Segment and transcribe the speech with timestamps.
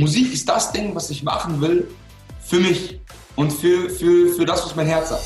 [0.00, 1.88] Musik ist das Ding, was ich machen will
[2.40, 3.00] für mich
[3.34, 5.24] und für, für, für das, was mein Herz sagt.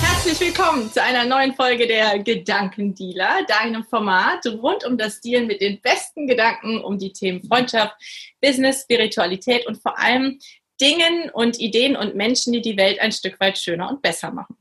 [0.00, 5.60] Herzlich willkommen zu einer neuen Folge der Gedankendealer, deinem Format rund um das Dealen mit
[5.60, 7.96] den besten Gedanken um die Themen Freundschaft,
[8.40, 10.38] Business, Spiritualität und vor allem
[10.82, 14.56] Dingen und Ideen und Menschen, die die Welt ein Stück weit schöner und besser machen.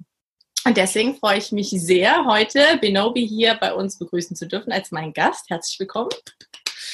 [0.63, 4.91] Und deswegen freue ich mich sehr, heute Benobi hier bei uns begrüßen zu dürfen als
[4.91, 5.49] mein Gast.
[5.49, 6.12] Herzlich willkommen.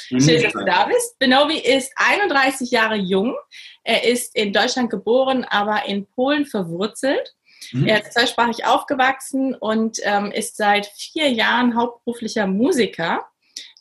[0.08, 1.20] Schön, dass du da bist.
[1.20, 3.36] Benobi ist 31 Jahre jung.
[3.84, 7.36] Er ist in Deutschland geboren, aber in Polen verwurzelt.
[7.74, 7.88] Mhm.
[7.88, 13.26] Er ist zweisprachig aufgewachsen und ähm, ist seit vier Jahren hauptberuflicher Musiker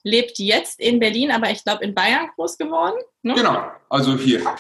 [0.07, 2.97] lebt jetzt in Berlin, aber ich glaube in Bayern groß geworden.
[3.27, 3.35] Ne?
[3.35, 4.41] Genau, also hier.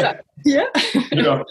[0.00, 0.68] Ja, hier.
[1.10, 1.44] Genau.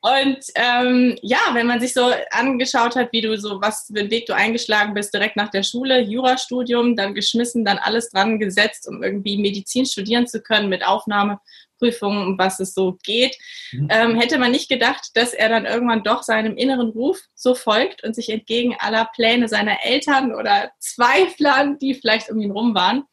[0.00, 4.10] Und ähm, ja, wenn man sich so angeschaut hat, wie du so, was für einen
[4.10, 8.88] Weg du eingeschlagen bist, direkt nach der Schule, Jurastudium, dann geschmissen, dann alles dran gesetzt,
[8.88, 11.38] um irgendwie Medizin studieren zu können mit Aufnahme
[11.80, 13.36] Prüfungen, um was es so geht,
[13.72, 13.88] mhm.
[13.90, 18.04] ähm, hätte man nicht gedacht, dass er dann irgendwann doch seinem inneren Ruf so folgt
[18.04, 23.04] und sich entgegen aller Pläne seiner Eltern oder Zweiflern, die vielleicht um ihn rum waren,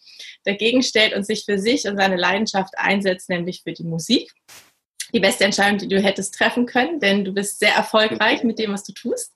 [0.47, 4.31] dagegen stellt und sich für sich und seine Leidenschaft einsetzt, nämlich für die Musik.
[5.13, 8.73] Die beste Entscheidung, die du hättest treffen können, denn du bist sehr erfolgreich mit dem,
[8.73, 9.33] was du tust.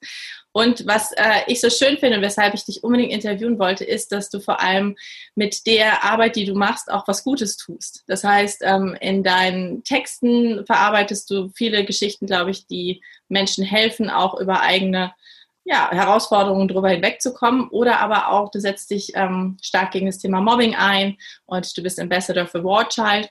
[0.54, 4.12] Und was äh, ich so schön finde und weshalb ich dich unbedingt interviewen wollte, ist,
[4.12, 4.98] dass du vor allem
[5.34, 8.04] mit der Arbeit, die du machst, auch was Gutes tust.
[8.08, 14.10] Das heißt, ähm, in deinen Texten verarbeitest du viele Geschichten, glaube ich, die Menschen helfen,
[14.10, 15.14] auch über eigene
[15.64, 17.70] ja, Herausforderungen drüber hinwegzukommen.
[17.70, 21.84] Oder aber auch, du setzt dich ähm, stark gegen das Thema Mobbing ein und du
[21.84, 23.30] bist Ambassador für War Child.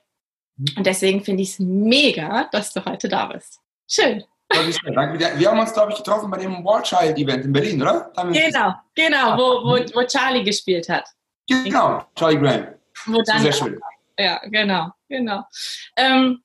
[0.56, 0.66] Mhm.
[0.76, 3.58] Und deswegen finde ich es mega, dass du heute da bist.
[3.88, 4.24] Schön.
[4.52, 8.10] Wir haben uns, glaube ich, getroffen bei dem War Child Event in Berlin, oder?
[8.32, 11.08] Genau, genau, wo, wo, wo Charlie gespielt hat.
[11.46, 12.66] Genau, Charlie Graham.
[13.06, 13.80] Wo dann, sehr schön.
[14.18, 15.44] Ja, genau, genau.
[15.96, 16.42] Ähm,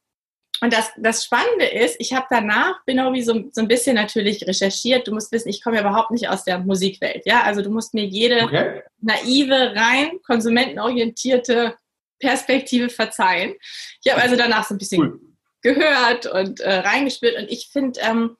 [0.62, 4.48] und das, das Spannende ist, ich habe danach, bin irgendwie so, so ein bisschen natürlich
[4.48, 5.08] recherchiert.
[5.08, 7.24] Du musst wissen, ich komme ja überhaupt nicht aus der Musikwelt.
[7.26, 8.82] Ja, also du musst mir jede okay.
[9.02, 11.76] naive, rein konsumentenorientierte
[12.20, 13.56] Perspektive verzeihen.
[14.04, 15.20] Ich habe also danach so ein bisschen cool
[15.66, 17.38] gehört und äh, reingespürt.
[17.38, 18.38] Und ich finde ähm,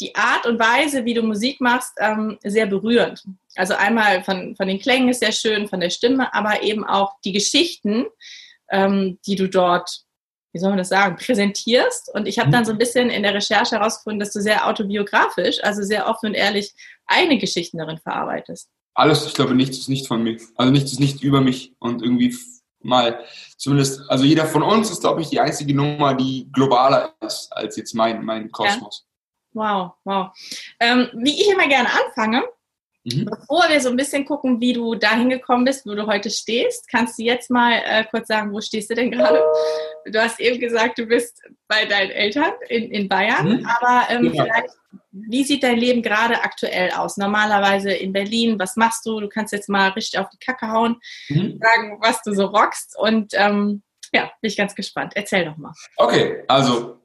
[0.00, 3.22] die Art und Weise, wie du Musik machst, ähm, sehr berührend.
[3.56, 7.12] Also einmal von, von den Klängen ist sehr schön, von der Stimme, aber eben auch
[7.24, 8.06] die Geschichten,
[8.70, 10.00] ähm, die du dort,
[10.52, 12.12] wie soll man das sagen, präsentierst.
[12.14, 15.62] Und ich habe dann so ein bisschen in der Recherche herausgefunden, dass du sehr autobiografisch,
[15.62, 16.74] also sehr offen und ehrlich
[17.06, 18.68] eigene Geschichten darin verarbeitest.
[18.94, 20.38] Alles, ich glaube, nichts ist nicht von mir.
[20.56, 22.36] Also nichts ist nicht über mich und irgendwie
[22.82, 23.24] mal
[23.56, 27.76] zumindest, also jeder von uns ist, glaube ich, die einzige Nummer, die globaler ist als
[27.76, 29.06] jetzt mein, mein Kosmos.
[29.06, 29.10] Ja.
[29.52, 30.30] Wow, wow.
[30.78, 32.44] Ähm, wie ich immer gerne anfange,
[33.04, 33.24] mhm.
[33.26, 36.88] bevor wir so ein bisschen gucken, wie du dahin gekommen bist, wo du heute stehst,
[36.88, 39.42] kannst du jetzt mal äh, kurz sagen, wo stehst du denn gerade?
[40.06, 43.66] Du hast eben gesagt, du bist bei deinen Eltern in, in Bayern, mhm.
[43.66, 44.44] aber ähm, ja.
[44.44, 44.74] vielleicht
[45.12, 47.16] wie sieht dein Leben gerade aktuell aus?
[47.16, 49.20] Normalerweise in Berlin, was machst du?
[49.20, 51.58] Du kannst jetzt mal richtig auf die Kacke hauen, mhm.
[51.60, 52.96] sagen, was du so rockst.
[52.98, 55.12] Und ähm, ja, bin ich ganz gespannt.
[55.16, 55.72] Erzähl doch mal.
[55.96, 56.99] Okay, also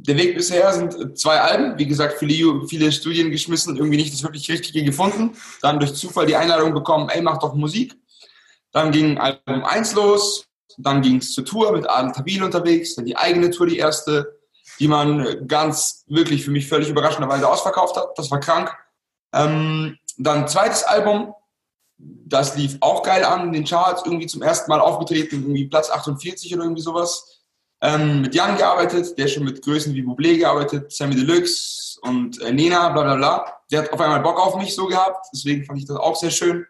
[0.00, 1.78] der Weg bisher sind zwei Alben.
[1.78, 5.36] Wie gesagt, viele, viele Studien geschmissen, irgendwie nicht das wirklich Richtige gefunden.
[5.60, 7.96] Dann durch Zufall die Einladung bekommen, ey, mach doch Musik.
[8.72, 10.46] Dann ging Album 1 los.
[10.76, 12.94] Dann ging es zur Tour mit Adel Tabil unterwegs.
[12.94, 14.38] Dann die eigene Tour, die erste
[14.78, 18.16] die man ganz wirklich für mich völlig überraschenderweise ausverkauft hat.
[18.16, 18.76] Das war krank.
[19.32, 21.34] Ähm, dann zweites Album,
[21.96, 25.90] das lief auch geil an in den Charts, irgendwie zum ersten Mal aufgetreten, irgendwie Platz
[25.90, 27.37] 48 oder irgendwie sowas.
[27.80, 32.52] Ähm, mit Jan gearbeitet, der schon mit Größen wie Bublé gearbeitet, Sammy Deluxe und äh,
[32.52, 33.52] Nena, bla bla bla.
[33.70, 36.30] Der hat auf einmal Bock auf mich so gehabt, deswegen fand ich das auch sehr
[36.30, 36.66] schön.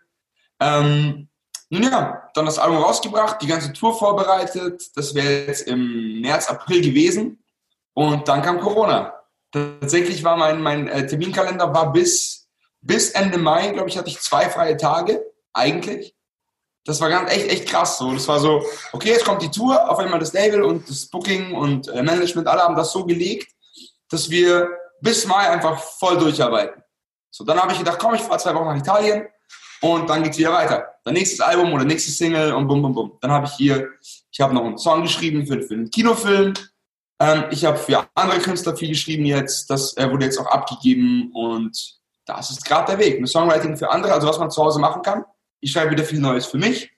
[0.60, 1.28] Ähm,
[1.70, 4.90] nun ja, dann das Album rausgebracht, die ganze Tour vorbereitet.
[4.96, 7.42] Das wäre jetzt im März, April gewesen.
[7.94, 9.14] Und dann kam Corona.
[9.52, 12.48] Tatsächlich war mein, mein äh, Terminkalender war bis,
[12.80, 15.22] bis Ende Mai, glaube ich, hatte ich zwei freie Tage,
[15.52, 16.14] eigentlich.
[16.84, 17.98] Das war ganz echt, echt krass.
[17.98, 18.12] So.
[18.12, 21.54] Das war so, okay, jetzt kommt die Tour, auf einmal das Label und das Booking
[21.54, 23.52] und äh, Management, alle haben das so gelegt,
[24.10, 24.68] dass wir
[25.00, 26.82] bis Mai einfach voll durcharbeiten.
[27.30, 29.26] So, dann habe ich gedacht, komm, ich fahre zwei Wochen nach Italien
[29.82, 30.94] und dann geht's wieder weiter.
[31.04, 33.18] Dann nächstes Album oder nächstes Single und bum, bum, bum.
[33.20, 33.88] Dann habe ich hier,
[34.30, 36.54] ich habe noch einen Song geschrieben für, für einen Kinofilm
[37.20, 39.68] ähm, ich habe für andere Künstler viel geschrieben jetzt.
[39.70, 43.18] Das äh, wurde jetzt auch abgegeben und das ist gerade der Weg.
[43.18, 45.24] Ein Songwriting für andere, also was man zu Hause machen kann.
[45.60, 46.90] Ich schreibe wieder viel Neues für mich.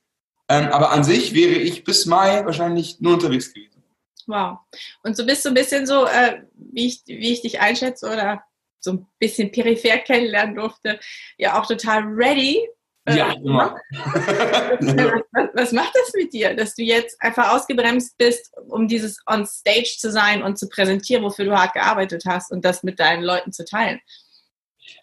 [0.49, 3.85] Ähm, aber an sich wäre ich bis Mai wahrscheinlich nur unterwegs gewesen.
[4.27, 4.59] Wow.
[5.03, 8.43] Und so bist du ein bisschen so, äh, wie, ich, wie ich dich einschätze oder
[8.81, 10.99] so ein bisschen peripher kennenlernen durfte,
[11.39, 12.67] ja auch total ready.
[13.05, 13.77] Äh, ja, immer.
[13.91, 19.47] was, was macht das mit dir, dass du jetzt einfach ausgebremst bist, um dieses on
[19.47, 23.23] stage zu sein und zu präsentieren, wofür du hart gearbeitet hast und das mit deinen
[23.23, 24.01] Leuten zu teilen?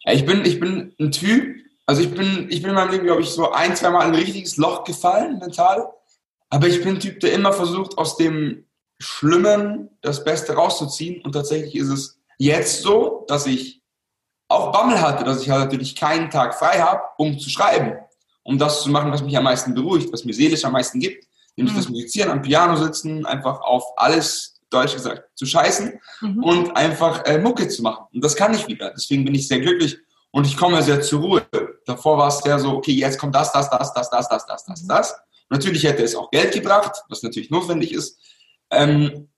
[0.05, 3.21] Ich bin, ich bin ein Typ, also ich bin, ich bin in meinem Leben, glaube
[3.21, 5.89] ich, so ein, zwei Mal in ein richtiges Loch gefallen, mental.
[6.49, 8.65] Aber ich bin ein Typ, der immer versucht, aus dem
[8.99, 11.21] Schlimmen das Beste rauszuziehen.
[11.23, 13.81] Und tatsächlich ist es jetzt so, dass ich
[14.49, 17.93] auch Bammel hatte, dass ich halt natürlich keinen Tag frei habe, um zu schreiben.
[18.43, 21.25] Um das zu machen, was mich am meisten beruhigt, was mir seelisch am meisten gibt.
[21.55, 21.79] Nämlich mhm.
[21.79, 26.43] das Musizieren, am Piano sitzen, einfach auf alles, deutsch gesagt, zu scheißen mhm.
[26.43, 28.07] und einfach äh, Mucke zu machen.
[28.13, 28.91] Und das kann ich wieder.
[28.91, 29.97] Deswegen bin ich sehr glücklich
[30.37, 31.47] und ich komme sehr zur Ruhe.
[31.87, 34.65] Davor war es ja so, okay, jetzt kommt das, das, das, das, das, das, das,
[34.65, 35.15] das, das.
[35.49, 38.19] Natürlich hätte es auch Geld gebracht, was natürlich notwendig ist.
[38.69, 39.29] Ähm,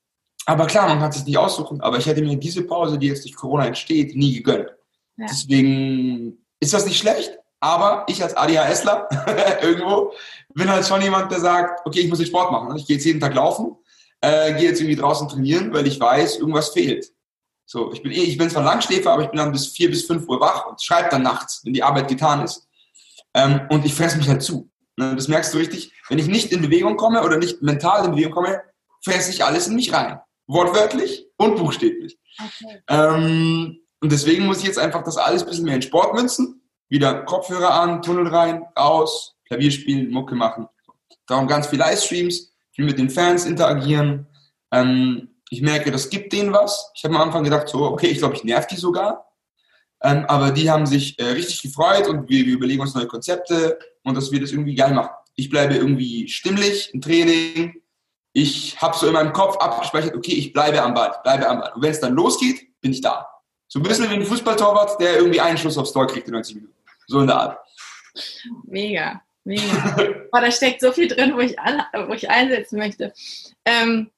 [0.45, 1.79] aber klar, man kann sich nicht aussuchen.
[1.79, 4.71] Aber ich hätte mir diese Pause, die jetzt durch Corona entsteht, nie gegönnt.
[5.15, 5.27] Ja.
[5.29, 7.31] Deswegen ist das nicht schlecht.
[7.61, 9.07] Aber ich als ADHSler
[9.61, 10.11] irgendwo
[10.53, 12.75] bin halt schon jemand, der sagt, okay, ich muss jetzt Sport machen.
[12.75, 13.77] Ich gehe jetzt jeden Tag laufen,
[14.19, 17.13] äh, gehe jetzt irgendwie draußen trainieren, weil ich weiß, irgendwas fehlt.
[17.71, 20.03] So, ich bin eh, ich bin zwar Langschläfer, aber ich bin dann bis vier bis
[20.07, 22.67] fünf Uhr wach und schreibe dann nachts, wenn die Arbeit getan ist.
[23.35, 24.71] Ähm, und ich fresse mich halt zu.
[24.97, 25.93] Ne, das merkst du richtig.
[26.07, 28.59] Wenn ich nicht in Bewegung komme oder nicht mental in Bewegung komme,
[29.05, 30.19] fresse ich alles in mich rein.
[30.47, 32.17] Wortwörtlich und buchstäblich.
[32.39, 32.81] Okay.
[32.87, 36.63] Ähm, und deswegen muss ich jetzt einfach das alles ein bisschen mehr in Sport münzen.
[36.87, 40.67] Wieder Kopfhörer an, Tunnel rein, raus, Klavier spielen, Mucke machen.
[41.27, 44.25] Darum ganz viel Livestreams, viel mit den Fans interagieren.
[44.71, 46.91] Ähm, ich merke, das gibt denen was.
[46.95, 49.25] Ich habe am Anfang gedacht, so, okay, ich glaube, ich nerv die sogar.
[50.01, 53.77] Ähm, aber die haben sich äh, richtig gefreut und wir, wir, überlegen uns neue Konzepte
[54.03, 55.11] und dass wir das irgendwie geil machen.
[55.35, 57.81] Ich bleibe irgendwie stimmlich im Training.
[58.31, 61.73] Ich habe so in meinem Kopf abgespeichert, okay, ich bleibe am Ball, bleibe am Ball.
[61.73, 63.27] Und wenn es dann losgeht, bin ich da.
[63.67, 66.55] So ein bisschen wie ein Fußballtorwart, der irgendwie einen Schuss aufs Tor kriegt in 90
[66.55, 66.75] Minuten.
[67.07, 67.59] So in der Art.
[68.63, 69.95] Mega, mega.
[70.31, 73.13] Boah, da steckt so viel drin, wo ich, an, wo ich einsetzen möchte.
[73.65, 74.11] Ähm,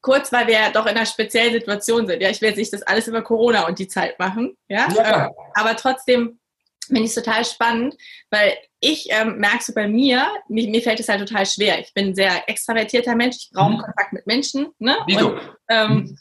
[0.00, 2.22] kurz, weil wir ja doch in einer speziellen Situation sind.
[2.22, 4.56] Ja, ich will jetzt nicht das alles über Corona und die Zeit machen.
[4.68, 5.30] Ja, ja.
[5.54, 6.38] Aber trotzdem
[6.86, 7.94] finde ich es total spannend,
[8.30, 11.78] weil ich ähm, merke so bei mir, mir, mir, fällt es halt total schwer.
[11.78, 13.78] Ich bin ein sehr extravertierter Mensch, ich brauche mhm.
[13.78, 14.68] Kontakt mit Menschen.
[14.78, 14.96] Ne?
[15.06, 16.18] Und, ähm.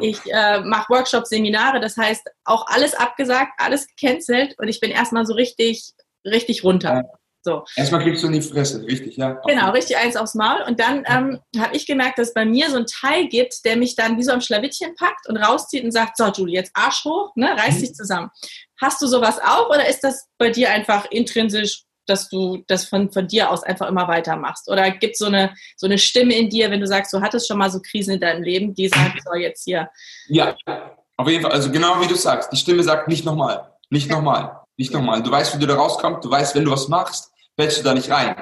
[0.00, 4.90] Ich äh, mache Workshops, Seminare, das heißt auch alles abgesagt, alles gecancelt und ich bin
[4.90, 7.02] erstmal so richtig, richtig runter.
[7.46, 7.64] So.
[7.76, 9.40] Erstmal kriegst du in die Fresse, richtig, ja.
[9.46, 10.62] Genau, richtig eins aufs Maul.
[10.66, 13.76] Und dann ähm, habe ich gemerkt, dass es bei mir so ein Teil gibt, der
[13.76, 17.04] mich dann wie so am Schlawittchen packt und rauszieht und sagt, so Julie, jetzt Arsch
[17.04, 17.80] hoch, ne, reiß mhm.
[17.82, 18.30] dich zusammen.
[18.80, 23.12] Hast du sowas auch oder ist das bei dir einfach intrinsisch, dass du das von,
[23.12, 24.68] von dir aus einfach immer weitermachst?
[24.68, 27.46] Oder gibt es so eine, so eine Stimme in dir, wenn du sagst, du hattest
[27.46, 29.88] schon mal so Krisen in deinem Leben, die sagt, so jetzt hier.
[30.26, 30.56] Ja,
[31.16, 31.52] auf jeden Fall.
[31.52, 35.22] Also genau wie du sagst, die Stimme sagt nicht nochmal, nicht nochmal, nicht nochmal.
[35.22, 37.94] Du weißt, wie du da rauskommst, du weißt, wenn du was machst, fällst du da
[37.94, 38.34] nicht rein.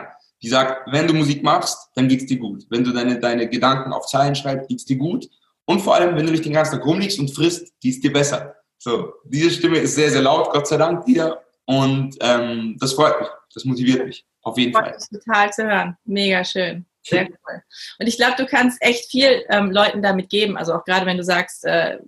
[0.42, 2.66] Die sagt, wenn du Musik machst, dann geht's dir gut.
[2.68, 5.26] Wenn du deine, deine Gedanken auf Zeilen schreibst, geht's dir gut.
[5.64, 8.54] Und vor allem, wenn du nicht den ganzen Tag rumliegst und frisst, geht's dir besser.
[8.78, 11.42] So, diese Stimme ist sehr, sehr laut, Gott sei Dank wieder.
[11.64, 14.96] Und ähm, das freut mich, das motiviert mich, auf jeden freut Fall.
[15.10, 15.96] Mich total zu hören.
[16.04, 16.84] Mega schön.
[17.02, 17.62] Sehr cool.
[17.98, 20.56] Und ich glaube, du kannst echt viel ähm, Leuten damit geben.
[20.56, 21.98] Also auch gerade wenn du sagst, äh,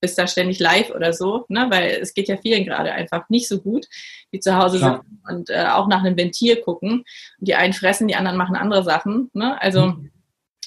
[0.00, 1.66] bist da ständig live oder so, ne?
[1.70, 3.86] weil es geht ja vielen gerade einfach nicht so gut,
[4.32, 4.94] die zu Hause ja.
[4.94, 7.04] sitzen und äh, auch nach einem Ventil gucken.
[7.38, 9.30] Und die einen fressen, die anderen machen andere Sachen.
[9.32, 9.60] Ne?
[9.60, 10.10] Also mhm.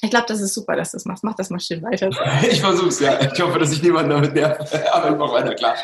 [0.02, 1.24] ich glaube, das ist super, dass du das machst.
[1.24, 2.10] Mach das mal schön weiter.
[2.50, 3.20] ich versuch's, ja.
[3.22, 4.66] Ich hoffe, dass ich niemanden damit nerve.
[4.94, 5.76] Aber ich mach weiter, klar.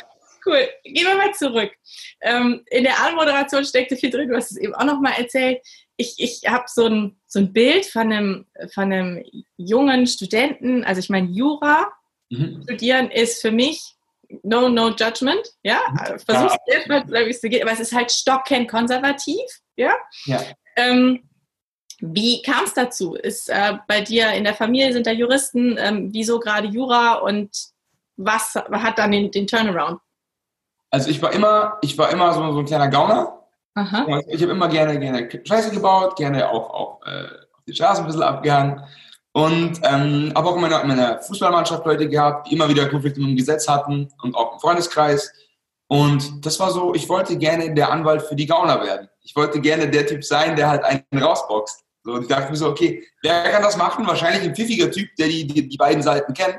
[0.46, 0.68] Cool.
[0.84, 1.72] Gehen wir mal zurück.
[2.22, 5.60] Ähm, in der Anmoderation steckte viel drin, du hast es eben auch noch mal erzählt.
[5.98, 9.24] Ich, ich habe so ein, so ein Bild von einem, von einem
[9.58, 11.88] jungen Studenten, also ich meine Jura,
[12.30, 12.62] Mhm.
[12.64, 13.96] Studieren ist für mich
[14.44, 15.80] no, no judgment, ja.
[15.90, 16.20] Mhm.
[16.20, 16.76] Versuch's ja.
[16.76, 19.42] erstmal, wie es geht, aber es ist halt stockend konservativ,
[19.76, 19.94] ja.
[20.26, 20.42] ja.
[20.76, 21.28] Ähm,
[22.00, 23.16] wie kam es dazu?
[23.16, 25.78] Ist äh, bei dir in der Familie sind da Juristen?
[25.80, 27.50] Ähm, wieso gerade Jura und
[28.18, 30.00] was hat dann den, den, Turnaround?
[30.92, 33.34] Also ich war immer, ich war immer so, so ein kleiner Gauner.
[33.76, 34.22] Aha.
[34.28, 38.08] Ich habe immer gerne, gerne Scheiße gebaut, gerne auch, auch äh, auf die Straße ein
[38.08, 38.84] bisschen abgehangen.
[39.38, 43.20] Und ähm, habe auch in meiner, in meiner Fußballmannschaft Leute gehabt, die immer wieder Konflikte
[43.20, 45.32] mit dem Gesetz hatten und auch im Freundeskreis.
[45.88, 49.08] Und das war so, ich wollte gerne der Anwalt für die Gauner werden.
[49.22, 51.84] Ich wollte gerne der Typ sein, der halt einen rausboxt.
[52.04, 54.08] So, und ich dachte mir so, okay, wer kann das machen?
[54.08, 56.58] Wahrscheinlich ein pfiffiger Typ, der die, die, die beiden Seiten kennt.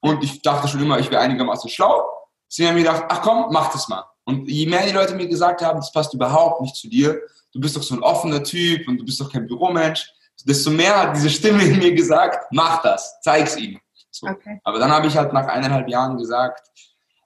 [0.00, 2.04] Und ich dachte schon immer, ich wäre einigermaßen schlau.
[2.46, 4.04] Deswegen haben wir gedacht, ach komm, mach das mal.
[4.24, 7.22] Und je mehr die Leute mir gesagt haben, das passt überhaupt nicht zu dir,
[7.54, 10.12] du bist doch so ein offener Typ und du bist doch kein Büromensch,
[10.48, 13.80] desto mehr hat diese Stimme in mir gesagt, mach das, zeig's ihm.
[14.10, 14.26] So.
[14.26, 14.60] Okay.
[14.64, 16.68] Aber dann habe ich halt nach eineinhalb Jahren gesagt,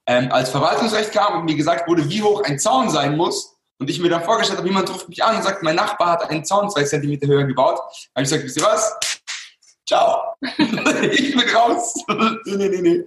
[0.07, 3.91] ähm, als Verwaltungsrecht kam und mir gesagt wurde, wie hoch ein Zaun sein muss, und
[3.91, 6.45] ich mir dann vorgestellt habe, jemand ruft mich an und sagt, mein Nachbar hat einen
[6.45, 7.79] Zaun zwei Zentimeter höher gebaut,
[8.15, 8.97] habe ich gesagt, wisst ihr was?
[9.87, 10.35] Ciao.
[10.41, 11.95] ich bin raus.
[12.47, 13.05] nee, nee, nee.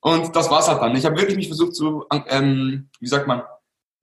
[0.00, 0.96] Und das war's halt dann.
[0.96, 3.42] Ich habe wirklich mich versucht zu, ähm, wie sagt man,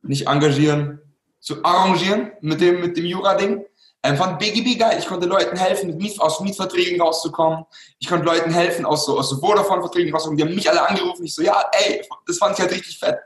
[0.02, 1.00] nicht engagieren,
[1.40, 3.66] zu arrangieren mit dem, mit dem Jura-Ding.
[4.04, 4.98] Ähm, fand BGB geil.
[5.00, 7.66] Ich konnte Leuten helfen, mit Miet, aus Mietverträgen rauszukommen.
[8.00, 10.38] Ich konnte Leuten helfen, aus so, aus so Vodafone-Verträgen rauszukommen.
[10.38, 11.24] Die haben mich alle angerufen.
[11.24, 13.20] Ich so, ja, ey, das fand ich halt richtig fett.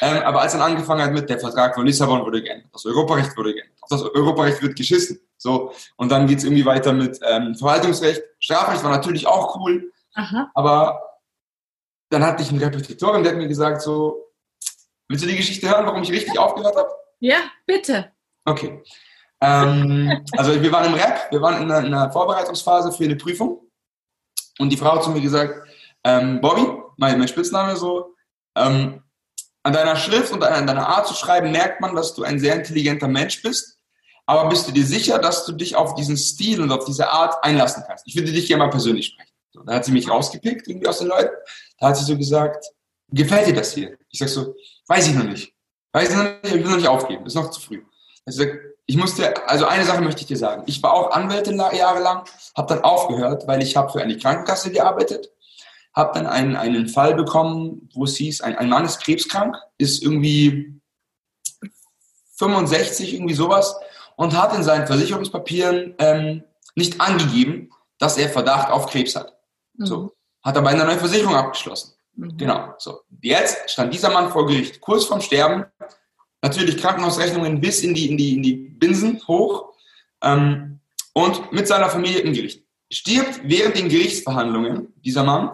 [0.00, 3.36] Ähm, aber als dann angefangen hat mit, der Vertrag von Lissabon wurde geändert, das Europarecht
[3.36, 5.20] wurde geändert, das Europarecht wird geschissen.
[5.36, 5.72] So.
[5.96, 8.22] Und dann geht's irgendwie weiter mit ähm, Verwaltungsrecht.
[8.38, 9.92] Strafrecht war natürlich auch cool.
[10.14, 10.50] Aha.
[10.54, 11.00] Aber
[12.10, 14.32] dann hatte ich einen Repetitorin, der hat mir gesagt so,
[15.08, 16.88] willst du die Geschichte hören, warum ich richtig aufgehört habe?
[17.20, 18.12] Ja, bitte.
[18.44, 18.82] Okay.
[19.44, 23.16] Ähm, also wir waren im Rap, wir waren in einer, in einer, Vorbereitungsphase für eine
[23.16, 23.60] Prüfung
[24.58, 25.68] und die Frau hat zu mir gesagt,
[26.02, 28.14] ähm, Bobby, mein, mein Spitzname so,
[28.56, 29.02] ähm,
[29.62, 32.54] an deiner Schrift und an deiner Art zu schreiben merkt man, dass du ein sehr
[32.54, 33.78] intelligenter Mensch bist.
[34.26, 37.42] Aber bist du dir sicher, dass du dich auf diesen Stil und auf diese Art
[37.44, 38.06] einlassen kannst?
[38.06, 39.32] Ich würde dich gerne mal persönlich sprechen.
[39.52, 41.34] So, da hat sie mich rausgepickt, irgendwie aus den Leuten.
[41.78, 42.66] Da hat sie so gesagt,
[43.08, 43.98] gefällt dir das hier?
[44.10, 44.54] Ich sag so,
[44.88, 45.54] weiß ich noch nicht.
[45.92, 47.82] Weiß ich noch nicht, ich will noch nicht aufgeben, ist noch zu früh.
[48.26, 48.48] Ich sag,
[48.86, 50.62] ich musste, also eine Sache möchte ich dir sagen.
[50.66, 52.24] Ich war auch Anwältin jahrelang,
[52.56, 55.30] habe dann aufgehört, weil ich habe für eine Krankenkasse gearbeitet
[55.94, 60.02] habe dann einen, einen Fall bekommen, wo es hieß, ein, ein Mann ist krebskrank, ist
[60.02, 60.80] irgendwie
[62.36, 63.76] 65, irgendwie sowas,
[64.16, 69.38] und hat in seinen Versicherungspapieren ähm, nicht angegeben, dass er Verdacht auf Krebs hat.
[69.74, 69.86] Mhm.
[69.86, 70.12] So.
[70.42, 71.94] Hat aber eine neue Versicherung abgeschlossen.
[72.16, 72.36] Mhm.
[72.36, 72.74] Genau.
[72.78, 73.00] So.
[73.22, 75.66] Jetzt stand dieser Mann vor Gericht, kurz vorm Sterben,
[76.44, 79.72] natürlich Krankenhausrechnungen bis in die, in die, in die Binsen hoch
[80.22, 80.78] ähm,
[81.14, 82.62] und mit seiner Familie im Gericht.
[82.92, 85.50] Stirbt während den Gerichtsverhandlungen dieser Mann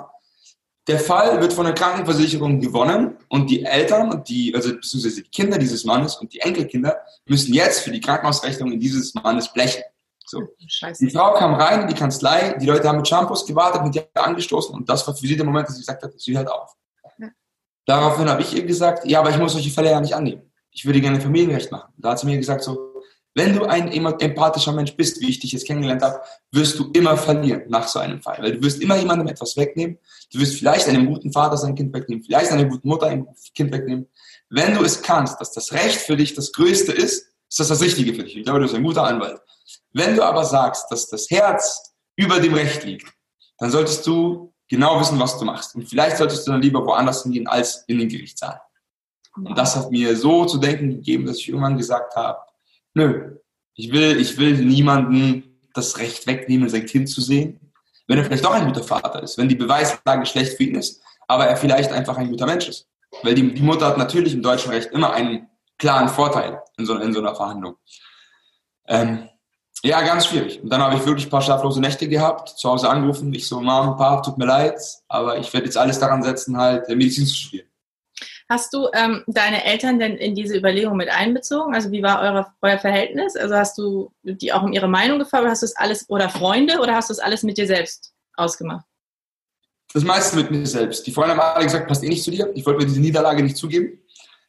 [0.89, 5.29] der Fall wird von der Krankenversicherung gewonnen und die Eltern und die, also beziehungsweise die
[5.29, 9.85] Kinder dieses Mannes und die Enkelkinder müssen jetzt für die Krankenhausrechnung dieses Mannes blechen.
[10.27, 10.43] So.
[10.67, 11.05] Scheiße.
[11.05, 14.09] Die Frau kam rein in die Kanzlei, die Leute haben mit Shampoos gewartet, mit ihr
[14.15, 16.75] angestoßen und das war für sie der Moment, dass sie gesagt hat, sie hört auf.
[17.87, 20.50] Daraufhin habe ich ihr gesagt, ja, aber ich muss solche Fälle ja nicht annehmen.
[20.73, 21.93] Ich würde gerne Familienrecht machen.
[21.97, 22.91] Da hat sie mir gesagt, so,
[23.35, 27.17] wenn du ein empathischer Mensch bist, wie ich dich jetzt kennengelernt habe, wirst du immer
[27.17, 28.39] verlieren nach so einem Fall.
[28.41, 29.99] Weil du wirst immer jemandem etwas wegnehmen.
[30.33, 33.73] Du wirst vielleicht einem guten Vater sein Kind wegnehmen, vielleicht einer guten Mutter ein Kind
[33.73, 34.09] wegnehmen.
[34.49, 37.81] Wenn du es kannst, dass das Recht für dich das Größte ist, ist das das
[37.81, 38.37] Richtige für dich.
[38.37, 39.41] Ich glaube, du bist ein guter Anwalt.
[39.93, 43.07] Wenn du aber sagst, dass das Herz über dem Recht liegt,
[43.59, 45.75] dann solltest du genau wissen, was du machst.
[45.75, 48.61] Und vielleicht solltest du dann lieber woanders hingehen als in den Gerichtssaal.
[49.37, 52.41] Und das hat mir so zu denken gegeben, dass ich irgendwann gesagt habe,
[52.95, 53.37] Nö.
[53.75, 57.73] Ich will, ich will niemanden das Recht wegnehmen, sein Kind zu sehen.
[58.07, 61.01] Wenn er vielleicht doch ein guter Vater ist, wenn die Beweislage schlecht für ihn ist,
[61.29, 62.89] aber er vielleicht einfach ein guter Mensch ist.
[63.23, 66.97] Weil die, die Mutter hat natürlich im deutschen Recht immer einen klaren Vorteil in so,
[66.99, 67.77] in so einer Verhandlung.
[68.89, 69.29] Ähm,
[69.83, 70.61] ja, ganz schwierig.
[70.63, 73.61] Und dann habe ich wirklich ein paar schlaflose Nächte gehabt, zu Hause angerufen, ich so,
[73.61, 77.35] Mom, Papa, tut mir leid, aber ich werde jetzt alles daran setzen, halt Medizin zu
[77.35, 77.70] studieren.
[78.51, 81.73] Hast du ähm, deine Eltern denn in diese Überlegung mit einbezogen?
[81.73, 83.37] Also wie war eure, euer Verhältnis?
[83.37, 86.81] Also hast du die auch um ihre Meinung gefragt hast du es alles, oder Freunde,
[86.81, 88.85] oder hast du es alles mit dir selbst ausgemacht?
[89.95, 91.07] Das meiste mit mir selbst.
[91.07, 92.51] Die Freunde haben alle gesagt, passt eh nicht zu dir.
[92.55, 94.01] Ich wollte mir diese Niederlage nicht zugeben.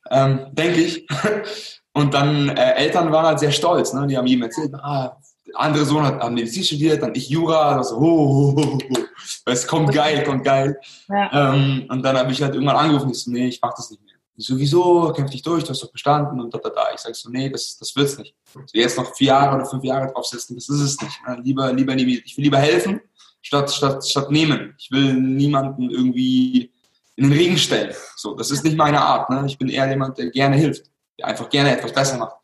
[0.09, 1.07] Ähm, denke ich.
[1.93, 3.93] Und dann äh, Eltern waren halt sehr stolz.
[3.93, 4.07] Ne?
[4.07, 5.15] Die haben jedem erzählt, ah,
[5.55, 7.77] andere Sohn hat, hat Medizin studiert, dann ich Jura.
[7.77, 8.97] Also, oh, oh, oh, oh.
[9.45, 10.79] Es kommt geil, kommt geil.
[11.07, 11.53] Ja.
[11.53, 14.03] Ähm, und dann habe ich halt irgendwann angerufen, ich so, nee, ich mach das nicht
[14.03, 14.15] mehr.
[14.35, 15.13] Ich so, wieso?
[15.13, 16.87] Kämpf dich durch, du hast doch bestanden und da, da, da.
[16.93, 18.35] Ich sag so, nee, das, das wird's nicht.
[18.53, 21.19] So, jetzt noch vier Jahre oder fünf Jahre draufsetzen, das ist es nicht.
[21.27, 21.39] Ne?
[21.43, 23.01] Lieber, lieber, ich will lieber helfen,
[23.41, 24.73] statt, statt, statt nehmen.
[24.77, 26.71] Ich will niemanden irgendwie
[27.15, 27.93] in den Regen stellen.
[28.15, 29.29] So, das ist nicht meine Art.
[29.29, 29.43] Ne?
[29.45, 30.89] Ich bin eher jemand, der gerne hilft,
[31.19, 32.37] der einfach gerne etwas besser macht.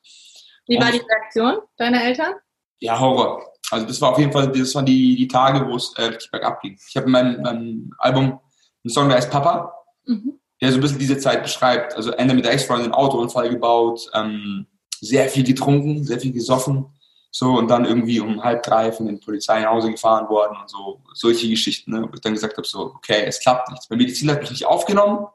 [0.67, 2.33] Wie war die Reaktion deiner Eltern?
[2.79, 3.41] Ja, Horror.
[3.71, 6.31] Also das war auf jeden Fall, das waren die, die Tage, wo es äh, richtig
[6.31, 6.77] bergab ging.
[6.87, 8.39] Ich habe in meinem, meinem, Album
[8.83, 9.73] einen Song, der heißt Papa,
[10.05, 10.39] mhm.
[10.61, 11.95] der so ein bisschen diese Zeit beschreibt.
[11.95, 14.67] Also Ende mit der Ex-Freundin, Autounfall gebaut, ähm,
[15.01, 16.85] sehr viel getrunken, sehr viel gesoffen.
[17.29, 20.69] So, und dann irgendwie um halb drei von den Polizei nach Hause gefahren worden und
[20.69, 23.89] so, solche Geschichten, ne, wo ich dann gesagt habe, so, okay, es klappt nichts.
[23.89, 25.27] Mein Medizin hat mich nicht aufgenommen.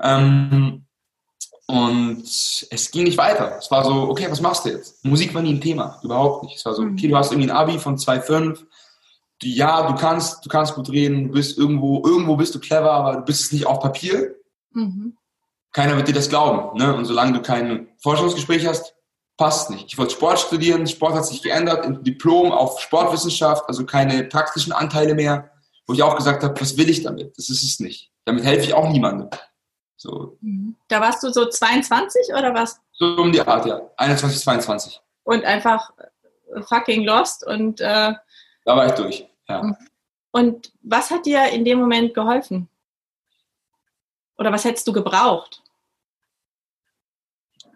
[0.00, 0.86] Ähm,
[1.70, 3.56] und es ging nicht weiter.
[3.58, 5.04] Es war so, okay, was machst du jetzt?
[5.04, 6.56] Musik war nie ein Thema, überhaupt nicht.
[6.56, 6.94] Es war so, mhm.
[6.94, 8.58] okay, du hast irgendwie ein Abi von 2,5.
[9.42, 13.16] Ja, du kannst, du kannst gut reden, du bist irgendwo, irgendwo bist du clever, aber
[13.16, 14.34] du bist es nicht auf Papier.
[14.72, 15.16] Mhm.
[15.72, 16.76] Keiner wird dir das glauben.
[16.76, 16.94] Ne?
[16.94, 18.94] Und solange du kein Forschungsgespräch hast,
[19.36, 19.86] passt nicht.
[19.86, 24.72] Ich wollte Sport studieren, Sport hat sich geändert, ein Diplom auf Sportwissenschaft, also keine praktischen
[24.72, 25.50] Anteile mehr,
[25.86, 27.38] wo ich auch gesagt habe, was will ich damit?
[27.38, 28.10] Das ist es nicht.
[28.26, 29.30] Damit helfe ich auch niemandem.
[30.00, 30.38] So.
[30.40, 30.76] Mhm.
[30.88, 32.80] Da warst du so 22 oder was?
[32.92, 33.82] So um die Art, ja.
[33.98, 35.00] 21, 22.
[35.24, 35.92] Und einfach
[36.62, 38.14] fucking lost und äh,
[38.64, 39.62] da war ich durch, ja.
[39.62, 39.76] Mhm.
[40.30, 42.68] Und was hat dir in dem Moment geholfen?
[44.38, 45.62] Oder was hättest du gebraucht?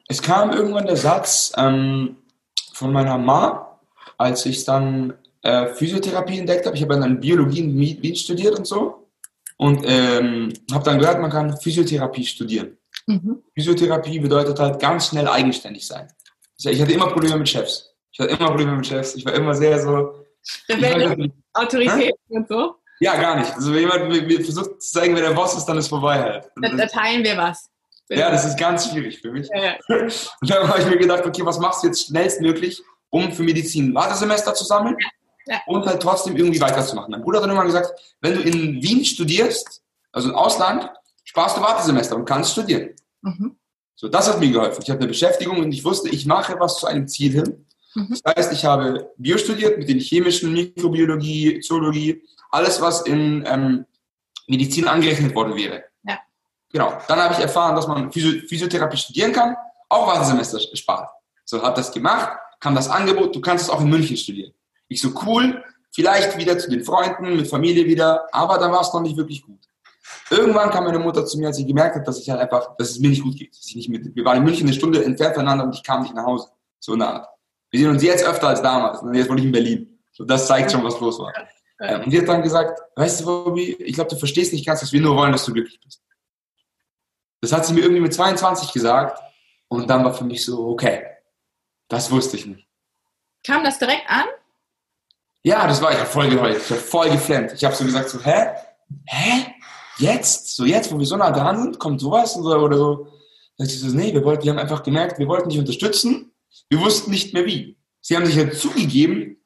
[0.09, 2.17] Es kam irgendwann der Satz ähm,
[2.73, 3.79] von meiner Mama,
[4.17, 5.13] als ich dann
[5.43, 6.77] äh, Physiotherapie entdeckt habe.
[6.77, 9.04] Ich habe dann Biologie in Wien studiert und so.
[9.57, 12.77] Und ähm, habe dann gehört, man kann Physiotherapie studieren.
[13.07, 13.43] Mhm.
[13.55, 16.09] Physiotherapie bedeutet halt ganz schnell eigenständig sein.
[16.59, 17.95] Ich hatte immer Probleme mit Chefs.
[18.13, 19.15] Ich hatte immer Probleme mit Chefs.
[19.15, 20.25] Ich war immer sehr so.
[20.69, 22.77] Rebelle, Autorität und so?
[23.01, 23.53] Ja, gar nicht.
[23.55, 26.51] Also wenn jemand versucht zu zeigen, wer der Boss ist, dann ist vorbei halt.
[26.57, 27.69] Da, da teilen wir was.
[28.09, 29.49] Ja, das ist ganz schwierig für mich.
[29.55, 29.75] Ja, ja.
[29.89, 33.91] Und dann habe ich mir gedacht, okay, was machst du jetzt schnellstmöglich, um für Medizin
[33.91, 35.09] ein Wartesemester zu sammeln ja.
[35.67, 37.11] Und halt trotzdem irgendwie weiterzumachen.
[37.11, 39.83] Mein Bruder hat dann immer gesagt, wenn du in Wien studierst,
[40.13, 40.91] also im Ausland,
[41.25, 42.91] sparst du Wartesemester und kannst studieren.
[43.23, 43.57] Mhm.
[43.97, 44.83] So, das hat mir geholfen.
[44.83, 47.67] Ich hatte eine Beschäftigung und ich wusste, ich mache was zu einem Ziel hin.
[47.95, 48.09] Mhm.
[48.11, 53.87] Das heißt, ich habe Bio studiert mit den chemischen, Mikrobiologie, Zoologie, alles, was in ähm,
[54.47, 55.85] Medizin angerechnet worden wäre.
[56.03, 56.19] Ja.
[56.71, 56.99] Genau.
[57.09, 59.57] Dann habe ich erfahren, dass man Physiotherapie studieren kann,
[59.89, 61.09] auch Wartesemester spart.
[61.45, 64.53] So, habe das gemacht, kam das Angebot, du kannst es auch in München studieren.
[64.89, 65.63] Ich so, cool,
[65.93, 69.43] vielleicht wieder zu den Freunden, mit Familie wieder, aber da war es noch nicht wirklich
[69.43, 69.61] gut.
[70.31, 72.91] Irgendwann kam meine Mutter zu mir, als sie gemerkt hat, dass ich halt einfach, dass
[72.91, 73.57] es mir nicht gut geht.
[73.57, 76.03] Dass ich nicht mit, wir waren in München eine Stunde entfernt voneinander und ich kam
[76.03, 76.49] nicht nach Hause.
[76.81, 77.29] So eine Art.
[77.71, 79.01] Wir sehen uns jetzt öfter als damals.
[79.01, 79.99] Und jetzt wohne ich in Berlin.
[80.13, 81.33] So, das zeigt schon, was los war.
[81.81, 84.81] Ähm, und die hat dann gesagt, weißt du, Bobby, ich glaube, du verstehst nicht ganz,
[84.81, 86.03] dass wir nur wollen, dass du glücklich bist.
[87.41, 89.21] Das hat sie mir irgendwie mit 22 gesagt.
[89.69, 91.05] Und dann war für mich so, okay,
[91.89, 92.69] das wusste ich nicht.
[93.45, 94.25] Kam das direkt an?
[95.45, 97.53] Ja, das war, ich habe voll geheult, ich habe voll geflammt.
[97.53, 98.47] Ich habe so gesagt, so, hä?
[99.05, 99.55] Hä?
[99.99, 100.57] Jetzt?
[100.57, 103.09] So jetzt, wo wir so nah dran sind, kommt sowas oder, oder so.
[103.59, 106.33] Da ich so, nee, wir, wollten, wir haben einfach gemerkt, wir wollten dich unterstützen,
[106.71, 107.79] wir wussten nicht mehr wie.
[108.01, 109.37] Sie haben sich halt zugegeben,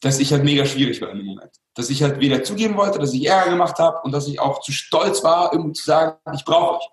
[0.00, 1.52] dass ich halt mega schwierig war in dem Moment.
[1.74, 4.60] Dass ich halt weder zugeben wollte, dass ich Ärger gemacht habe und dass ich auch
[4.60, 6.88] zu stolz war, irgendwie zu sagen, ich brauche euch.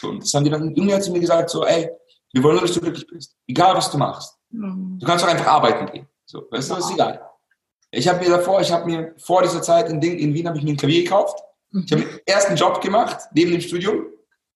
[0.00, 1.90] So, und das haben die dann, irgendwie hat sie mir gesagt, so, ey,
[2.32, 3.36] wir wollen nur, dass du glücklich bist.
[3.46, 4.34] Egal, was du machst.
[4.50, 4.98] Mhm.
[4.98, 6.08] Du kannst doch einfach arbeiten gehen.
[6.24, 7.25] So, weißt du, das ist egal.
[7.90, 10.58] Ich habe mir davor, ich habe mir vor dieser Zeit in, Ding, in Wien habe
[10.58, 11.40] ich mir ein Klavier gekauft.
[11.72, 14.06] Ich habe den ersten Job gemacht, neben dem Studium,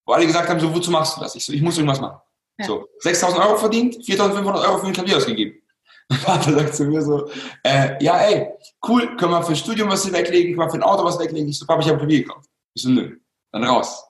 [0.07, 1.35] wo alle gesagt haben, so, wozu machst du das?
[1.35, 2.19] Ich so, ich muss irgendwas machen.
[2.59, 2.67] Ja.
[2.67, 5.61] So, 6.000 Euro verdient, 4.500 Euro für ein Klavier ausgegeben.
[6.09, 7.31] Mein Vater sagt zu mir so,
[7.63, 8.49] äh, ja, ey,
[8.89, 11.49] cool, können wir für Studium was weglegen, können wir für ein Auto was weglegen?
[11.49, 12.49] Ich so, Papa, ich habe ein Klavier gekauft.
[12.75, 13.17] Ich so, nö,
[13.53, 14.05] dann raus.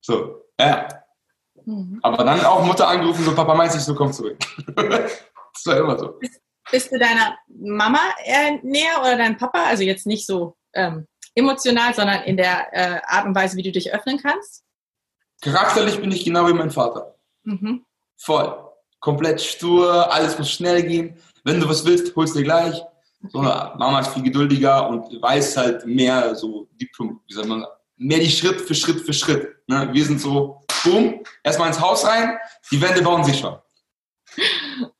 [0.00, 0.88] So, ja.
[1.64, 2.00] Mhm.
[2.02, 4.38] Aber dann auch Mutter angerufen, so, Papa meint sich so, komm zurück.
[4.76, 6.18] das war immer so.
[6.70, 8.00] Bist, du deiner Mama
[8.62, 9.64] näher oder deinem Papa?
[9.64, 13.72] Also jetzt nicht so ähm, emotional, sondern in der äh, Art und Weise, wie du
[13.72, 14.64] dich öffnen kannst?
[15.42, 17.14] Charakterlich bin ich genau wie mein Vater.
[17.44, 17.84] Mhm.
[18.16, 21.16] Voll komplett stur, alles muss schnell gehen.
[21.42, 22.80] Wenn du was willst, holst du gleich.
[23.28, 28.18] So, Mama ist viel geduldiger und weiß halt mehr so Diplom, wie sagt man, mehr
[28.18, 29.56] die Schritt für Schritt für Schritt.
[29.66, 29.88] Ne?
[29.92, 32.38] Wir sind so, boom, erstmal ins Haus rein,
[32.70, 33.58] die Wände bauen sich schon.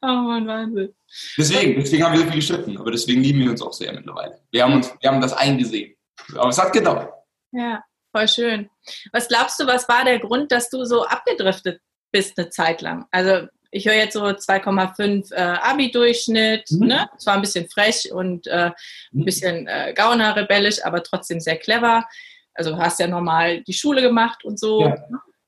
[0.02, 0.94] Oh Mann, Wahnsinn.
[1.37, 4.40] Deswegen, deswegen haben wir so viel gestritten, aber deswegen lieben wir uns auch sehr mittlerweile.
[4.51, 5.94] Wir haben uns, wir haben das eingesehen.
[6.35, 7.12] Aber es hat gedauert.
[7.53, 8.70] Ja, voll schön.
[9.12, 11.81] Was glaubst du, was war der Grund, dass du so abgedriftet
[12.12, 13.07] bist eine Zeit lang?
[13.11, 16.87] Also ich höre jetzt so 2,5 äh, Abi-Durchschnitt, mhm.
[16.87, 17.09] ne?
[17.18, 18.73] Zwar ein bisschen frech und äh, ein
[19.12, 19.25] mhm.
[19.25, 22.07] bisschen äh, gauner, rebellisch, aber trotzdem sehr clever.
[22.55, 24.83] Also hast ja normal die Schule gemacht und so.
[24.83, 24.96] Ja.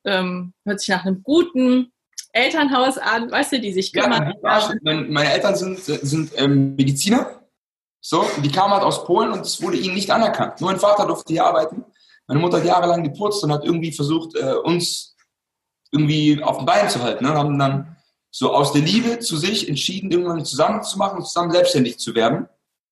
[0.04, 1.91] Ähm, hört sich nach einem guten
[2.32, 4.34] Elternhaus an, weißt du, die sich kümmern.
[4.42, 7.42] Ja, meine Eltern sind, sind ähm, Mediziner.
[8.00, 10.60] So, die kamen halt aus Polen und es wurde ihnen nicht anerkannt.
[10.60, 11.84] Nur mein Vater durfte hier arbeiten.
[12.26, 15.14] Meine Mutter hat jahrelang geputzt und hat irgendwie versucht, äh, uns
[15.92, 17.24] irgendwie auf dem Bein zu halten.
[17.24, 17.30] Ne?
[17.34, 17.96] Haben dann
[18.30, 22.14] so aus der Liebe zu sich entschieden, irgendwann zusammen zu machen und zusammen selbstständig zu
[22.14, 22.48] werden.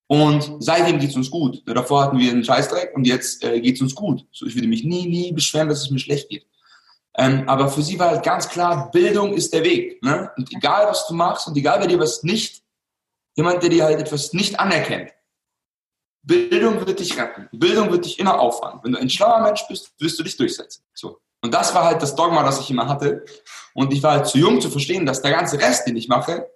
[0.06, 1.62] Und seitdem geht's uns gut.
[1.66, 4.26] Davor hatten wir einen Scheißdreck und jetzt äh, geht's uns gut.
[4.32, 6.46] So, ich würde mich nie, nie beschweren, dass es mir schlecht geht.
[7.16, 10.02] Ähm, aber für sie war halt ganz klar, Bildung ist der Weg.
[10.02, 10.30] Ne?
[10.36, 12.62] Und egal, was du machst und egal, wer dir was nicht,
[13.34, 15.12] jemand, der dir halt etwas nicht anerkennt,
[16.22, 17.48] Bildung wird dich retten.
[17.52, 18.80] Bildung wird dich immer auffangen.
[18.82, 20.82] Wenn du ein schlauer Mensch bist, wirst du dich durchsetzen.
[20.94, 21.20] So.
[21.40, 23.24] Und das war halt das Dogma, das ich immer hatte.
[23.74, 26.46] Und ich war halt zu jung zu verstehen, dass der ganze Rest, den ich mache,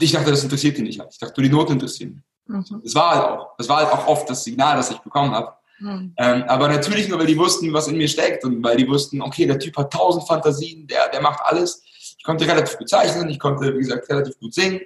[0.00, 1.02] ich dachte, das interessiert ihn nicht.
[1.10, 2.22] Ich dachte, nur die Noten interessieren.
[2.46, 2.80] Mhm.
[2.82, 3.56] Das war halt auch.
[3.56, 5.54] Das war halt auch oft das Signal, das ich bekommen habe.
[5.84, 6.14] Mhm.
[6.16, 9.20] Ähm, aber natürlich nur, weil die wussten, was in mir steckt und weil die wussten,
[9.20, 11.82] okay, der Typ hat tausend Fantasien, der, der macht alles.
[12.16, 14.80] Ich konnte relativ gut zeichnen, ich konnte, wie gesagt, relativ gut singen.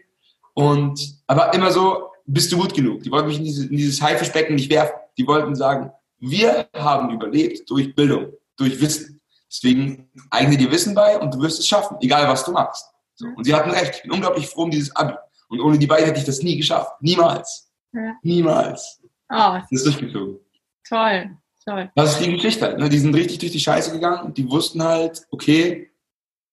[0.54, 3.04] Und, aber immer so, bist du gut genug?
[3.04, 4.96] Die wollten mich in, diese, in dieses Haifischbecken nicht werfen.
[5.16, 9.20] Die wollten sagen, wir haben überlebt durch Bildung, durch Wissen.
[9.48, 12.86] Deswegen eigne dir Wissen bei und du wirst es schaffen, egal was du machst.
[13.14, 13.26] So.
[13.36, 13.94] Und sie hatten recht.
[13.96, 15.14] Ich bin unglaublich froh um dieses Abi.
[15.48, 16.90] Und ohne die beiden hätte ich das nie geschafft.
[17.00, 17.70] Niemals.
[17.92, 18.14] Ja.
[18.22, 19.00] Niemals.
[19.30, 19.58] Oh.
[19.60, 20.40] Das ist durchgeflogen.
[20.88, 21.36] Toll.
[21.64, 21.90] Toll.
[21.94, 22.78] Das ist die Geschichte halt.
[22.78, 22.88] Ne?
[22.88, 25.90] Die sind richtig durch die Scheiße gegangen und die wussten halt, okay,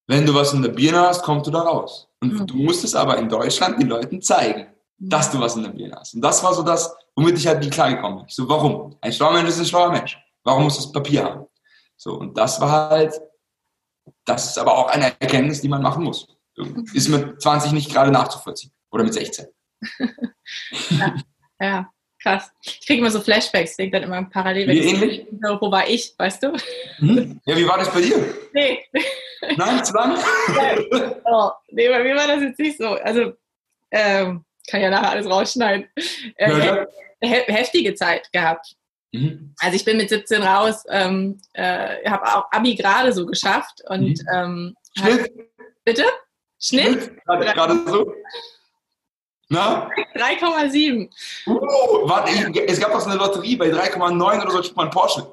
[0.08, 2.10] wenn du was in der Birne hast, kommst du da raus.
[2.22, 2.48] Und mhm.
[2.48, 4.68] du musst es aber in Deutschland den Leuten zeigen,
[4.98, 5.10] mhm.
[5.10, 6.16] dass du was in der Birne hast.
[6.16, 8.26] Und das war so das, womit ich halt nie klargekommen bin.
[8.30, 8.98] So, warum?
[9.02, 10.18] Ein schlauer Mensch ist ein schlauer Mensch.
[10.44, 11.46] Warum muss das Papier haben?
[11.96, 13.20] So, und das war halt,
[14.26, 16.28] das ist aber auch eine Erkenntnis, die man machen muss.
[16.58, 16.86] Mhm.
[16.94, 18.72] Ist mit 20 nicht gerade nachzuvollziehen.
[18.92, 19.48] Oder mit 16.
[20.90, 21.16] ja.
[21.60, 21.90] ja.
[22.26, 22.52] Krass.
[22.64, 24.68] Ich kriege immer so Flashbacks, ich denke dann immer parallel.
[24.68, 25.28] Wie ähnlich?
[25.44, 26.54] So, wo war ich, weißt du?
[26.98, 27.40] Hm?
[27.46, 28.18] Ja, wie war das bei dir?
[28.52, 28.80] Nee.
[29.56, 30.18] Nein, zu lang?
[31.26, 32.88] oh, nee, bei mir war das jetzt nicht so.
[32.88, 33.34] Also,
[33.92, 35.88] ähm, kann ja nachher alles rausschneiden.
[36.38, 36.88] Äh, ja,
[37.22, 38.76] he heftige Zeit gehabt.
[39.12, 39.54] Mhm.
[39.60, 44.18] Also ich bin mit 17 raus, ähm, äh, habe auch Abi gerade so geschafft und
[44.18, 44.28] mhm.
[44.34, 45.20] ähm, Schnitt?
[45.20, 45.32] Halt,
[45.84, 46.04] bitte?
[46.60, 47.04] Schnitt?
[47.04, 47.18] Schnitt?
[47.28, 48.12] Gerade so?
[49.50, 49.90] Na?
[50.16, 51.10] 3,7.
[51.46, 52.32] Uh, warte,
[52.68, 55.28] es gab doch so eine Lotterie bei 3,9 oder so, kriegt man Porsche.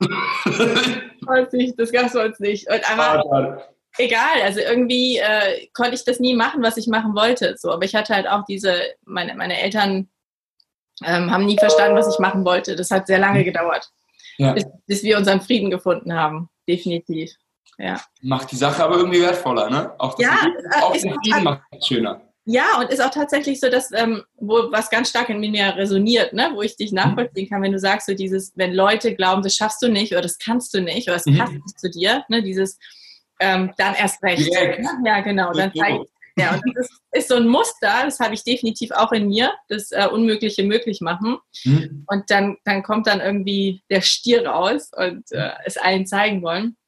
[1.76, 2.70] Das gab es sonst nicht.
[2.70, 3.62] Und aber ah,
[3.98, 7.54] egal, also irgendwie äh, konnte ich das nie machen, was ich machen wollte.
[7.58, 10.08] So, aber ich hatte halt auch diese, meine, meine Eltern
[11.04, 12.76] ähm, haben nie verstanden, was ich machen wollte.
[12.76, 13.90] Das hat sehr lange gedauert,
[14.38, 14.52] ja.
[14.52, 16.48] bis, bis wir unseren Frieden gefunden haben.
[16.66, 17.32] Definitiv.
[17.76, 18.00] Ja.
[18.22, 19.94] Macht die Sache aber irgendwie wertvoller, ne?
[19.98, 20.46] Auch das ja,
[20.80, 22.27] auch den Frieden macht es schöner.
[22.50, 26.32] Ja, und ist auch tatsächlich so, dass, ähm, wo was ganz stark in mir resoniert,
[26.32, 26.50] ne?
[26.54, 29.82] wo ich dich nachvollziehen kann, wenn du sagst, so dieses, wenn Leute glauben, das schaffst
[29.82, 31.36] du nicht oder das kannst du nicht oder das mhm.
[31.36, 32.42] passt nicht zu dir, ne?
[32.42, 32.78] dieses,
[33.38, 34.46] ähm, dann erst recht.
[34.46, 34.82] Direkt.
[35.04, 35.52] Ja, genau.
[35.52, 36.00] Dann zeig,
[36.38, 39.52] ja, und das ist, ist, so ein Muster, das habe ich definitiv auch in mir,
[39.68, 41.36] das äh, Unmögliche möglich machen.
[41.64, 42.06] Mhm.
[42.06, 46.78] Und dann, dann kommt dann irgendwie der Stier raus und äh, es allen zeigen wollen.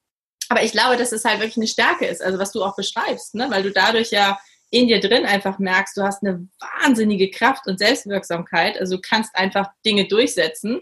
[0.49, 3.35] Aber ich glaube, dass es halt wirklich eine Stärke ist, also was du auch beschreibst,
[3.35, 3.45] ne?
[3.51, 4.39] weil du dadurch ja
[4.71, 8.79] in dir drin einfach merkst, du hast eine wahnsinnige Kraft und Selbstwirksamkeit.
[8.79, 10.81] Also du kannst einfach Dinge durchsetzen,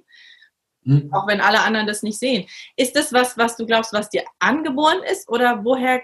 [0.83, 1.11] mhm.
[1.11, 2.47] auch wenn alle anderen das nicht sehen.
[2.77, 5.27] Ist das was, was du glaubst, was dir angeboren ist?
[5.27, 6.01] Oder woher,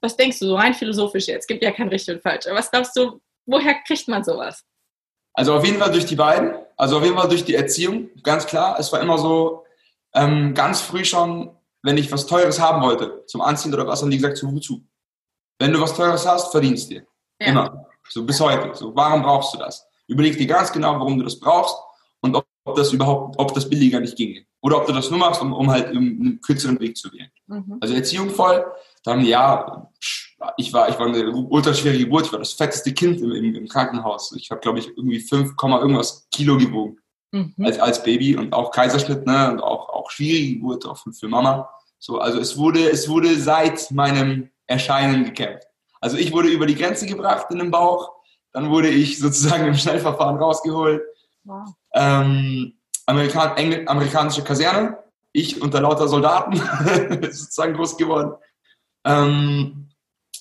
[0.00, 1.44] was denkst du, so rein philosophisch jetzt?
[1.44, 2.46] Es gibt ja kein richtig und falsch.
[2.46, 4.64] Aber was glaubst du, woher kriegt man sowas?
[5.32, 6.56] Also auf jeden Fall durch die beiden.
[6.76, 8.78] Also auf jeden Fall durch die Erziehung, ganz klar.
[8.78, 9.64] Es war immer so,
[10.14, 14.10] ähm, ganz früh schon, wenn ich was Teures haben wollte, zum Anziehen oder was, haben
[14.10, 14.84] die gesagt, zu wozu?
[15.58, 17.06] Wenn du was Teures hast, verdienst dir.
[17.40, 17.48] Ja.
[17.48, 17.86] Immer.
[18.08, 18.74] So bis heute.
[18.74, 19.86] So, warum brauchst du das?
[20.06, 21.76] Überleg dir ganz genau, warum du das brauchst
[22.20, 24.44] und ob, ob das überhaupt, ob das billiger nicht ginge.
[24.60, 27.30] Oder ob du das nur machst, um, um halt einen kürzeren Weg zu wählen.
[27.46, 27.78] Mhm.
[27.80, 28.64] Also Erziehung voll.
[29.04, 29.88] Dann, ja,
[30.56, 32.26] ich war, ich war eine ultraschwere Geburt.
[32.26, 34.32] Ich war das fetteste Kind im, im, im Krankenhaus.
[34.36, 36.98] Ich habe, glaube ich, irgendwie 5, irgendwas Kilo gewogen.
[37.30, 37.54] Mhm.
[37.62, 41.28] Als, als Baby und auch Kaiserschnitt, ne, und auch, auch schwierige Geburt, auch für, für
[41.28, 41.68] Mama.
[41.98, 45.66] So, also es wurde, es wurde seit meinem Erscheinen gekämpft.
[46.00, 48.12] Also ich wurde über die Grenze gebracht in den Bauch,
[48.52, 51.02] dann wurde ich sozusagen im Schnellverfahren rausgeholt.
[51.44, 51.68] Wow.
[51.94, 52.74] Ähm,
[53.06, 54.98] Amerikan Engl amerikanische Kaserne,
[55.32, 56.56] ich unter lauter Soldaten
[57.32, 58.34] sozusagen groß geworden.
[59.04, 59.88] Ähm,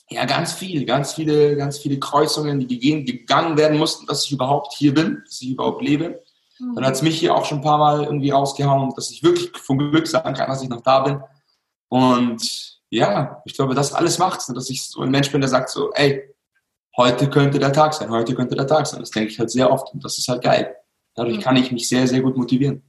[0.10, 4.32] ja, ganz viel, ganz viele, ganz viele Kreuzungen, die gehen, gegangen werden mussten, dass ich
[4.32, 6.24] überhaupt hier bin, dass ich überhaupt lebe.
[6.60, 6.76] Mhm.
[6.76, 9.52] Dann hat es mich hier auch schon ein paar Mal irgendwie rausgehauen, dass ich wirklich
[9.58, 11.22] vom Glück sagen kann, dass ich noch da bin.
[11.90, 15.70] Und ja, ich glaube, das alles macht dass ich so ein Mensch bin, der sagt
[15.70, 16.34] so, ey,
[16.96, 19.00] heute könnte der Tag sein, heute könnte der Tag sein.
[19.00, 20.76] Das denke ich halt sehr oft und das ist halt geil.
[21.16, 21.42] Dadurch mhm.
[21.42, 22.84] kann ich mich sehr, sehr gut motivieren.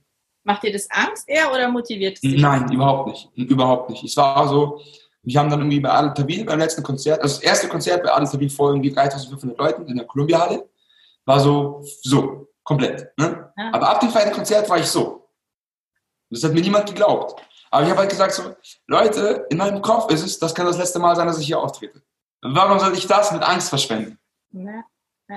[0.45, 2.41] Macht dir das Angst eher oder motiviert es dich?
[2.41, 3.31] Nein, überhaupt nicht.
[3.35, 4.05] Überhaupt nicht.
[4.05, 4.81] Es war so,
[5.23, 8.13] wir haben dann irgendwie bei Adel Tawil beim letzten Konzert, also das erste Konzert bei
[8.13, 10.69] Adel Tawil vor irgendwie 3500 Leuten in der Columbia Halle,
[11.27, 13.13] war so, so, komplett.
[13.19, 13.53] Ne?
[13.57, 13.71] Ja.
[13.73, 15.29] Aber ab dem zweiten Konzert war ich so.
[16.31, 17.43] Das hat mir niemand geglaubt.
[17.71, 18.55] Aber ich habe halt gesagt so,
[18.87, 21.59] Leute, in meinem Kopf ist es, das kann das letzte Mal sein, dass ich hier
[21.59, 22.03] auftrete.
[22.43, 24.19] Warum soll ich das mit Angst verschwenden?
[24.53, 24.85] Ja.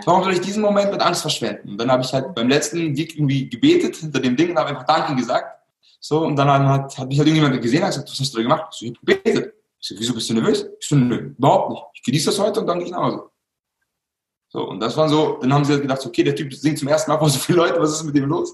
[0.05, 1.71] Warum soll ich diesen Moment mit Angst verschwenden?
[1.71, 4.69] Und dann habe ich halt beim letzten Gig irgendwie gebetet hinter dem Ding und habe
[4.69, 5.59] einfach Danke gesagt.
[5.99, 8.43] So, und dann hat, hat mich halt irgendjemand gesehen und gesagt, was hast du da
[8.43, 8.69] gemacht?
[8.71, 9.53] Ich so, ich habe gebetet.
[9.79, 10.65] Ich so, wieso bist du nervös?
[10.79, 11.83] Ich so, nö, überhaupt nicht.
[11.95, 13.29] Ich genieße das heute und dann gehe ich nach Hause.
[14.49, 16.87] So, und das war so, dann haben sie halt gedacht, okay, der Typ singt zum
[16.87, 18.53] ersten Mal vor so viele Leute, was ist mit dem los?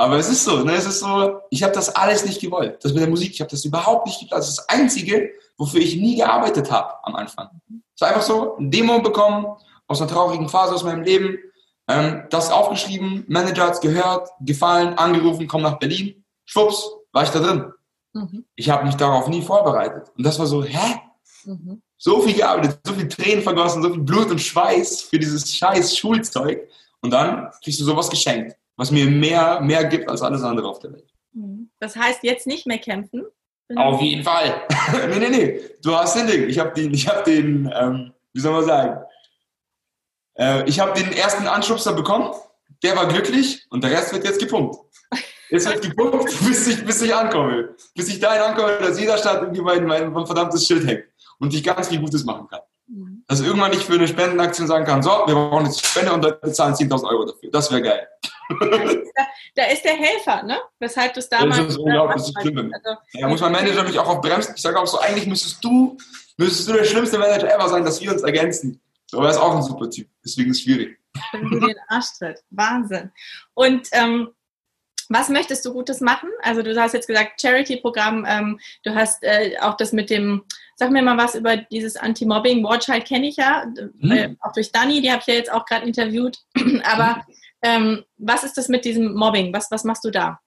[0.00, 0.72] Aber es ist so, ne?
[0.76, 2.82] es ist so, ich habe das alles nicht gewollt.
[2.82, 4.40] Das mit der Musik, ich habe das überhaupt nicht gewollt.
[4.40, 7.50] Das ist das Einzige, wofür ich nie gearbeitet habe am Anfang.
[7.94, 9.44] Es war einfach so, ein Demo bekommen,
[9.88, 11.36] aus einer traurigen Phase aus meinem Leben,
[11.86, 16.82] ähm, das aufgeschrieben, Manager hat es gehört, gefallen, angerufen, komm nach Berlin, schwupps,
[17.12, 17.70] war ich da drin.
[18.14, 18.46] Mhm.
[18.54, 20.10] Ich habe mich darauf nie vorbereitet.
[20.16, 20.98] Und das war so, hä?
[21.44, 21.82] Mhm.
[21.98, 25.94] so viel gearbeitet, so viel Tränen vergossen, so viel Blut und Schweiß für dieses scheiß
[25.94, 26.70] Schulzeug.
[27.02, 30.78] Und dann kriegst du sowas geschenkt, was mir mehr, mehr gibt als alles andere auf
[30.78, 31.12] der Welt.
[31.34, 31.70] Mhm.
[31.80, 33.26] Das heißt, jetzt nicht mehr kämpfen?
[33.76, 34.62] Auf jeden Fall.
[35.10, 35.60] nee, nee, nee.
[35.82, 36.48] Du hast den Ding.
[36.48, 39.04] Ich habe den, ich habe den, ähm, wie soll man sagen?
[40.38, 42.32] Äh, ich habe den ersten Anschubser bekommen.
[42.82, 44.76] Der war glücklich und der Rest wird jetzt gepumpt.
[45.50, 47.76] Jetzt wird gepumpt, bis ich, bis ich ankomme.
[47.94, 51.04] Bis ich dahin ankomme, dass jeder Stadt irgendwie mein, mein verdammtes Schild hängt
[51.38, 52.60] und ich ganz viel Gutes machen kann.
[53.28, 56.52] Dass irgendwann nicht für eine Spendenaktion sagen kann, so, wir brauchen jetzt Spende und Leute
[56.52, 57.50] zahlen 10.000 Euro dafür.
[57.50, 58.08] Das wäre geil.
[59.56, 60.58] Da ist der Helfer, ne?
[60.78, 61.56] Weshalb du es damals...
[61.58, 62.72] Das ist unglaublich, das ist schlimm.
[62.72, 64.54] Also, ja, muss mein Manager mich auch auf bremsen.
[64.54, 65.98] Ich sage auch so, eigentlich müsstest du,
[66.36, 68.80] müsstest du der schlimmste Manager ever sein, dass wir uns ergänzen.
[69.12, 70.98] Aber er ist auch ein super Typ, deswegen ist es schwierig.
[71.32, 72.38] Wenn du den Arsch tritt.
[72.50, 73.10] Wahnsinn.
[73.54, 74.28] Und ähm,
[75.08, 76.30] was möchtest du Gutes machen?
[76.42, 80.44] Also du hast jetzt gesagt, Charity-Programm, ähm, du hast äh, auch das mit dem,
[80.80, 82.64] sag mir mal was über dieses Anti-Mobbing.
[82.64, 83.66] Watchheit kenne ich ja,
[83.98, 84.10] mhm.
[84.10, 86.38] äh, auch durch Dani, die habe ich ja jetzt auch gerade interviewt.
[86.84, 87.22] Aber
[87.62, 89.52] ähm, was ist das mit diesem Mobbing?
[89.52, 90.40] Was, was machst du da?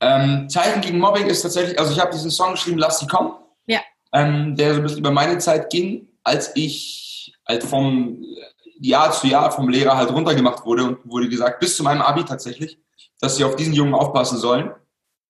[0.00, 3.34] Ähm, Zeichen gegen Mobbing ist tatsächlich, also ich habe diesen Song geschrieben, Lass sie kommen.
[3.66, 3.80] Ja.
[4.14, 8.24] Ähm, der so ein bisschen über meine Zeit ging, als ich halt vom
[8.80, 12.24] Jahr zu Jahr vom Lehrer halt runtergemacht wurde und wurde gesagt, bis zu meinem Abi
[12.24, 12.78] tatsächlich,
[13.20, 14.72] dass sie auf diesen Jungen aufpassen sollen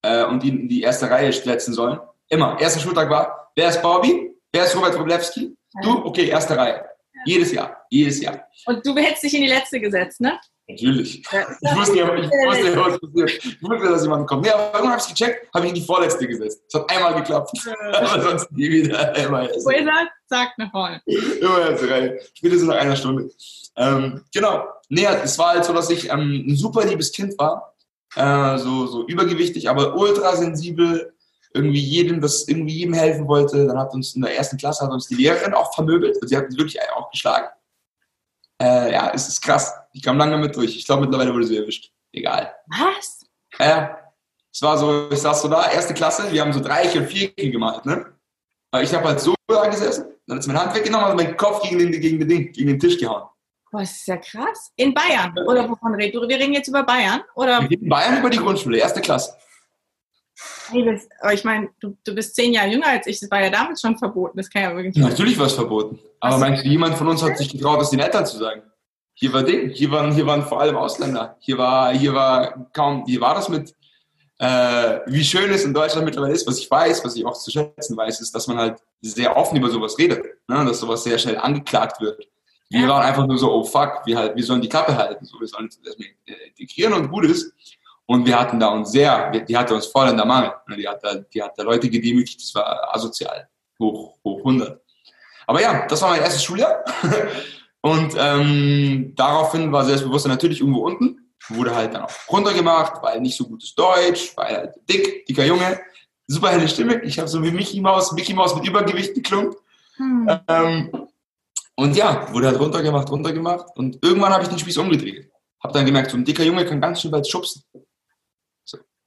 [0.02, 1.98] äh, und ihn in die erste Reihe setzen sollen.
[2.28, 2.60] Immer.
[2.60, 4.34] Erster Schultag war, wer ist Bobby?
[4.52, 5.56] Wer ist Robert Wroblewski?
[5.82, 6.04] Du?
[6.04, 6.84] Okay, erste Reihe.
[7.14, 7.22] Ja.
[7.24, 7.76] Jedes Jahr.
[7.90, 8.46] Jedes Jahr.
[8.66, 10.38] Und du hättest dich in die letzte gesetzt, ne?
[10.68, 11.22] Natürlich.
[11.32, 13.44] Ja, ich wusste ja, ich wusste ja, was passiert.
[13.44, 14.42] Ich wusste, dass jemand kommt.
[14.44, 16.62] Nee, aber irgendwann habe ich gecheckt, habe ich in die vorletzte gesetzt.
[16.68, 17.50] Es hat einmal geklappt.
[17.92, 19.16] aber sonst nie wieder.
[19.16, 21.00] Immer Wo ihr seid, sagt nach vorne.
[21.06, 22.20] Immer erste Reihe.
[22.34, 23.30] Spätestens nach einer Stunde.
[23.76, 24.68] Ähm, genau.
[24.88, 27.72] Nee, es war halt so, dass ich ähm, ein super liebes Kind war
[28.16, 31.14] äh, so, so übergewichtig, aber ultrasensibel,
[31.54, 33.66] irgendwie jedem, das irgendwie jedem helfen wollte.
[33.66, 36.16] Dann hat uns in der ersten Klasse hat uns die Lehrerin auch vermöbelt.
[36.22, 37.48] Sie hat uns wirklich auch geschlagen.
[38.60, 39.74] Äh, ja, es ist krass.
[39.92, 40.76] Ich kam lange damit durch.
[40.76, 41.92] Ich glaube, mittlerweile wurde sie erwischt.
[42.12, 42.54] Egal.
[42.66, 43.20] Was?
[43.58, 43.98] Ja.
[44.52, 47.50] es war so, ich saß so da, erste Klasse, wir haben so Dreiecke und Vierecke
[47.50, 48.06] gemalt, ne?
[48.70, 51.62] Aber ich habe halt so da gesessen, dann ist mein Hand weggenommen und mein Kopf
[51.62, 53.28] gegen den, gegen den Ding, gegen den Tisch gehauen.
[53.70, 54.70] Boah, das ist ja krass.
[54.76, 55.36] In Bayern?
[55.46, 57.22] Oder wovon reden Wir reden jetzt über Bayern?
[57.34, 57.62] Oder?
[57.62, 59.34] Wir reden Bayern über die Grundschule, erste Klasse.
[61.20, 63.20] Aber ich meine, du, du bist zehn Jahre jünger als ich.
[63.20, 64.36] Das war ja damals schon verboten.
[64.36, 65.98] Das kann ja wirklich ja, Natürlich war es verboten.
[66.20, 68.62] Aber meinst du, jemand von uns hat sich getraut, das den Eltern zu sagen?
[69.14, 69.70] Hier war Ding.
[69.70, 71.36] Hier waren, hier waren vor allem Ausländer.
[71.40, 73.74] Hier war, hier war kaum, hier war das mit,
[74.38, 77.50] äh, wie schön es in Deutschland mittlerweile ist, was ich weiß, was ich auch zu
[77.50, 80.24] schätzen weiß, ist, dass man halt sehr offen über sowas redet.
[80.48, 80.64] Ne?
[80.64, 82.26] Dass sowas sehr schnell angeklagt wird.
[82.70, 85.38] Wir waren einfach nur so, oh fuck, wir, halt, wir sollen die Klappe halten, so,
[85.38, 87.52] wir sollen das integrieren und gut ist.
[88.06, 90.52] Und wir hatten da uns sehr, die hatte uns voll in der Mangel.
[90.76, 94.80] Die hat da, die hat da Leute gedemütigt, das war asozial, hoch, hoch 100.
[95.46, 96.84] Aber ja, das war mein erstes Schuljahr.
[97.80, 101.32] Und ähm, daraufhin war Selbstbewusstsein natürlich irgendwo unten.
[101.48, 105.80] Wurde halt dann auch runtergemacht, weil nicht so gutes Deutsch, weil halt dick, dicker Junge,
[106.28, 107.02] super helle Stimme.
[107.02, 109.54] Ich habe so wie Mickey Mouse, Mickey Mouse mit Übergewicht geklungen.
[109.96, 110.40] Hm.
[110.46, 111.08] Ähm,
[111.74, 113.66] und ja, wurde halt runtergemacht, runtergemacht.
[113.74, 115.30] Und irgendwann habe ich den Spieß umgedreht.
[115.62, 117.64] Habe dann gemerkt, so ein dicker Junge kann ganz schön weit schubsen.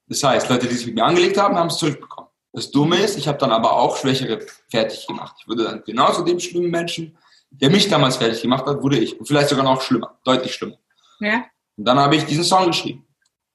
[0.07, 2.29] Das heißt, Leute, die sich mit mir angelegt haben, haben es zurückbekommen.
[2.53, 4.39] Das Dumme ist, ich habe dann aber auch Schwächere
[4.69, 5.35] fertig gemacht.
[5.41, 7.17] Ich wurde dann genauso dem schlimmen Menschen,
[7.49, 9.19] der mich damals fertig gemacht hat, wurde ich.
[9.19, 10.77] Und vielleicht sogar noch schlimmer, deutlich schlimmer.
[11.19, 11.45] Ja.
[11.75, 13.05] Und dann habe ich diesen Song geschrieben,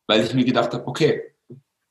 [0.06, 1.22] weil ich mir gedacht habe, okay,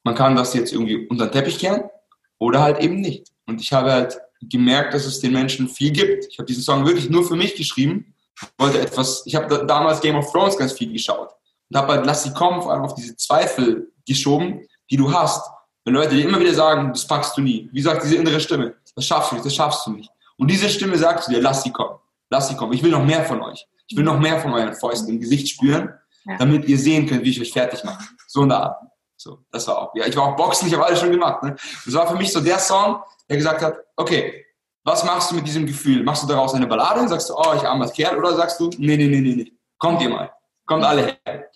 [0.04, 1.90] man kann das jetzt irgendwie unter den Teppich kehren
[2.38, 3.28] oder halt eben nicht.
[3.46, 6.28] Und ich habe halt gemerkt, dass es den Menschen viel gibt.
[6.30, 8.14] Ich habe diesen Song wirklich nur für mich geschrieben.
[8.42, 11.30] Ich wollte etwas, ich habe damals Game of Thrones ganz viel geschaut
[11.70, 15.50] und habe halt Lass sie kommen, vor allem auf diese Zweifel geschoben, die du hast.
[15.86, 17.70] Wenn Leute dir immer wieder sagen, das packst du nie.
[17.72, 18.76] Wie sagt diese innere Stimme?
[18.96, 20.10] Das schaffst du nicht, das schaffst du nicht.
[20.38, 21.98] Und diese Stimme sagt zu dir, lass sie kommen.
[22.30, 22.74] Lass sie kommen.
[22.74, 23.66] Ich will noch mehr von euch.
[23.88, 25.94] Ich will noch mehr von euren Fäusten im Gesicht spüren,
[26.26, 26.38] ja.
[26.38, 28.04] damit ihr sehen könnt, wie ich euch fertig mache.
[28.28, 28.78] So eine Art.
[29.18, 29.96] So, das war auch.
[29.96, 31.44] Ja, ich war auch Boxen, ich habe alles schon gemacht.
[31.44, 31.56] Ne?
[31.86, 34.46] Das war für mich so der Song, der gesagt hat, okay,
[34.84, 36.04] was machst du mit diesem Gefühl?
[36.04, 37.06] Machst du daraus eine Ballade?
[37.08, 38.18] Sagst du, oh, ich armer Kerl?
[38.18, 40.32] Oder sagst du, nee, nee, nee, nee, nee, kommt ihr mal.
[40.66, 41.50] Kommt alle her.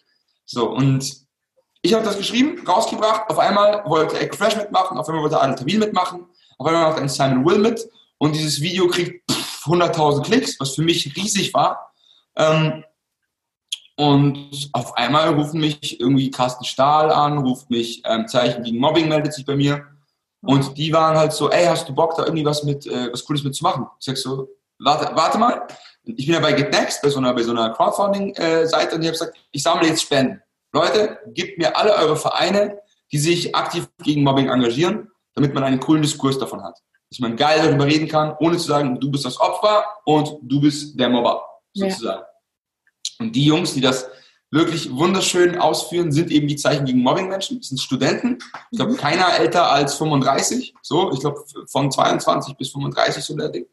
[0.45, 1.22] So, und
[1.83, 3.29] ich habe das geschrieben, rausgebracht.
[3.29, 6.25] Auf einmal wollte Echo Fresh mitmachen, auf einmal wollte Adel Tawil mitmachen,
[6.57, 7.87] auf einmal macht ein Simon Will mit.
[8.17, 9.29] Und dieses Video kriegt
[9.65, 11.93] 100.000 Klicks, was für mich riesig war.
[12.37, 12.85] Ähm,
[13.97, 19.09] und auf einmal rufen mich irgendwie Carsten Stahl an, ruft mich ähm, Zeichen gegen Mobbing,
[19.09, 19.85] meldet sich bei mir.
[20.41, 23.25] Und die waren halt so, ey, hast du Bock, da irgendwie was mit, äh, was
[23.25, 23.87] Cooles mitzumachen?
[23.99, 24.47] Ich sag so,
[24.79, 25.67] warte, warte mal.
[26.05, 29.37] Ich bin ja bei GetNext, bei so einer, so einer Crowdfunding-Seite und ich habe gesagt,
[29.51, 30.41] ich sammle jetzt Spenden.
[30.73, 32.79] Leute, gebt mir alle eure Vereine,
[33.11, 36.79] die sich aktiv gegen Mobbing engagieren, damit man einen coolen Diskurs davon hat.
[37.09, 40.59] dass man geil darüber reden kann, ohne zu sagen, du bist das Opfer und du
[40.59, 42.21] bist der Mobber, sozusagen.
[42.21, 42.27] Ja.
[43.19, 44.09] Und die Jungs, die das
[44.49, 47.59] wirklich wunderschön ausführen, sind eben die Zeichen gegen Mobbing-Menschen.
[47.59, 48.39] Das sind Studenten.
[48.71, 48.97] Ich glaube, mhm.
[48.97, 50.73] keiner älter als 35.
[50.81, 53.67] So, ich glaube, von 22 bis 35 so der Ding.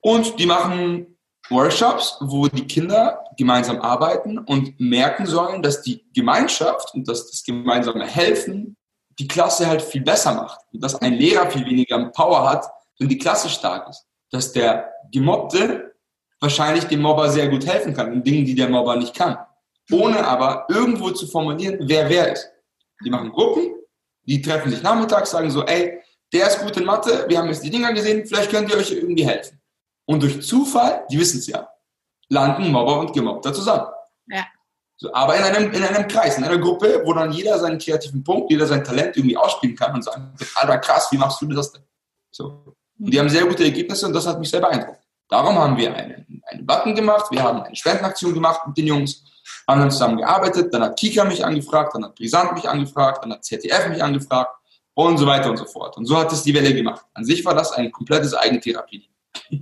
[0.00, 1.09] Und die machen
[1.50, 7.42] Workshops, wo die Kinder gemeinsam arbeiten und merken sollen, dass die Gemeinschaft und dass das
[7.42, 8.76] gemeinsame Helfen
[9.18, 10.60] die Klasse halt viel besser macht.
[10.72, 12.66] Und dass ein Lehrer viel weniger Power hat,
[12.98, 14.06] wenn die Klasse stark ist.
[14.30, 15.94] Dass der Gemobbte
[16.40, 19.36] wahrscheinlich dem Mobber sehr gut helfen kann in Dingen, die der Mobber nicht kann.
[19.90, 22.50] Ohne aber irgendwo zu formulieren, wer wer ist.
[23.04, 23.74] Die machen Gruppen,
[24.22, 26.00] die treffen sich nachmittags, sagen so, ey,
[26.32, 28.92] der ist gut in Mathe, wir haben jetzt die Dinger gesehen, vielleicht könnt ihr euch
[28.92, 29.59] irgendwie helfen.
[30.10, 31.68] Und durch Zufall, die wissen es ja,
[32.30, 33.86] landen Mobber und Gemobbter zusammen.
[34.26, 34.44] Ja.
[34.96, 38.24] So, aber in einem, in einem Kreis, in einer Gruppe, wo dann jeder seinen kreativen
[38.24, 41.70] Punkt, jeder sein Talent irgendwie ausspielen kann und sagen, Alter, krass, wie machst du das
[41.70, 41.84] denn?
[42.32, 42.74] So.
[42.98, 44.98] Und die haben sehr gute Ergebnisse und das hat mich sehr beeindruckt.
[45.28, 49.22] Darum haben wir einen, einen Button gemacht, wir haben eine Spendenaktion gemacht mit den Jungs,
[49.68, 53.32] haben dann zusammen gearbeitet, dann hat Kika mich angefragt, dann hat Brisant mich angefragt, dann
[53.34, 54.56] hat ZDF mich angefragt
[54.92, 55.96] und so weiter und so fort.
[55.96, 57.06] Und so hat es die Welle gemacht.
[57.14, 59.08] An sich war das ein komplettes Eigentherapie.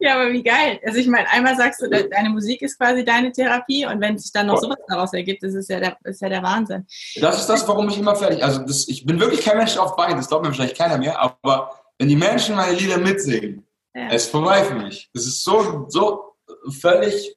[0.00, 0.80] ja, aber wie geil.
[0.84, 4.32] Also ich meine, einmal sagst du, deine Musik ist quasi deine Therapie und wenn sich
[4.32, 6.86] dann noch sowas daraus ergibt, das ist ja der, ist ja der Wahnsinn.
[7.20, 9.96] Das ist das, warum ich immer fertig, also das, ich bin wirklich kein Mensch auf
[9.96, 14.08] Bein, das glaubt mir wahrscheinlich keiner mehr, aber wenn die Menschen meine Lieder mitsingen, ja.
[14.10, 15.10] es ist vorbei für mich.
[15.12, 16.36] Das ist so, so
[16.80, 17.36] völlig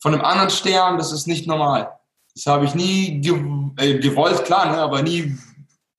[0.00, 1.92] von einem anderen Stern, das ist nicht normal.
[2.34, 3.20] Das habe ich nie
[3.78, 5.36] äh, gewollt, klar, ne, aber nie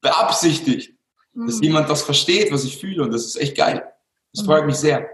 [0.02, 0.93] beabsichtigt
[1.34, 1.48] mhm.
[1.48, 3.04] dass jemand das versteht, was ich fühle.
[3.04, 3.84] Und das ist echt geil.
[4.34, 4.48] Das mhm.
[4.48, 5.08] freut mich sehr.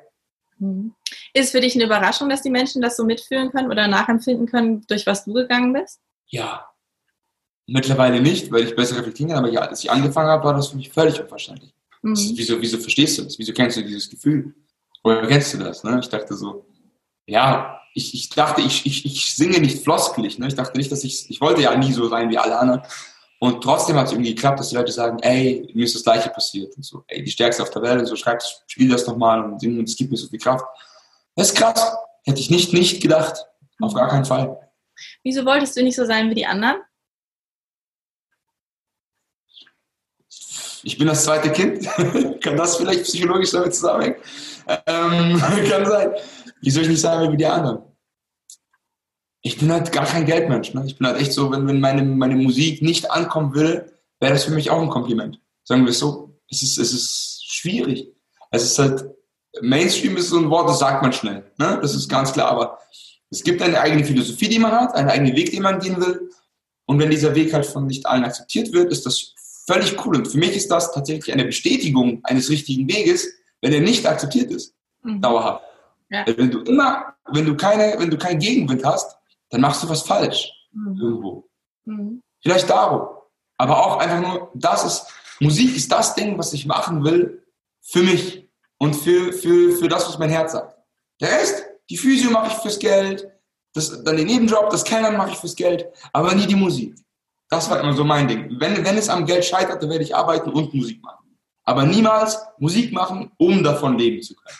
[0.57, 0.93] Mhm.
[1.33, 4.85] Ist für dich eine Überraschung, dass die Menschen das so mitfühlen können oder nachempfinden können,
[4.87, 5.99] durch was du gegangen bist?
[6.27, 6.65] Ja.
[7.67, 10.69] Mittlerweile nicht, weil ich besser reflektieren kann, aber ja, als ich angefangen habe, war das
[10.69, 11.73] für mich völlig unverständlich.
[12.01, 12.13] Mhm.
[12.13, 13.37] Ist, wieso, wieso verstehst du das?
[13.37, 14.55] Wieso kennst du dieses Gefühl?
[15.03, 15.83] Woher kennst du das?
[15.83, 15.99] Ne?
[16.01, 16.65] Ich dachte so,
[17.25, 20.39] ja, ich, ich dachte, ich, ich, ich singe nicht floskelig.
[20.39, 20.47] Ne?
[20.47, 22.81] Ich dachte nicht, dass ich, ich wollte ja nie so sein wie alle anderen.
[23.41, 26.29] Und trotzdem hat es irgendwie geklappt, dass die Leute sagen, ey, mir ist das Gleiche
[26.29, 26.75] passiert.
[26.75, 29.41] Und so, ey, die Stärkste auf der Welt und so, schreib, spiel das doch mal
[29.41, 30.65] und es gibt mir so viel Kraft.
[31.35, 31.95] Das ist krass.
[32.25, 33.45] Hätte ich nicht, nicht gedacht.
[33.79, 34.59] Auf gar keinen Fall.
[35.23, 36.81] Wieso wolltest du nicht so sein wie die anderen?
[40.83, 41.85] Ich bin das zweite Kind.
[42.41, 44.17] kann das vielleicht psychologisch damit zusammenhängen?
[44.85, 46.11] Ähm, kann sein.
[46.61, 47.83] Wie soll ich nicht sein wie die anderen?
[49.41, 50.73] Ich bin halt gar kein Geldmensch.
[50.73, 50.83] Ne?
[50.85, 54.43] Ich bin halt echt so, wenn, wenn meine, meine Musik nicht ankommen will, wäre das
[54.43, 55.39] für mich auch ein Kompliment.
[55.63, 56.35] Sagen wir es so.
[56.49, 58.11] Es ist, es ist schwierig.
[58.51, 59.05] Es ist halt,
[59.61, 61.51] Mainstream ist so ein Wort, das sagt man schnell.
[61.57, 61.79] Ne?
[61.81, 62.49] Das ist ganz klar.
[62.49, 62.79] Aber
[63.29, 66.29] es gibt eine eigene Philosophie, die man hat, einen eigenen Weg, den man gehen will.
[66.85, 69.35] Und wenn dieser Weg halt von nicht allen akzeptiert wird, ist das
[69.67, 70.17] völlig cool.
[70.17, 73.27] Und für mich ist das tatsächlich eine Bestätigung eines richtigen Weges,
[73.61, 74.73] wenn er nicht akzeptiert ist.
[75.03, 75.21] Mhm.
[75.21, 75.63] Dauerhaft.
[76.09, 76.25] Ja.
[76.25, 79.18] Wenn du immer, wenn du keine, wenn du keinen Gegenwind hast,
[79.49, 80.97] dann machst du was falsch mhm.
[80.99, 81.49] irgendwo.
[81.85, 82.21] Mhm.
[82.41, 83.09] Vielleicht darum.
[83.57, 85.07] Aber auch einfach nur, das ist,
[85.39, 87.45] Musik ist das Ding, was ich machen will
[87.81, 90.77] für mich und für, für, für das, was mein Herz sagt.
[91.19, 93.29] Der Rest, die Physio mache ich fürs Geld,
[93.73, 96.95] das, dann den Nebenjob, das Kellnern mache ich fürs Geld, aber nie die Musik.
[97.49, 98.59] Das war immer so mein Ding.
[98.59, 101.37] Wenn, wenn es am Geld scheitert, dann werde ich arbeiten und Musik machen.
[101.63, 104.57] Aber niemals Musik machen, um davon leben zu können.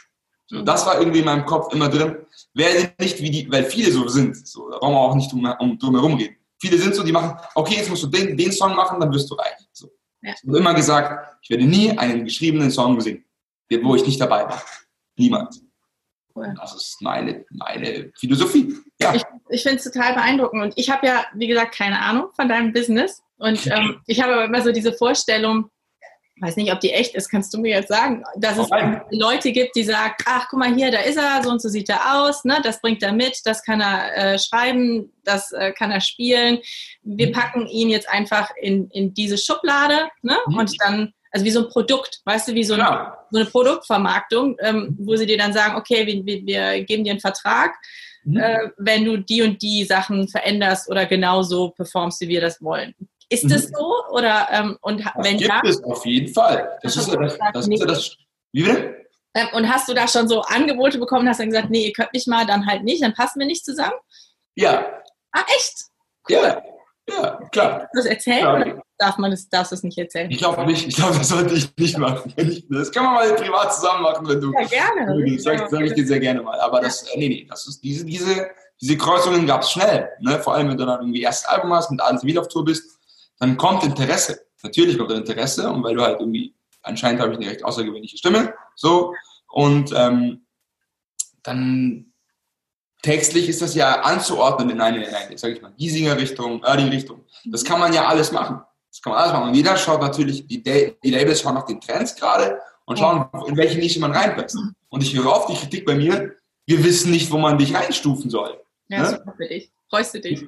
[0.47, 2.25] So, das war irgendwie in meinem Kopf immer drin.
[2.53, 5.45] Werde nicht wie die, weil viele so sind, so, da brauchen wir auch nicht drum,
[5.59, 6.35] um, drum herum reden.
[6.59, 9.29] Viele sind so, die machen, okay, jetzt musst du den, den Song machen, dann wirst
[9.29, 9.53] du reich.
[9.71, 9.89] So.
[10.21, 10.33] Ja.
[10.33, 13.23] Ich habe immer gesagt, ich werde nie einen geschriebenen Song singen,
[13.81, 14.62] wo ich nicht dabei war.
[15.15, 15.62] Niemand.
[16.35, 16.53] Cool.
[16.59, 18.75] Das ist meine, meine Philosophie.
[18.99, 19.13] Ja.
[19.13, 20.63] Ich, ich finde es total beeindruckend.
[20.63, 23.21] Und ich habe ja, wie gesagt, keine Ahnung von deinem Business.
[23.38, 25.69] Und ähm, ich habe aber immer so diese Vorstellung,
[26.41, 29.02] weiß nicht, ob die echt ist, kannst du mir jetzt sagen, dass es okay.
[29.12, 31.89] Leute gibt, die sagen, ach, guck mal hier, da ist er, so und so sieht
[31.89, 35.91] er aus, ne, das bringt er mit, das kann er äh, schreiben, das äh, kann
[35.91, 36.60] er spielen.
[37.04, 37.32] Wir mhm.
[37.32, 40.58] packen ihn jetzt einfach in, in diese Schublade ne, mhm.
[40.58, 43.17] und dann, also wie so ein Produkt, weißt du, wie so, ein, ja.
[43.32, 47.12] so eine Produktvermarktung, ähm, wo sie dir dann sagen, okay, wir, wir, wir geben dir
[47.12, 47.75] einen Vertrag,
[48.23, 48.37] mhm.
[48.37, 52.94] äh, wenn du die und die Sachen veränderst oder genauso performst, wie wir das wollen.
[53.30, 53.50] Ist mhm.
[53.50, 53.94] das so?
[54.12, 56.80] Oder, ähm, und das wenn gibt ja, es auf jeden Fall.
[56.82, 58.17] Das ist ja das, das, ist ja das.
[58.52, 59.06] Wie bitte?
[59.36, 62.13] Ähm, und hast du da schon so Angebote bekommen, hast dann gesagt, nee, ihr könnt
[62.13, 63.94] nicht mal, dann halt nicht, dann passen wir nicht zusammen?
[64.56, 64.86] Ja.
[65.32, 65.86] Ah, echt?
[66.27, 66.38] Cool.
[66.38, 66.62] Ja,
[67.08, 67.90] ja, klar.
[67.94, 68.56] Das erzählen ja.
[68.56, 70.30] oder darf man das, darfst du es nicht erzählen?
[70.32, 70.88] Ich glaube nicht.
[70.88, 72.34] Ich glaube, das sollte ich nicht machen.
[72.69, 74.52] Das kann man mal privat zusammen machen, wenn du.
[74.54, 75.34] Ja, gerne.
[75.36, 76.60] Das sage sag ich dir sehr gerne mal.
[76.60, 78.50] Aber das, nee, nee, das ist diese, diese,
[78.82, 80.10] diese Kreuzungen gab es schnell.
[80.19, 80.40] Ne?
[80.40, 82.98] Vor allem, wenn du dann irgendwie erst Album hast, mit allen Zivil auf Tour bist
[83.40, 84.42] dann kommt Interesse.
[84.62, 88.54] Natürlich kommt Interesse und weil du halt irgendwie anscheinend habe ich eine recht außergewöhnliche Stimme.
[88.75, 89.13] So.
[89.48, 90.46] Und ähm,
[91.44, 92.13] dann
[93.02, 97.23] textlich ist das ja anzuordnen in eine, in eine sag ich mal, Giesinger-Richtung, Erding-Richtung.
[97.46, 98.62] Das kann man ja alles machen.
[98.92, 99.50] Das kann man alles machen.
[99.50, 103.56] Und jeder schaut natürlich, die, die Labels schauen nach den Trends gerade und schauen, in
[103.56, 104.58] welche Nische man reinpasst.
[104.90, 106.35] Und ich höre oft die Kritik bei mir,
[106.65, 108.60] wir wissen nicht, wo man dich reinstufen soll.
[108.90, 109.10] Ja, ne?
[109.10, 109.71] super für dich.
[109.90, 110.44] Freust du dich?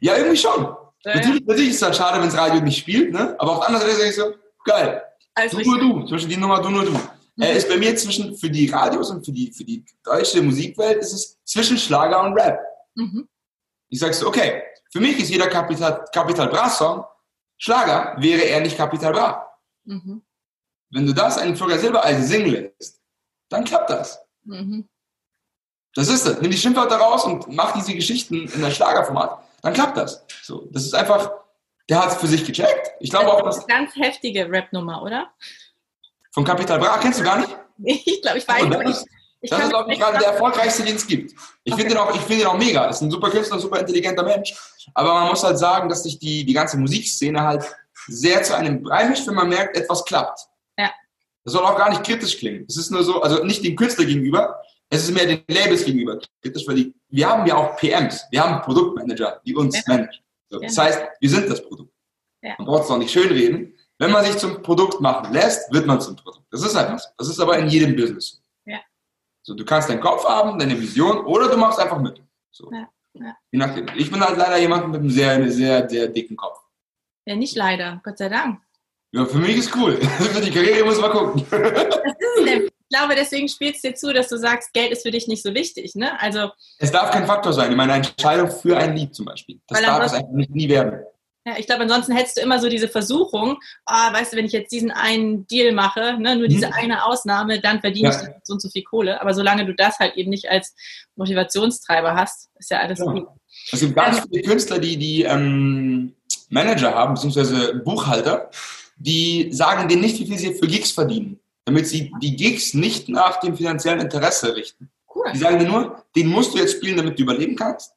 [0.00, 0.74] Ja, irgendwie schon.
[1.06, 1.46] Ja, natürlich, ja.
[1.46, 3.36] natürlich ist es dann schade, wenn das Radio nicht spielt, ne?
[3.38, 4.34] aber auf der anderen Seite sage ich so,
[4.64, 5.02] geil.
[5.34, 6.90] Also du nur du, zwischen die Nummer du nur du.
[6.90, 7.42] Mhm.
[7.42, 10.98] Äh, ist bei mir zwischen, für die Radios und für die, für die deutsche Musikwelt,
[10.98, 12.58] ist es zwischen Schlager und Rap.
[12.96, 13.28] Mhm.
[13.88, 17.04] Ich sage so, okay, für mich ist jeder Capital, Capital Bra Song
[17.56, 19.58] Schlager, wäre er nicht Capital Bra.
[19.84, 20.22] Mhm.
[20.90, 23.00] Wenn du das einen Florian Silbereisen singen lässt,
[23.48, 24.18] dann klappt das.
[24.42, 24.88] Mhm.
[25.94, 26.40] Das ist das.
[26.40, 29.45] Nimm die Schimpfwörter raus und mach diese Geschichten in der Schlagerformat.
[29.66, 30.24] Dann klappt das.
[30.44, 31.28] So, das ist einfach,
[31.88, 32.92] der hat es für sich gecheckt.
[33.00, 33.66] Ich glaube auch, dass.
[33.66, 35.32] Ganz heftige Rap-Nummer, oder?
[36.30, 37.56] Von Capital Bra, kennst du gar nicht?
[37.84, 39.04] ich glaube, ich weiß nicht.
[39.40, 41.32] Ich das ist, glaube ich, gerade der erfolgreichste, den es gibt.
[41.64, 41.82] Ich okay.
[41.82, 42.86] finde ihn, auch, find ihn auch mega.
[42.86, 44.54] Ist ein super Künstler, ein super intelligenter Mensch.
[44.94, 47.64] Aber man muss halt sagen, dass sich die, die ganze Musikszene halt
[48.06, 50.46] sehr zu einem Brei mischt, wenn man merkt, etwas klappt.
[50.78, 50.92] Ja.
[51.42, 52.66] Das soll auch gar nicht kritisch klingen.
[52.68, 54.60] Es ist nur so, also nicht dem Künstler gegenüber,
[54.90, 58.42] es ist mehr den Labels gegenüber kritisch, weil die, wir haben ja auch PMs, wir
[58.42, 59.82] haben Produktmanager, die uns ja.
[59.86, 60.24] managen.
[60.48, 61.92] So, das heißt, wir sind das Produkt.
[62.42, 62.54] Ja.
[62.58, 63.74] Man braucht es auch nicht schönreden.
[63.98, 66.44] Wenn man sich zum Produkt machen lässt, wird man zum Produkt.
[66.50, 67.08] Das ist einfach so.
[67.16, 68.40] Das ist aber in jedem Business.
[68.64, 68.78] Ja.
[69.42, 72.22] So, du kannst deinen Kopf haben, deine Vision, oder du machst einfach mit.
[72.50, 72.70] So.
[72.70, 72.88] Ja.
[73.50, 73.86] Je nachdem.
[73.96, 76.60] Ich bin halt leider jemand mit einem sehr, sehr, sehr dicken Kopf.
[77.24, 78.60] Ja, nicht leider, Gott sei Dank.
[79.12, 79.96] Ja, für mich ist cool.
[80.00, 81.46] für die Karriere muss man gucken.
[81.50, 82.75] das ist nämlich.
[82.88, 85.42] Ich glaube, deswegen spielt es dir zu, dass du sagst, Geld ist für dich nicht
[85.42, 85.96] so wichtig.
[85.96, 86.20] Ne?
[86.20, 89.58] Also, es darf kein Faktor sein in meiner Entscheidung für ein Lied zum Beispiel.
[89.66, 91.00] Das darf es nicht, nie werden.
[91.44, 94.52] Ja, ich glaube, ansonsten hättest du immer so diese Versuchung, oh, weißt du, wenn ich
[94.52, 96.72] jetzt diesen einen Deal mache, ne, nur diese mhm.
[96.74, 98.20] eine Ausnahme, dann verdiene ja.
[98.20, 99.20] ich so und so viel Kohle.
[99.20, 100.74] Aber solange du das halt eben nicht als
[101.16, 103.04] Motivationstreiber hast, ist ja alles ja.
[103.04, 103.26] gut.
[103.72, 106.14] Es gibt ganz viele Künstler, die, die ähm,
[106.50, 108.50] Manager haben, beziehungsweise Buchhalter,
[108.96, 113.08] die sagen denen nicht, wie viel sie für Gigs verdienen damit sie die Gigs nicht
[113.08, 114.90] nach dem finanziellen Interesse richten.
[115.12, 115.30] Cool.
[115.34, 117.92] Die sagen dir nur, den musst du jetzt spielen, damit du überleben kannst.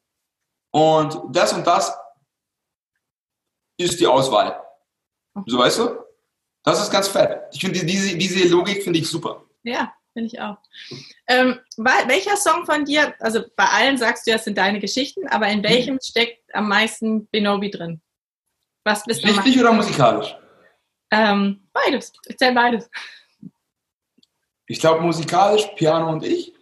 [0.72, 1.96] Und das und das
[3.78, 4.60] ist die Auswahl.
[5.46, 5.98] So weißt du?
[6.64, 7.42] Das ist ganz fett.
[7.52, 9.44] Ich finde diese, diese Logik finde ich super.
[9.62, 10.58] Ja, finde ich auch.
[11.28, 15.46] Ähm, welcher Song von dir, also bei allen sagst du, das sind deine Geschichten, aber
[15.48, 16.00] in welchem hm.
[16.02, 18.00] steckt am meisten Benobi drin?
[18.84, 20.36] Was bist Richtig oder musikalisch?
[21.12, 22.12] Ähm, beides.
[22.26, 22.90] Ich zähle beides.
[24.70, 26.52] Ich glaube, musikalisch, Piano und ich.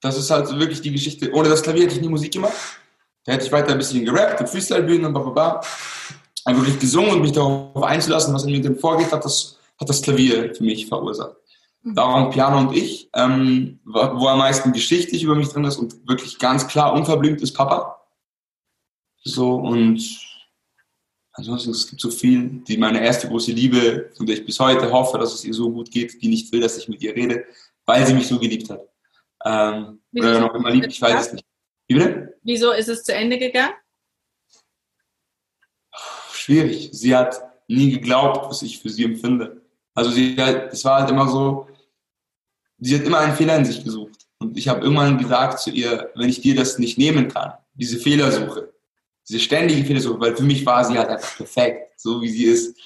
[0.00, 1.32] Das ist halt wirklich die Geschichte.
[1.32, 2.54] Ohne das Klavier hätte ich nie Musik gemacht.
[3.24, 5.60] Da hätte ich weiter ein bisschen gerappt, Freestyle-Bühnen und bla
[6.44, 10.00] Einfach wirklich gesungen und mich darauf einzulassen, was in mir vorgeht, hat das, hat das
[10.00, 11.34] Klavier für mich verursacht.
[11.82, 11.94] Mhm.
[11.96, 16.38] Darum Piano und ich, ähm, wo am meisten geschichtlich über mich drin ist und wirklich
[16.38, 18.00] ganz klar unverblümt ist Papa.
[19.24, 19.98] So und
[21.40, 24.92] Ansonsten, es gibt so viel, die meine erste große Liebe, von der ich bis heute
[24.92, 27.46] hoffe, dass es ihr so gut geht, die nicht will, dass ich mit ihr rede,
[27.86, 28.86] weil sie mich so geliebt hat.
[29.46, 31.46] Ähm, oder noch immer liebt, ich weiß es nicht.
[31.88, 32.38] Wie bitte?
[32.42, 33.72] Wieso ist es zu Ende gegangen?
[36.30, 36.90] Schwierig.
[36.92, 39.62] Sie hat nie geglaubt, was ich für sie empfinde.
[39.94, 41.68] Also sie hat, es war halt immer so,
[42.80, 44.26] sie hat immer einen Fehler in sich gesucht.
[44.40, 47.98] Und ich habe irgendwann gesagt zu ihr, wenn ich dir das nicht nehmen kann, diese
[47.98, 48.69] Fehlersuche,
[49.30, 52.76] diese ständige Philosophie, weil für mich war sie halt einfach perfekt, so wie sie ist.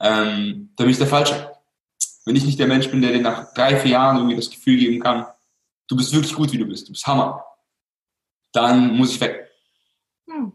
[0.00, 1.52] Ähm, da bin ich der Falsche.
[2.24, 4.78] Wenn ich nicht der Mensch bin, der dir nach drei, vier Jahren irgendwie das Gefühl
[4.78, 5.26] geben kann,
[5.88, 7.44] du bist wirklich gut, wie du bist, du bist Hammer,
[8.52, 9.50] dann muss ich weg.
[10.26, 10.52] Hm.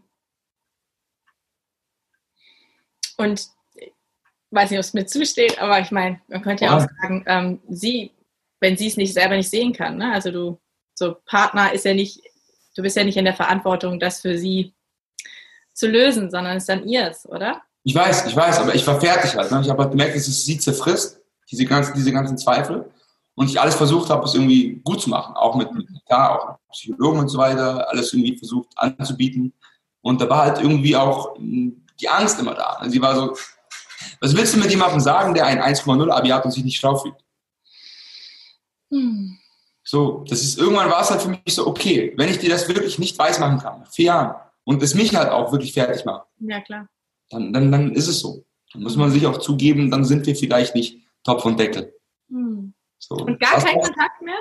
[3.16, 3.92] Und ich
[4.50, 7.24] weiß nicht, ob es mir zusteht, aber ich meine, man könnte ja, ja auch sagen,
[7.28, 8.10] ähm, sie,
[8.58, 10.12] wenn sie es nicht selber nicht sehen kann, ne?
[10.12, 10.60] also du,
[10.94, 12.20] so Partner ist ja nicht,
[12.74, 14.74] du bist ja nicht in der Verantwortung, das für sie
[15.80, 17.60] zu lösen, sondern es ist dann ihrs, oder?
[17.82, 19.50] Ich weiß, ich weiß, aber ich war fertig halt.
[19.50, 19.62] Ne?
[19.62, 21.20] Ich habe halt gemerkt, dass es sie zerfrisst,
[21.50, 22.90] diese ganzen, diese ganzen Zweifel.
[23.34, 25.34] Und ich alles versucht habe, es irgendwie gut zu machen.
[25.34, 29.54] Auch mit, mit klar, auch mit Psychologen und so weiter, alles irgendwie versucht anzubieten.
[30.02, 32.76] Und da war halt irgendwie auch die Angst immer da.
[32.78, 33.36] Also sie war so,
[34.20, 36.96] was willst du mit jemandem sagen, der ein 1,0 Abi hat und sich nicht schlau
[36.96, 37.16] fühlt?
[38.90, 39.38] Hm.
[39.82, 42.68] So, das ist, irgendwann war es halt für mich so, okay, wenn ich dir das
[42.68, 44.34] wirklich nicht weiß machen kann, nach vier Jahren,
[44.70, 46.28] und es mich halt auch wirklich fertig macht.
[46.38, 46.88] Ja, klar.
[47.28, 48.44] Dann, dann, dann ist es so.
[48.72, 51.92] Dann muss man sich auch zugeben, dann sind wir vielleicht nicht Topf und Deckel.
[52.28, 52.72] Hm.
[52.98, 53.16] So.
[53.16, 54.38] Und gar kein Kontakt mehr?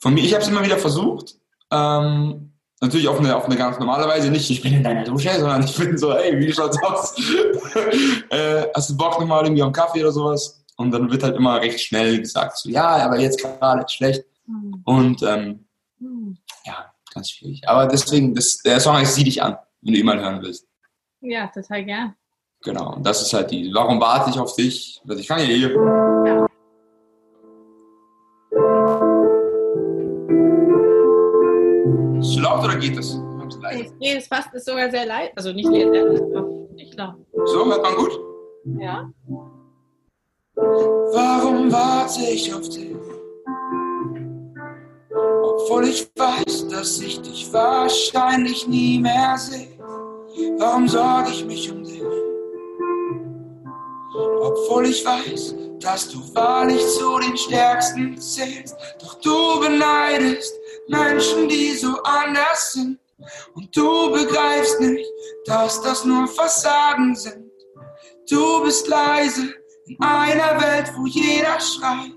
[0.00, 1.36] Von mir, ich habe es immer wieder versucht,
[1.70, 2.48] ähm,
[2.80, 5.62] Natürlich auf eine, auf eine ganz normale Weise, nicht ich bin in deiner Dusche, sondern
[5.62, 7.16] ich bin so, hey, wie schaut's aus?
[8.30, 10.64] äh, hast du Bock nochmal irgendwie am Kaffee oder sowas?
[10.76, 14.24] Und dann wird halt immer recht schnell gesagt, so, ja, aber jetzt gerade schlecht.
[14.46, 14.82] Mhm.
[14.84, 15.64] Und ähm,
[16.00, 16.38] mhm.
[16.66, 17.66] ja, ganz schwierig.
[17.66, 20.66] Aber deswegen, das, der Song heißt Sieh dich an, wenn du ihn mal hören willst.
[21.20, 22.14] Ja, total gern.
[22.64, 25.00] Genau, und das ist halt die, warum warte ich auf dich?
[25.08, 25.70] Also ich kann ja hier.
[26.26, 26.46] Ja.
[32.20, 33.18] Ist es laut oder geht es?
[33.98, 35.32] Nee, es fast ist sogar sehr leid.
[35.36, 37.16] Also nicht aber nicht laut.
[37.46, 38.20] So, hört man gut?
[38.78, 39.10] Ja.
[40.54, 42.96] Warum warte ich auf dich?
[45.62, 49.78] Obwohl ich weiß, dass ich dich wahrscheinlich nie mehr sehe.
[50.58, 52.02] Warum sorge ich mich um dich?
[54.40, 58.76] Obwohl ich weiß, dass du wahrlich zu den Stärksten zählst.
[59.00, 60.52] Doch du beneidest
[60.88, 62.98] Menschen, die so anders sind.
[63.54, 65.08] Und du begreifst nicht,
[65.44, 67.52] dass das nur Fassaden sind.
[68.28, 69.54] Du bist leise
[69.86, 72.12] in einer Welt, wo jeder schreit.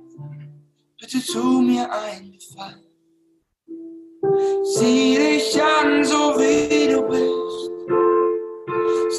[1.00, 2.85] Bitte tu mir einen Gefallen.
[4.64, 7.72] Sieh dich an, so wie du bist.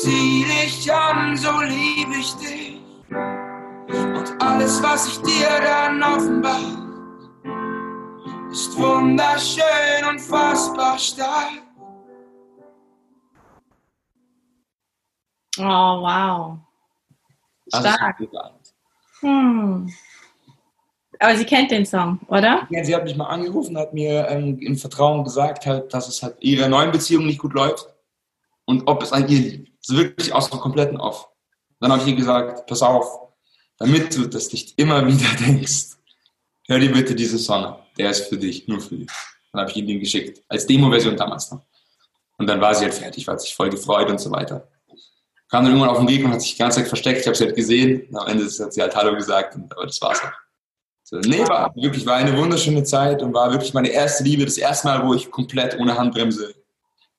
[0.03, 2.81] Sieh dich an, so lieb ich dich.
[3.09, 6.87] Und alles, was ich dir dann offenbar
[8.57, 11.62] ist wunderschön und fassbar stark.
[15.59, 16.59] Oh, wow.
[17.69, 18.19] Stark.
[19.21, 19.93] Hm.
[21.19, 22.67] Aber sie kennt den Song, oder?
[22.71, 26.23] Ja, sie hat mich mal angerufen, hat mir ähm, im Vertrauen gesagt, halt, dass es
[26.23, 27.87] halt ihrer neuen Beziehung nicht gut läuft
[28.64, 29.73] und ob es an ihr liegt.
[29.81, 31.29] So wirklich aus dem kompletten Off.
[31.81, 33.07] Dann habe ich ihr gesagt, pass auf,
[33.79, 35.97] damit du das nicht immer wieder denkst,
[36.67, 37.77] hör dir bitte diesen Song an.
[37.99, 39.11] Der ist für dich, nur für dich.
[39.53, 41.62] Dann habe ich ihn den geschickt, als Demo-Version damals noch.
[42.39, 44.69] Und dann war sie halt fertig, hat sich voll gefreut und so weiter.
[45.49, 47.21] Kam dann irgendwann auf den Weg und hat sich die ganze Zeit versteckt.
[47.21, 48.09] Ich habe sie halt gesehen.
[48.11, 50.35] Und am Ende hat sie halt Hallo gesagt, und, aber das war's halt.
[51.09, 54.59] So, nee, war wirklich war eine wunderschöne Zeit und war wirklich meine erste Liebe, das
[54.59, 56.53] erste Mal, wo ich komplett ohne Handbremse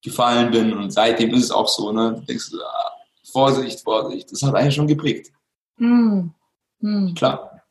[0.04, 0.74] gefallen bin.
[0.74, 2.16] Und seitdem ist es auch so, ne?
[2.16, 2.92] Du denkst, ah,
[3.32, 4.30] Vorsicht, Vorsicht.
[4.30, 5.32] Das hat eigentlich schon geprägt.
[5.78, 6.34] Hm.
[6.82, 7.16] Hm.
[7.16, 7.62] Klar.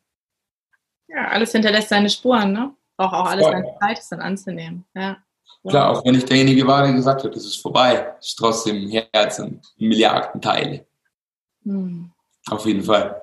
[1.07, 2.73] Ja, alles hinterlässt seine Spuren, ne?
[2.95, 4.85] Braucht auch alles seine Zeit, es dann anzunehmen.
[4.95, 5.17] Ja.
[5.61, 5.71] Wow.
[5.71, 9.37] Klar, auch wenn ich derjenige war, der gesagt hat, es ist vorbei, ist trotzdem Herz
[9.37, 10.83] in Milliarden Teile.
[11.63, 12.09] Hm.
[12.49, 13.21] Auf jeden Fall.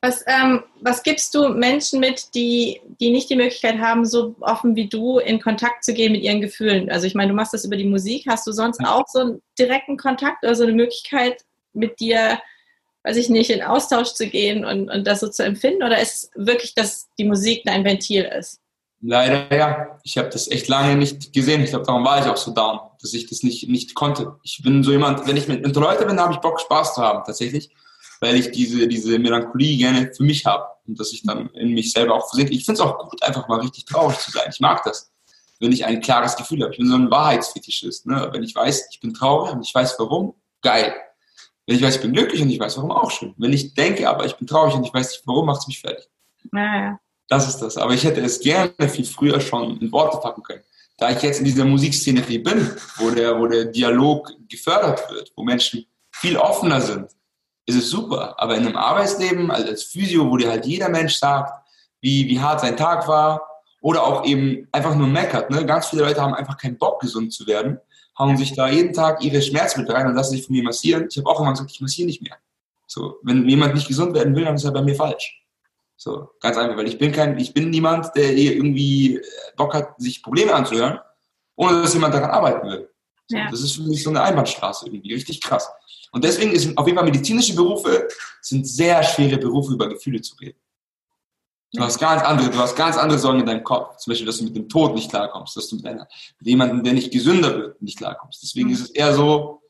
[0.00, 4.76] Was, ähm, was gibst du Menschen mit, die, die nicht die Möglichkeit haben, so offen
[4.76, 6.88] wie du in Kontakt zu gehen mit ihren Gefühlen?
[6.88, 8.26] Also ich meine, du machst das über die Musik.
[8.28, 11.42] Hast du sonst auch so einen direkten Kontakt oder so eine Möglichkeit,
[11.72, 12.38] mit dir,
[13.04, 15.82] weiß ich nicht, in Austausch zu gehen und, und das so zu empfinden?
[15.82, 18.60] Oder ist es wirklich, dass die Musik dein Ventil ist?
[19.00, 19.98] Leider ja.
[20.04, 21.62] Ich habe das echt lange nicht gesehen.
[21.62, 24.36] Ich glaube, darum war ich auch so down, dass ich das nicht, nicht konnte.
[24.42, 27.02] Ich bin so jemand, wenn ich mit, mit Leuten bin, habe ich Bock, Spaß zu
[27.02, 27.70] haben, tatsächlich
[28.20, 31.92] weil ich diese, diese Melancholie gerne für mich habe und dass ich dann in mich
[31.92, 32.52] selber auch versinke.
[32.52, 34.48] Ich finde es auch gut, einfach mal richtig traurig zu sein.
[34.50, 35.10] Ich mag das,
[35.60, 36.72] wenn ich ein klares Gefühl habe.
[36.72, 38.06] Ich bin so ein Wahrheitsfetischist.
[38.06, 38.28] Ne?
[38.32, 40.94] Wenn ich weiß, ich bin traurig und ich weiß warum, geil.
[41.66, 43.34] Wenn ich weiß, ich bin glücklich und ich weiß warum, auch schön.
[43.36, 45.80] Wenn ich denke, aber ich bin traurig und ich weiß nicht warum, macht es mich
[45.80, 46.08] fertig.
[46.52, 47.00] Ja, ja.
[47.28, 47.76] Das ist das.
[47.76, 50.62] Aber ich hätte es gerne viel früher schon in Worte packen können.
[50.96, 55.44] Da ich jetzt in dieser Musikszenerie bin, wo der, wo der Dialog gefördert wird, wo
[55.44, 57.10] Menschen viel offener sind,
[57.68, 58.34] ist es super.
[58.38, 61.52] Aber in einem Arbeitsleben, also als Physio, wo dir halt jeder Mensch sagt,
[62.00, 63.42] wie, wie hart sein Tag war
[63.82, 65.50] oder auch eben einfach nur meckert.
[65.50, 65.66] Ne?
[65.66, 67.78] Ganz viele Leute haben einfach keinen Bock, gesund zu werden,
[68.18, 71.08] hauen sich da jeden Tag ihre Schmerzmittel rein und lassen sich von mir massieren.
[71.10, 72.36] Ich habe auch immer gesagt, ich massiere nicht mehr.
[72.86, 75.44] So, wenn jemand nicht gesund werden will, dann ist er bei mir falsch.
[75.96, 79.20] So, ganz einfach, weil ich bin kein, ich bin niemand, der irgendwie
[79.56, 81.00] Bock hat, sich Probleme anzuhören,
[81.54, 82.88] ohne dass jemand daran arbeiten will.
[83.26, 83.50] So, ja.
[83.50, 85.68] Das ist für mich so eine Einbahnstraße irgendwie, richtig krass.
[86.12, 88.08] Und deswegen ist auf jeden Fall medizinische Berufe
[88.40, 90.58] sind sehr schwere Berufe, über Gefühle zu reden.
[91.72, 93.98] Du hast ganz andere, du hast ganz andere Sorgen in deinem Kopf.
[93.98, 96.82] Zum Beispiel, dass du mit dem Tod nicht klarkommst, dass du mit, einer, mit jemandem,
[96.82, 98.42] der nicht gesünder wird, nicht klarkommst.
[98.42, 98.74] Deswegen mhm.
[98.74, 99.62] ist es eher so,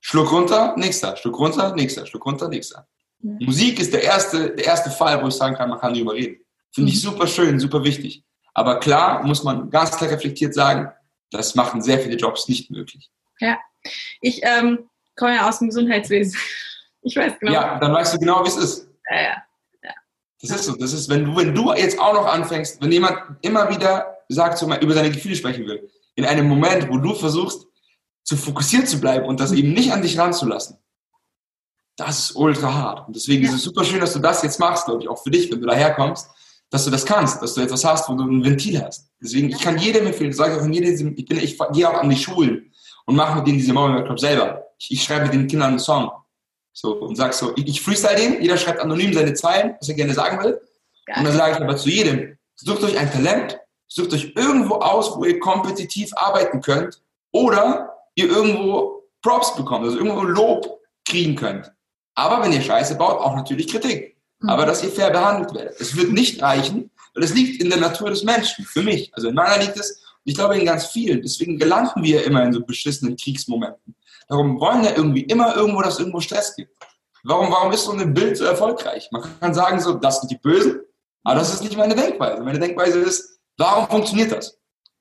[0.00, 2.86] Schluck runter, nächster, Schluck runter, nächster, Schluck runter, nächster.
[3.20, 3.38] Mhm.
[3.46, 6.44] Musik ist der erste, der erste Fall, wo ich sagen kann, man kann darüber reden.
[6.70, 7.10] Finde ich mhm.
[7.10, 8.24] super schön, super wichtig.
[8.52, 10.92] Aber klar muss man ganz klar reflektiert sagen,
[11.30, 13.10] das machen sehr viele Jobs nicht möglich.
[13.40, 13.58] Ja,
[14.20, 16.38] ich ähm, komme ja aus dem Gesundheitswesen.
[17.02, 17.52] Ich weiß genau.
[17.52, 18.88] Ja, dann weißt du genau, wie es ist.
[19.10, 19.42] Ja, ja.
[19.82, 19.90] ja.
[20.40, 20.76] Das ist so.
[20.76, 24.58] Das ist, wenn du, wenn du jetzt auch noch anfängst, wenn jemand immer wieder sagt,
[24.58, 27.66] so mal über seine Gefühle sprechen will, in einem Moment, wo du versuchst,
[28.24, 30.76] zu fokussiert zu bleiben und das eben nicht an dich ranzulassen,
[31.96, 33.06] das ist ultra hart.
[33.06, 33.48] Und deswegen ja.
[33.48, 35.60] ist es super schön, dass du das jetzt machst, glaube ich, auch für dich, wenn
[35.60, 36.28] du daherkommst,
[36.70, 39.08] dass du das kannst, dass du etwas hast, wo du ein Ventil hast.
[39.20, 42.00] Deswegen, ich kann jedem empfehlen, sage ich auch in jedem, ich, bin, ich gehe auch
[42.00, 42.70] an die Schulen
[43.06, 44.67] und mache mit denen diese Mauerwerk Club selber.
[44.78, 46.10] Ich, ich, schreibe mit den Kindern einen Song.
[46.72, 49.94] So, und sag so, ich, ich freestyle den, jeder schreibt anonym seine Zeilen, was er
[49.94, 50.60] gerne sagen will.
[51.06, 51.18] Geil.
[51.18, 53.58] Und dann sage ich aber zu jedem, sucht euch ein Talent,
[53.88, 57.00] sucht euch irgendwo aus, wo ihr kompetitiv arbeiten könnt
[57.32, 61.72] oder ihr irgendwo Props bekommt, also irgendwo Lob kriegen könnt.
[62.14, 64.16] Aber wenn ihr Scheiße baut, auch natürlich Kritik.
[64.40, 64.48] Mhm.
[64.48, 65.80] Aber dass ihr fair behandelt werdet.
[65.80, 69.12] Es wird nicht reichen, weil es liegt in der Natur des Menschen, für mich.
[69.14, 71.22] Also in meiner liegt es, und ich glaube in ganz vielen.
[71.22, 73.94] Deswegen gelangen wir immer in so beschissenen Kriegsmomenten.
[74.28, 76.72] Darum wollen wir irgendwie immer irgendwo, dass es irgendwo Stress gibt.
[77.24, 79.08] Warum, warum ist so ein Bild so erfolgreich?
[79.10, 80.80] Man kann sagen, so, das sind die Bösen,
[81.24, 82.42] aber das ist nicht meine Denkweise.
[82.42, 84.58] Meine Denkweise ist, warum funktioniert das?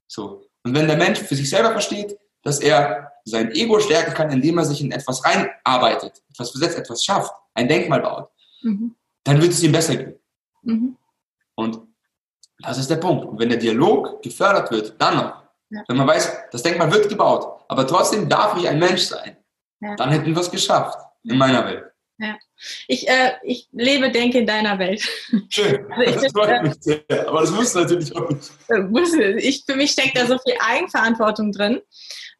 [0.08, 0.44] So.
[0.64, 4.58] Und wenn der Mensch für sich selber versteht, dass er sein Ego stärken kann, indem
[4.58, 8.30] er sich in etwas reinarbeitet, etwas versetzt, etwas schafft, ein Denkmal baut,
[8.62, 8.96] mhm.
[9.24, 10.20] dann wird es ihm besser gehen.
[10.64, 10.98] Mhm.
[11.56, 11.82] Und
[12.60, 13.26] das ist der Punkt.
[13.26, 15.47] Und wenn der Dialog gefördert wird, dann noch.
[15.70, 15.84] Ja.
[15.88, 19.38] Wenn man weiß, das Denkmal wird gebaut, aber trotzdem darf ich ein Mensch sein,
[19.82, 19.96] ja.
[19.96, 21.92] dann hätten wir es geschafft in meiner Welt.
[22.20, 22.36] Ja.
[22.88, 25.08] Ich, äh, ich lebe, denke in deiner Welt.
[25.50, 25.86] Schön.
[25.96, 27.04] Also das freut mich sehr.
[27.28, 28.50] Aber das musst du natürlich auch nicht.
[28.70, 31.82] Äh, ich, für mich steckt da so viel Eigenverantwortung drin.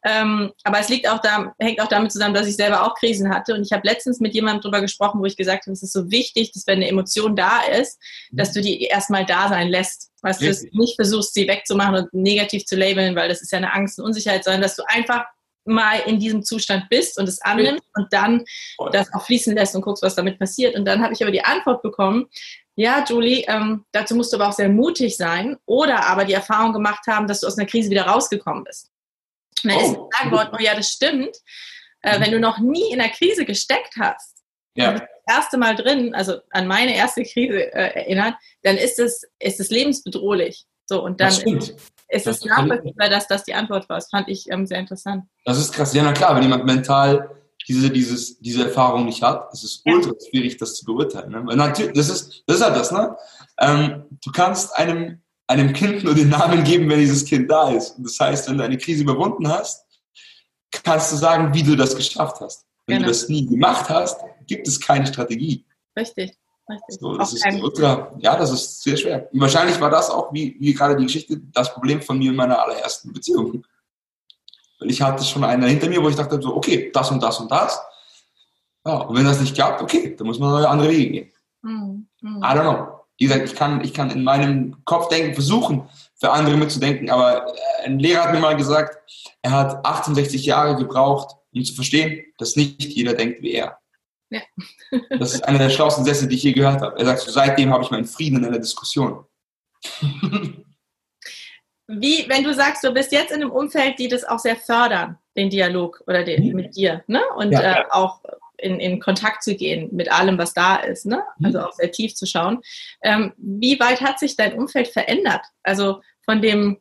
[0.04, 3.32] Ähm, aber es liegt auch da, hängt auch damit zusammen, dass ich selber auch Krisen
[3.32, 3.54] hatte.
[3.54, 6.10] Und ich habe letztens mit jemandem darüber gesprochen, wo ich gesagt habe, es ist so
[6.10, 8.00] wichtig, dass wenn eine Emotion da ist,
[8.32, 10.07] dass du die erstmal da sein lässt.
[10.22, 13.72] Weißt du, nicht versuchst, sie wegzumachen und negativ zu labeln, weil das ist ja eine
[13.72, 15.24] Angst und Unsicherheit, sondern dass du einfach
[15.64, 18.44] mal in diesem Zustand bist und es annimmst und dann
[18.92, 20.74] das auch fließen lässt und guckst, was damit passiert.
[20.74, 22.26] Und dann habe ich aber die Antwort bekommen,
[22.74, 26.72] ja, Julie, ähm, dazu musst du aber auch sehr mutig sein oder aber die Erfahrung
[26.72, 28.90] gemacht haben, dass du aus einer Krise wieder rausgekommen bist.
[29.64, 29.82] Und dann oh.
[29.82, 31.36] ist gesagt worden, oh ja, das stimmt.
[32.02, 34.37] Äh, wenn du noch nie in einer Krise gesteckt hast,
[34.78, 34.92] ja.
[34.92, 39.60] das erste Mal drin, also an meine erste Krise äh, erinnert, dann ist es, ist
[39.60, 40.66] es lebensbedrohlich.
[40.86, 41.74] So, und dann ist,
[42.08, 43.98] ist es nachvollziehbar, dass das die Antwort war.
[43.98, 45.24] Das fand ich ähm, sehr interessant.
[45.44, 45.92] Das ist krass.
[45.92, 47.30] Ja, na klar, wenn jemand mental
[47.66, 49.92] diese, dieses, diese Erfahrung nicht hat, ist es ja.
[49.92, 51.30] ultra schwierig, das zu beurteilen.
[51.30, 51.42] Ne?
[51.44, 53.14] Weil natürlich, das ist, das ist halt das, ne?
[53.60, 57.96] Ähm, du kannst einem einem Kind nur den Namen geben, wenn dieses Kind da ist.
[57.96, 59.84] Und das heißt, wenn du eine Krise überwunden hast,
[60.70, 62.66] kannst du sagen, wie du das geschafft hast.
[62.86, 63.06] Wenn genau.
[63.06, 65.64] du das nie gemacht hast, gibt es keine Strategie.
[65.96, 66.36] Richtig.
[66.68, 67.00] Richtig.
[67.00, 69.28] So, das ist ultra, ja, das ist sehr schwer.
[69.32, 72.36] Und wahrscheinlich war das auch, wie, wie gerade die Geschichte, das Problem von mir in
[72.36, 73.64] meiner allerersten Beziehung.
[74.78, 77.40] Weil ich hatte schon eine hinter mir, wo ich dachte, so, okay, das und das
[77.40, 77.80] und das.
[78.84, 81.32] Ja, und wenn das nicht klappt, okay, dann muss man andere Wege gehen.
[81.62, 82.08] Mhm.
[82.22, 86.30] I don't know wie gesagt, ich kann, ich kann in meinem Kopf denken, versuchen, für
[86.30, 87.52] andere mitzudenken, aber
[87.84, 88.96] ein Lehrer hat mir mal gesagt,
[89.42, 93.78] er hat 68 Jahre gebraucht, um zu verstehen, dass nicht jeder denkt wie er.
[94.30, 94.40] Ja.
[95.10, 96.98] das ist einer der schlauesten Sätze, die ich je gehört habe.
[96.98, 99.24] Er sagt, seitdem habe ich meinen Frieden in einer Diskussion.
[101.86, 105.16] Wie, wenn du sagst, du bist jetzt in einem Umfeld, die das auch sehr fördern,
[105.36, 107.22] den Dialog oder den, mit dir, ne?
[107.36, 107.80] Und ja, ja.
[107.80, 108.20] Äh, auch
[108.58, 111.22] in, in Kontakt zu gehen mit allem, was da ist, ne?
[111.38, 111.46] Mhm.
[111.46, 112.60] also auch sehr tief zu schauen.
[113.02, 115.46] Ähm, wie weit hat sich dein Umfeld verändert?
[115.62, 116.78] Also von dem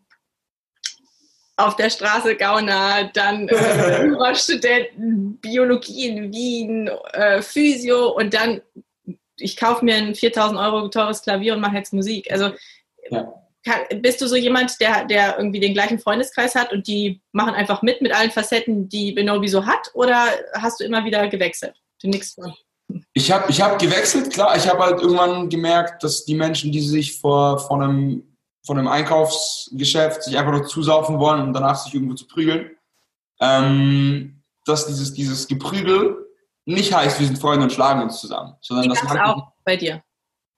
[1.57, 8.61] auf der Straße Gauner, dann äh, Jurastudenten, Biologie in Wien, äh, Physio und dann
[9.39, 12.31] ich kaufe mir ein 4000 Euro teures Klavier und mache jetzt Musik.
[12.31, 12.51] Also
[13.09, 13.31] ja
[14.01, 17.81] bist du so jemand, der, der irgendwie den gleichen Freundeskreis hat und die machen einfach
[17.81, 19.91] mit mit allen Facetten, die Benobi so hat?
[19.93, 21.73] Oder hast du immer wieder gewechselt?
[22.01, 22.37] Du nix
[23.13, 24.55] Ich habe ich hab gewechselt, klar.
[24.55, 28.26] Ich habe halt irgendwann gemerkt, dass die Menschen, die sich vor, vor, einem,
[28.67, 32.71] vor einem Einkaufsgeschäft sich einfach nur zusaufen wollen und danach sich irgendwo zu prügeln,
[33.39, 36.27] ähm, dass dieses, dieses Geprügel
[36.65, 38.55] nicht heißt, wir sind Freunde und schlagen uns zusammen.
[38.59, 40.03] Sondern das auch bei dir.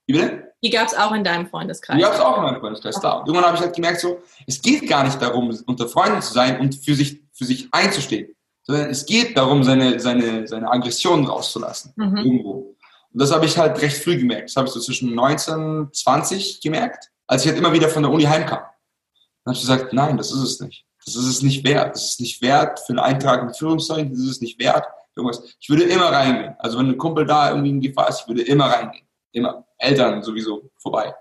[0.07, 0.51] Wie bitte?
[0.63, 1.95] Die gab es auch in deinem Freundeskreis.
[1.95, 3.21] Die gab es auch in meinem Freundeskreis, klar.
[3.21, 6.33] Und irgendwann habe ich halt gemerkt, so, es geht gar nicht darum, unter Freunden zu
[6.33, 11.25] sein und für sich, für sich einzustehen, sondern es geht darum, seine, seine, seine Aggressionen
[11.25, 11.93] rauszulassen.
[11.95, 12.17] Mhm.
[12.17, 12.75] Irgendwo.
[13.13, 14.49] Und das habe ich halt recht früh gemerkt.
[14.49, 18.01] Das habe ich so zwischen 19, und 20 gemerkt, als ich halt immer wieder von
[18.01, 18.59] der Uni heimkam.
[18.59, 20.85] Dann habe ich gesagt, nein, das ist es nicht.
[21.05, 21.95] Das ist es nicht wert.
[21.95, 24.11] Das ist nicht wert für einen Eintrag in Führungszeugen.
[24.11, 24.85] Das ist es nicht wert.
[25.15, 25.43] Irgendwas.
[25.59, 26.55] Ich würde immer reingehen.
[26.57, 29.05] Also wenn ein Kumpel da irgendwie in Gefahr ist, ich würde immer reingehen.
[29.31, 29.63] Immer.
[29.77, 31.13] Eltern sowieso vorbei.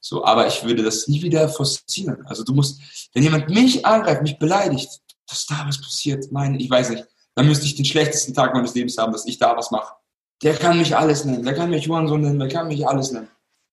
[0.00, 2.24] So, aber ich würde das nie wieder forcieren.
[2.26, 2.80] Also du musst,
[3.12, 4.88] wenn jemand mich angreift, mich beleidigt,
[5.26, 7.04] dass da was passiert, meine, ich weiß nicht,
[7.34, 9.94] dann müsste ich den schlechtesten Tag meines Lebens haben, dass ich da was mache.
[10.42, 13.10] Der kann mich alles nennen, der kann mich Juan so nennen, der kann mich alles
[13.10, 13.28] nennen.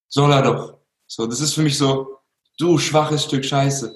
[0.10, 0.73] Soll er doch.
[1.16, 2.18] So, das ist für mich so,
[2.58, 3.96] du schwaches Stück Scheiße.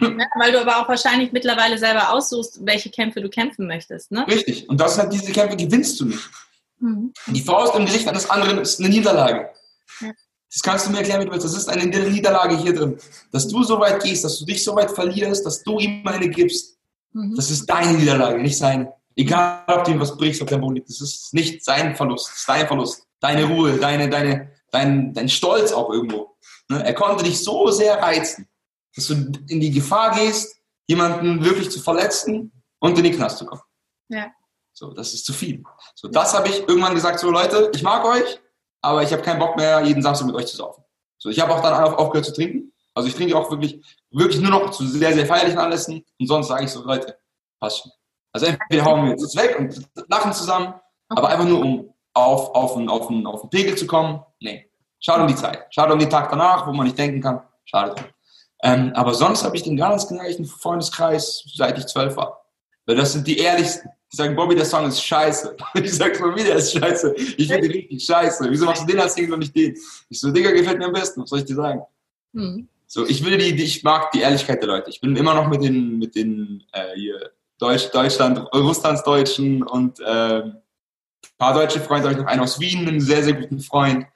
[0.00, 4.26] Ja, weil du aber auch wahrscheinlich mittlerweile selber aussuchst, welche Kämpfe du kämpfen möchtest, ne?
[4.26, 4.68] Richtig.
[4.68, 6.20] Und das sind halt diese Kämpfe gewinnst du nicht.
[6.80, 7.14] Mhm.
[7.28, 9.50] Die Faust im Gesicht eines anderen ist eine Niederlage.
[10.00, 10.12] Ja.
[10.52, 11.46] Das kannst du mir erklären, wie du willst.
[11.46, 12.98] Das ist eine Niederlage hier drin.
[13.32, 16.28] Dass du so weit gehst, dass du dich so weit verlierst, dass du ihm eine
[16.28, 16.76] gibst.
[17.12, 17.34] Mhm.
[17.36, 18.92] Das ist deine Niederlage, nicht seine.
[19.16, 20.90] Egal, ob du ihm was brichst, ob der Boden liegt.
[20.90, 23.02] Das ist nicht sein Verlust, das ist dein Verlust.
[23.18, 26.36] Deine Ruhe, deine, deine, dein, dein Stolz auch irgendwo.
[26.68, 26.84] Ne?
[26.84, 28.48] Er konnte dich so sehr reizen,
[28.94, 29.14] dass du
[29.48, 30.56] in die Gefahr gehst,
[30.86, 33.62] jemanden wirklich zu verletzen und in den Knast zu kommen.
[34.08, 34.32] Ja.
[34.72, 35.62] So, das ist zu viel.
[35.94, 38.38] So, das habe ich irgendwann gesagt, so Leute, ich mag euch,
[38.80, 40.84] aber ich habe keinen Bock mehr, jeden Samstag mit euch zu saufen.
[41.18, 42.72] So, ich habe auch dann aufgehört zu trinken.
[42.94, 46.48] Also ich trinke auch wirklich, wirklich nur noch zu sehr, sehr feierlichen Anlässen und sonst
[46.48, 47.18] sage ich so, Leute,
[47.60, 47.92] passt schon.
[48.32, 50.74] Also entweder hauen wir jetzt weg und lachen zusammen,
[51.08, 54.22] aber einfach nur um auf, auf, einen, auf, einen, auf einen Pegel zu kommen.
[54.40, 54.70] Nee.
[55.00, 55.66] Schade um die Zeit.
[55.70, 57.42] Schade um den Tag danach, wo man nicht denken kann.
[57.64, 58.04] Schade drum.
[58.62, 62.44] Ähm, aber sonst habe ich den ganz gleichen Freundeskreis, seit ich zwölf war.
[62.86, 63.90] Weil das sind die ehrlichsten.
[64.10, 65.56] Die sagen, Bobby, der Song ist scheiße.
[65.74, 67.14] Ich sage mal wieder, ist scheiße.
[67.14, 68.46] Ich finde den richtig scheiße.
[68.50, 69.76] Wieso machst du den als Single und nicht den?
[70.08, 71.22] Ich so, Digga, gefällt mir am besten.
[71.22, 71.82] Was soll ich dir sagen?
[72.34, 72.68] Hm.
[72.86, 74.88] So, ich will die, ich mag die Ehrlichkeit der Leute.
[74.88, 80.44] Ich bin immer noch mit den, mit den äh, hier Deutsch, Deutschland, Russlandsdeutschen und äh,
[81.24, 84.06] ein paar deutsche Freunde, habe ich noch einen aus Wien, einen sehr, sehr guten Freund.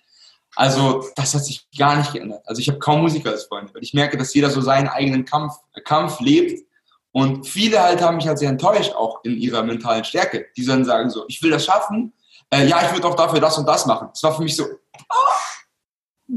[0.54, 2.42] Also das hat sich gar nicht geändert.
[2.46, 5.24] Also ich habe kaum Musiker als Freunde, weil ich merke, dass jeder so seinen eigenen
[5.24, 6.66] Kampf, Kampf lebt.
[7.12, 10.46] Und viele halt haben mich halt sehr enttäuscht, auch in ihrer mentalen Stärke.
[10.56, 12.12] Die dann sagen so, ich will das schaffen.
[12.50, 14.08] Äh, ja, ich würde auch dafür das und das machen.
[14.12, 16.32] Das war für mich so, oh,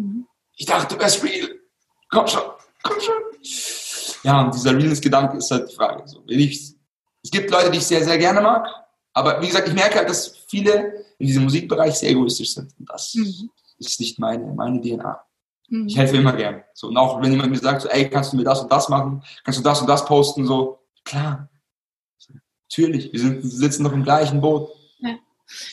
[0.56, 1.50] ich dachte, du wärst real.
[2.10, 2.44] Komm schon,
[2.84, 3.16] komm schon.
[4.24, 6.08] Ja, und dieser Realness-Gedanke ist halt die Frage.
[6.08, 6.76] So, ich,
[7.24, 8.68] es gibt Leute, die ich sehr, sehr gerne mag.
[9.16, 12.72] Aber wie gesagt, ich merke halt, dass viele in diesem Musikbereich sehr egoistisch sind.
[12.78, 13.50] Und das mhm
[13.80, 15.24] ist nicht meine, meine DNA.
[15.70, 15.88] Mhm.
[15.88, 16.64] Ich helfe immer gern.
[16.74, 18.90] So, und auch wenn jemand mir sagt, so, ey, kannst du mir das und das
[18.90, 19.24] machen?
[19.44, 20.46] Kannst du das und das posten?
[20.46, 21.50] So, klar.
[22.70, 24.70] Natürlich, wir, sind, sitzen noch im gleichen Boot.
[25.00, 25.18] Ja.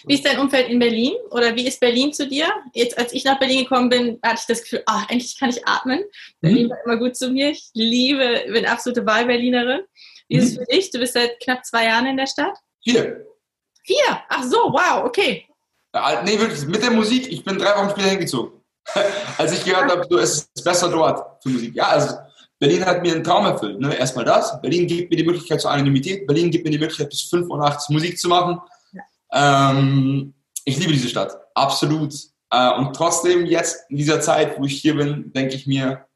[0.06, 1.14] Wie ist dein Umfeld in Berlin?
[1.30, 2.48] Oder wie ist Berlin zu dir?
[2.74, 5.66] Jetzt, als ich nach Berlin gekommen bin, hatte ich das Gefühl, ah, endlich kann ich
[5.66, 6.00] atmen.
[6.40, 6.70] Berlin mhm.
[6.70, 7.50] war immer gut zu mir.
[7.50, 9.82] Ich liebe, bin absolute Wahlberlinerin.
[10.28, 10.58] Wie ist es mhm.
[10.58, 10.90] für dich?
[10.90, 12.56] Du bist seit knapp zwei Jahren in der Stadt?
[12.84, 13.26] Vier.
[13.82, 14.22] Vier?
[14.28, 15.46] Ach so, wow, okay.
[15.94, 18.52] Ja, nee, wirklich, mit der Musik, ich bin drei Wochen später hingezogen.
[19.38, 21.74] Als ich gehört habe, es ist besser dort für Musik.
[21.74, 22.16] Ja, also
[22.58, 23.80] Berlin hat mir einen Traum erfüllt.
[23.80, 23.94] Ne?
[23.96, 24.60] Erstmal das.
[24.62, 26.26] Berlin gibt mir die Möglichkeit zur Anonymität.
[26.26, 28.60] Berlin gibt mir die Möglichkeit, bis 5 Uhr nachts Musik zu machen.
[28.92, 29.70] Ja.
[29.70, 31.36] Ähm, ich liebe diese Stadt.
[31.54, 32.14] Absolut.
[32.50, 36.06] Äh, und trotzdem, jetzt in dieser Zeit, wo ich hier bin, denke ich mir,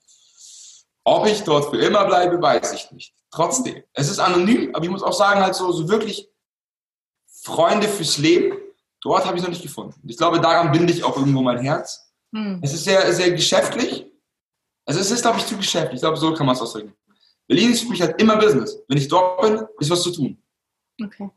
[1.03, 3.13] ob ich dort für immer bleibe, weiß ich nicht.
[3.31, 3.83] Trotzdem.
[3.93, 6.29] Es ist anonym, aber ich muss auch sagen, halt so, so wirklich
[7.47, 8.53] Freunde fürs Leben
[9.07, 9.95] Dort habe ich es noch nicht gefunden.
[10.05, 12.11] Ich glaube, daran binde ich auch irgendwo mein Herz.
[12.35, 12.59] Hm.
[12.61, 14.05] Es ist sehr, sehr geschäftlich.
[14.85, 15.95] Also es ist, glaube ich, zu geschäftlich.
[15.95, 16.93] Ich glaube, so kann man es ausdrücken.
[17.47, 18.77] Berlin ist für mich halt immer Business.
[18.89, 20.37] Wenn ich dort bin, ist was zu tun.
[21.01, 21.31] Okay.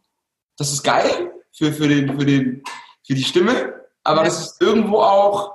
[0.57, 2.63] Das ist geil für, für, den, für, den,
[3.05, 4.23] für die Stimme, aber ja.
[4.25, 5.53] das ist irgendwo auch,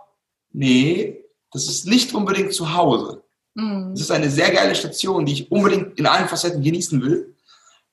[0.53, 3.25] nee, das ist nicht unbedingt zu Hause.
[3.55, 3.91] Mhm.
[3.91, 7.35] Das ist eine sehr geile Station, die ich unbedingt in allen Facetten genießen will,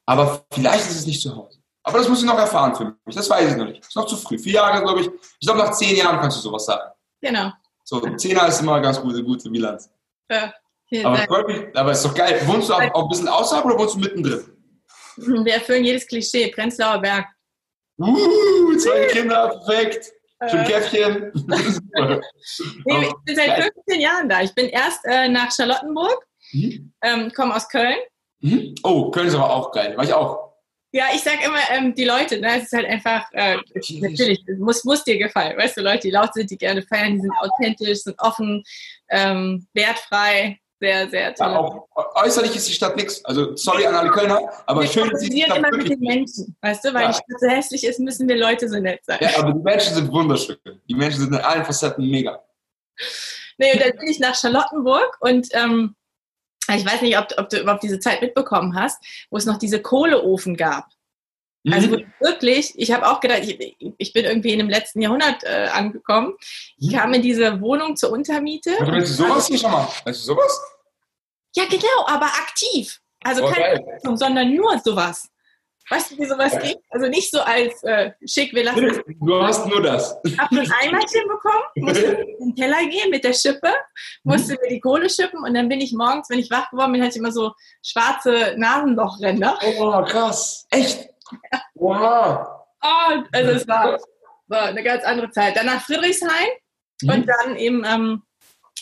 [0.05, 1.60] aber vielleicht ist es nicht zu Hause.
[1.83, 3.15] Aber das muss ich noch erfahren für mich.
[3.15, 3.79] Das weiß ich noch nicht.
[3.79, 4.37] Das ist noch zu früh.
[4.37, 5.09] Vier Jahre, glaube ich.
[5.39, 6.91] Ich glaube, nach zehn Jahren kannst du sowas sagen.
[7.21, 7.51] Genau.
[7.83, 9.89] So, zehn Jahre ist immer eine ganz gute, gute Bilanz.
[10.29, 10.53] Ja,
[11.03, 12.41] aber, mich, aber ist doch geil.
[12.45, 14.43] Wohnst du auch, auch ein bisschen außerhalb oder wohnst du mittendrin?
[15.45, 16.51] Wir erfüllen jedes Klischee.
[16.51, 17.27] Prenzlauer Berg.
[17.97, 20.11] Uh, zwei Kinder, perfekt.
[20.49, 21.31] Schon Käffchen.
[21.35, 24.41] nee, ich bin seit 15 Jahren da.
[24.41, 26.91] Ich bin erst äh, nach Charlottenburg, mhm.
[27.03, 27.97] ähm, komme aus Köln.
[28.39, 28.73] Mhm.
[28.83, 29.95] Oh, Köln ist aber auch geil.
[29.95, 30.50] War ich auch.
[30.93, 33.57] Ja, ich sag immer, ähm, die Leute, ne, es ist halt einfach, äh,
[34.01, 35.57] natürlich, muss, muss dir gefallen.
[35.57, 38.61] Weißt du, Leute, die laut sind, die gerne feiern, die sind authentisch, sind offen,
[39.09, 41.47] ähm, wertfrei, sehr, sehr toll.
[41.47, 43.23] Ja, auch äußerlich ist die Stadt nichts.
[43.23, 46.57] Also, sorry an alle Kölner, aber wir schön ist die Stadt immer mit den Menschen,
[46.59, 47.07] weißt du, weil ja.
[47.09, 49.19] die Stadt so hässlich ist, müssen wir Leute so nett sein.
[49.21, 50.57] Ja, aber die Menschen sind wunderschön.
[50.89, 52.43] Die Menschen sind in allen Facetten mega.
[53.57, 55.95] Nee, und dann bin ich nach Charlottenburg und ähm,
[56.75, 59.81] ich weiß nicht, ob, ob du überhaupt diese Zeit mitbekommen hast, wo es noch diese
[59.81, 60.87] Kohleofen gab.
[61.63, 61.73] Mhm.
[61.73, 65.67] Also wirklich, ich habe auch gedacht, ich, ich, bin irgendwie in dem letzten Jahrhundert äh,
[65.71, 66.33] angekommen.
[66.77, 66.95] Ich mhm.
[66.95, 68.71] kam in diese Wohnung zur Untermiete.
[68.79, 69.87] Also, willst du sowas schon mal?
[70.05, 70.61] Weißt du sowas?
[71.55, 72.99] Ja, genau, aber aktiv.
[73.23, 75.29] Also oh, keine Leistung, sondern nur sowas.
[75.89, 76.79] Weißt du, wie sowas geht?
[76.89, 79.03] Also nicht so als äh, schick, wir lassen.
[79.19, 80.15] Du hast nur das.
[80.23, 82.05] Ich habe ein Eimerchen bekommen, musste
[82.39, 83.73] in den Teller gehen mit der Schippe,
[84.23, 87.01] musste mir die Kohle schippen und dann bin ich morgens, wenn ich wach geworden bin,
[87.01, 87.51] hatte ich immer so
[87.85, 89.59] schwarze Nasenlochränder.
[89.79, 90.65] Oh, krass.
[90.69, 91.09] Echt?
[91.51, 91.61] Ja.
[91.75, 92.47] Wow.
[92.83, 93.99] Oh, also es war,
[94.47, 95.55] war, eine ganz andere Zeit.
[95.55, 96.47] Dann nach Friedrichshain
[97.01, 97.09] mhm.
[97.09, 98.23] und dann eben ähm,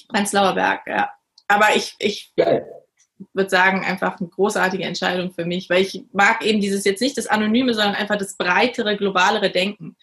[0.10, 1.10] Prenzlauer Berg, ja.
[1.47, 2.79] Aber ich, ich Geil
[3.34, 7.17] würde sagen, einfach eine großartige Entscheidung für mich, weil ich mag eben dieses jetzt nicht
[7.17, 9.95] das Anonyme, sondern einfach das breitere, globalere Denken.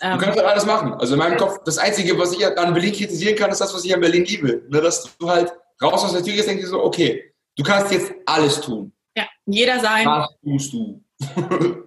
[0.00, 0.94] du ähm, kannst halt alles machen.
[0.94, 3.84] Also in meinem Kopf, das Einzige, was ich an Berlin kritisieren kann, ist das, was
[3.84, 4.62] ich an Berlin liebe.
[4.68, 5.52] Ne, dass du halt
[5.82, 8.92] raus aus der Tür gehst, denkst du so, okay, du kannst jetzt alles tun.
[9.16, 10.06] Ja, jeder sein.
[10.06, 11.02] Was tust du?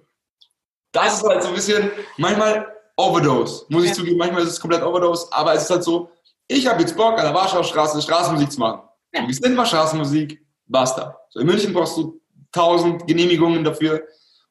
[0.92, 2.66] das ist halt so ein bisschen, manchmal
[2.96, 4.18] Overdose, muss ich zugeben.
[4.18, 6.10] Manchmal ist es komplett Overdose, aber es ist halt so,
[6.48, 8.88] ich habe jetzt Bock, an der Warschauer Straße Straßenmusik zu machen.
[9.14, 9.26] Ja.
[9.26, 11.18] Wir sind mal Straßenmusik, basta.
[11.30, 12.20] So, in München brauchst du
[12.52, 14.02] tausend Genehmigungen dafür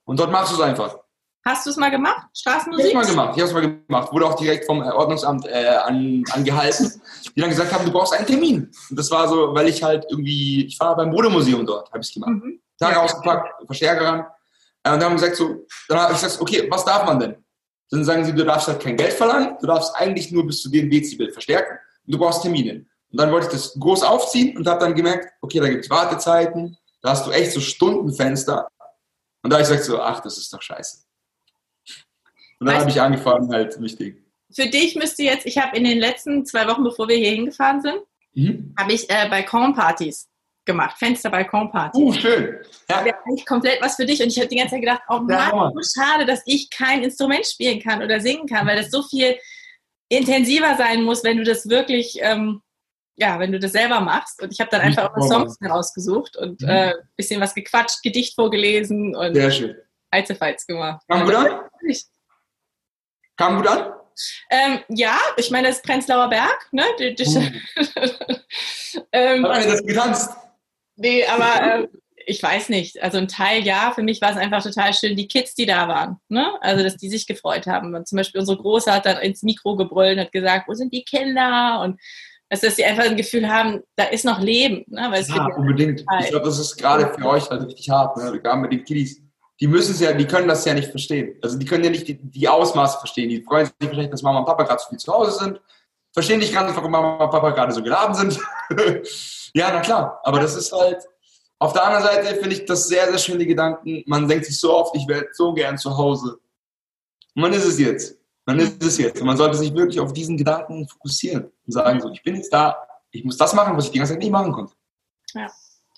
[0.05, 0.97] und dort machst du es einfach.
[1.45, 2.88] Hast du es mal gemacht, Straßenmusik?
[2.88, 4.11] Ich habe es mal gemacht, ich habe es mal gemacht.
[4.11, 7.01] Wurde auch direkt vom Ordnungsamt äh, an, angehalten,
[7.34, 8.70] die dann gesagt haben, du brauchst einen Termin.
[8.89, 12.07] Und das war so, weil ich halt irgendwie, ich war beim Modemuseum dort, habe ich
[12.07, 12.32] es gemacht.
[12.32, 12.59] Mhm.
[12.78, 13.01] Tage ja.
[13.01, 14.20] ausgepackt, Verstärker ran.
[14.84, 17.36] Äh, und dann haben gesagt so, dann habe ich gesagt, okay, was darf man denn?
[17.91, 20.70] Dann sagen sie, du darfst halt kein Geld verlangen, du darfst eigentlich nur bis zu
[20.70, 22.86] dem Dezibel verstärken und du brauchst Termine.
[23.12, 25.89] Und dann wollte ich das groß aufziehen und habe dann gemerkt, okay, da gibt es
[25.89, 28.68] Wartezeiten, da hast du echt so Stundenfenster.
[29.43, 31.03] Und da habe ich gesagt so, ach, das ist doch scheiße.
[32.60, 34.24] Und dann habe ich angefangen, halt wichtig.
[34.51, 37.82] Für dich müsste jetzt, ich habe in den letzten zwei Wochen, bevor wir hier hingefahren
[37.82, 37.99] sind,
[38.34, 38.74] mhm.
[38.78, 40.28] habe ich äh, Balkonpartys
[40.66, 41.99] gemacht, Fenster-Balkonpartys.
[41.99, 42.58] Uh, schön.
[42.89, 43.03] Ja.
[43.03, 44.22] Das eigentlich komplett was für dich.
[44.22, 47.03] Und ich habe die ganze Zeit gedacht, oh Mann, ja, so schade, dass ich kein
[47.03, 49.38] Instrument spielen kann oder singen kann, weil das so viel
[50.10, 52.62] intensiver sein muss, wenn du das wirklich, ähm,
[53.18, 54.41] ja, wenn du das selber machst.
[54.41, 56.91] Und ich habe dann einfach auch Songs herausgesucht und ein mhm.
[56.91, 59.76] äh, bisschen was gequatscht, Gedicht vorgelesen und Sehr schön.
[60.68, 61.03] Gemacht.
[61.09, 61.59] Kam gut an?
[63.36, 63.93] Kam gut an?
[64.49, 66.68] Ähm, ja, ich meine, das ist Prenzlauer Berg.
[66.72, 66.84] Ne?
[66.99, 67.03] Uh.
[69.11, 70.32] ähm, Hat eine das getanzt?
[70.95, 71.88] Nee, aber äh,
[72.26, 73.01] ich weiß nicht.
[73.01, 75.88] Also ein Teil ja, für mich war es einfach total schön, die Kids, die da
[75.88, 76.18] waren.
[76.30, 76.51] Ne?
[76.61, 77.93] Also, dass die sich gefreut haben.
[77.93, 80.93] Und zum Beispiel unsere Große hat dann ins Mikro gebrüllt und hat gesagt, wo sind
[80.93, 81.82] die Kinder?
[81.82, 81.99] Und
[82.50, 84.86] dass sie einfach ein Gefühl haben, da ist noch Leben.
[84.88, 85.08] Ne?
[85.10, 86.06] Weil es ja, unbedingt.
[86.22, 88.39] Ich glaube, das ist gerade für euch halt richtig hart, ne?
[88.39, 89.22] gerade mit den Kiddies.
[89.60, 91.38] Die müssen es ja, die können das ja nicht verstehen.
[91.41, 93.30] Also die können ja nicht die, die Ausmaße verstehen.
[93.30, 95.62] Die freuen sich vielleicht, dass Mama und Papa gerade so viel zu Hause sind.
[96.14, 98.39] Verstehen nicht ganz, warum Mama und Papa gerade so geladen sind.
[99.54, 100.20] ja, na klar.
[100.24, 101.04] Aber das ist halt,
[101.60, 104.04] auf der anderen Seite finde ich das sehr, sehr schöne Gedanken.
[104.06, 106.39] Man denkt sich so oft, ich wäre so gern zu Hause.
[107.36, 108.16] Und man ist es jetzt.
[108.48, 109.20] Man ist es jetzt.
[109.20, 112.52] Und man sollte sich wirklich auf diesen Gedanken fokussieren und sagen so, ich bin jetzt
[112.52, 112.78] da,
[113.12, 114.74] ich muss das machen, was ich die ganze Zeit nicht machen konnte.
[115.34, 115.52] Ja.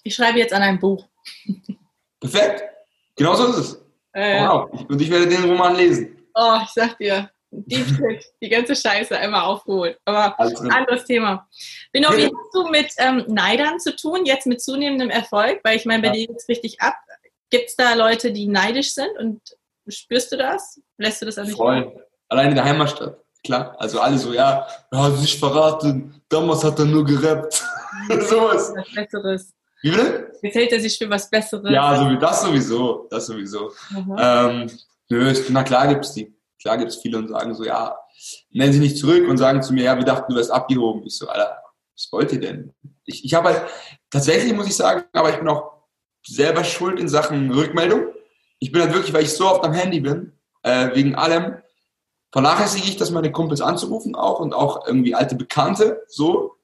[0.03, 1.05] Ich schreibe jetzt an einem Buch.
[2.19, 2.63] Perfekt.
[3.15, 3.81] Genau so ist es.
[4.13, 4.67] Äh, wow.
[4.89, 6.17] Und ich werde den Roman lesen.
[6.33, 7.29] Oh, ich sag dir,
[7.69, 9.99] Shit, die ganze Scheiße einmal aufgeholt.
[10.05, 11.47] Aber anderes Thema.
[11.91, 15.59] Bino, wie hast du mit ähm, Neidern zu tun, jetzt mit zunehmendem Erfolg?
[15.63, 16.13] Weil ich meine, bei ja.
[16.13, 16.95] dir geht es richtig ab.
[17.51, 19.41] Gibt es da Leute, die neidisch sind und
[19.87, 20.79] spürst du das?
[20.97, 22.05] Lässt du das an dich Voll.
[22.31, 23.75] In der Heimatstadt, klar.
[23.79, 27.53] Also alle so, ja, er hat sich verraten, damals hat er nur gerappt.
[28.29, 28.73] Sowas.
[28.75, 29.53] Was Besseres.
[29.81, 30.31] Wie bitte?
[30.41, 31.71] Jetzt hält er sich für was Besseres.
[31.71, 33.07] Ja, so, das sowieso.
[33.09, 33.71] Das sowieso.
[33.91, 34.15] Mhm.
[34.19, 34.71] Ähm,
[35.09, 37.97] nö, na klar gibt's die klar gibt es viele und sagen so, ja,
[38.51, 41.03] nennen sie nicht zurück und sagen zu mir, ja, wir dachten, du wärst abgehoben.
[41.05, 41.57] Ich so, Alter,
[41.95, 42.73] was wollt ihr denn?
[43.05, 43.63] Ich, ich habe halt,
[44.11, 45.71] tatsächlich muss ich sagen, aber ich bin auch
[46.25, 48.07] selber schuld in Sachen Rückmeldung.
[48.59, 51.57] Ich bin halt wirklich, weil ich so oft am Handy bin, äh, wegen allem,
[52.31, 56.55] vernachlässige ich das, meine Kumpels anzurufen auch und auch irgendwie alte Bekannte, so.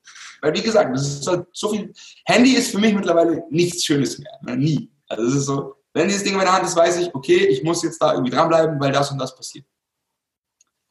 [0.41, 1.93] Weil, wie gesagt, das ist halt so viel.
[2.25, 4.39] Handy ist für mich mittlerweile nichts Schönes mehr.
[4.43, 4.57] Ne?
[4.57, 4.91] Nie.
[5.07, 7.63] Also, es ist so, wenn dieses Ding in meiner Hand ist, weiß ich, okay, ich
[7.63, 9.65] muss jetzt da irgendwie dranbleiben, weil das und das passiert.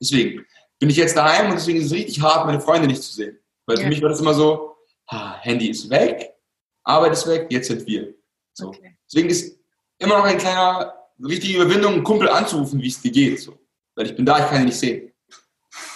[0.00, 0.44] Deswegen
[0.78, 3.38] bin ich jetzt daheim und deswegen ist es richtig hart, meine Freunde nicht zu sehen.
[3.66, 3.82] Weil ja.
[3.82, 6.34] für mich war das immer so, ah, Handy ist weg,
[6.82, 8.14] Arbeit ist weg, jetzt sind wir.
[8.54, 8.68] So.
[8.68, 8.96] Okay.
[9.06, 9.58] Deswegen ist
[9.98, 13.40] immer noch ein kleiner, richtige Überwindung, einen Kumpel anzurufen, wie es dir geht.
[13.40, 13.58] So.
[13.94, 15.12] Weil ich bin da, ich kann ihn nicht sehen.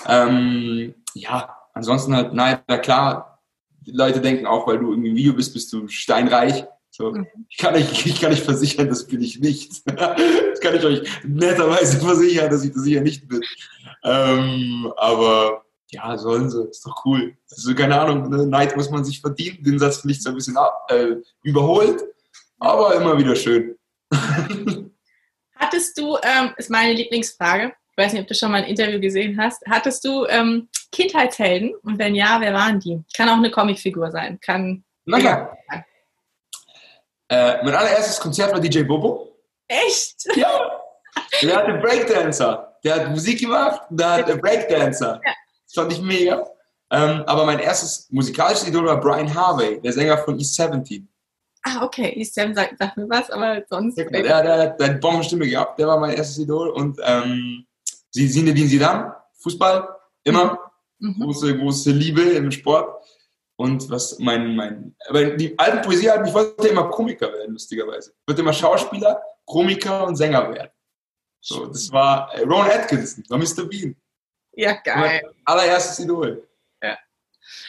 [0.06, 3.40] Ähm, ja, ansonsten halt, nein, na klar,
[3.80, 6.64] die Leute denken auch, weil du irgendwie im Video bist, bist du steinreich.
[6.90, 7.26] So, mhm.
[7.48, 9.82] ich, kann euch, ich kann euch versichern, das bin ich nicht.
[9.86, 13.42] das kann ich euch netterweise versichern, dass ich das sicher nicht bin.
[14.04, 17.36] Ähm, aber ja, sollen sie, ist doch cool.
[17.50, 18.46] Also keine Ahnung, ne?
[18.46, 19.62] Neid muss man sich verdienen.
[19.62, 22.04] Den Satz finde ich so ein bisschen äh, überholt,
[22.58, 23.74] aber immer wieder schön.
[25.56, 29.00] Hattest du, ähm, ist meine Lieblingsfrage, ich weiß nicht, ob du schon mal ein Interview
[29.00, 31.74] gesehen hast, hattest du ähm, Kindheitshelden?
[31.82, 33.02] Und wenn ja, wer waren die?
[33.16, 34.38] Kann auch eine Comicfigur sein.
[34.40, 34.84] Kann.
[35.04, 35.58] Na klar.
[37.28, 39.36] Äh, mein allererstes Konzert war DJ Bobo.
[39.66, 40.14] Echt?
[40.36, 40.80] Ja.
[41.42, 42.78] Der hatte Breakdancer.
[42.84, 45.20] Der hat Musik gemacht, der hat Breakdancer.
[45.24, 45.32] Ja.
[45.64, 46.48] Das fand ich mega.
[46.92, 51.08] Ähm, aber mein erstes musikalisches Idol war Brian Harvey, der Sänger von East 17.
[51.64, 52.12] Ah, okay.
[52.16, 53.98] East 17 sagt, sagt mir was, aber sonst.
[53.98, 56.70] Ja, der, der, der, der hat Bombenstimme gehabt, der war mein erstes Idol.
[56.70, 57.66] Und ähm,
[58.10, 59.88] Zinedine Zidane, Fußball,
[60.24, 60.58] immer.
[60.98, 61.20] Mhm.
[61.20, 62.94] Große, große Liebe im Sport.
[63.56, 68.12] Und was mein, mein, aber die alten Poesie hat, ich wollte immer Komiker werden, lustigerweise.
[68.12, 70.70] Ich wollte immer Schauspieler, Komiker und Sänger werden.
[71.40, 73.64] So, das war äh, Ron Atkinson, war Mr.
[73.68, 73.96] Bean.
[74.52, 75.22] Ja, geil.
[75.24, 76.46] Mein allererstes Idol.
[76.82, 76.98] Ja.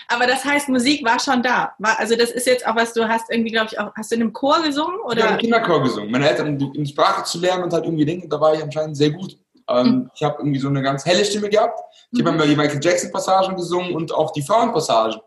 [0.08, 1.74] Aber das heißt, Musik war schon da.
[1.80, 4.22] Also das ist jetzt auch was, du hast irgendwie, glaube ich, auch, hast du in
[4.22, 5.00] einem Chor gesungen?
[5.02, 5.18] Oder?
[5.18, 6.12] Ich habe im Kinderchor gesungen.
[6.12, 8.98] Meine Eltern, um die Sprache zu lernen und halt irgendwie Dinge, da war ich anscheinend
[8.98, 9.38] sehr gut.
[9.70, 10.12] Ähm, mhm.
[10.16, 11.80] Ich habe irgendwie so eine ganz helle Stimme gehabt.
[12.12, 12.28] Ich mhm.
[12.28, 15.22] habe die Michael Jackson Passagen gesungen und auch die Frauenpassagen.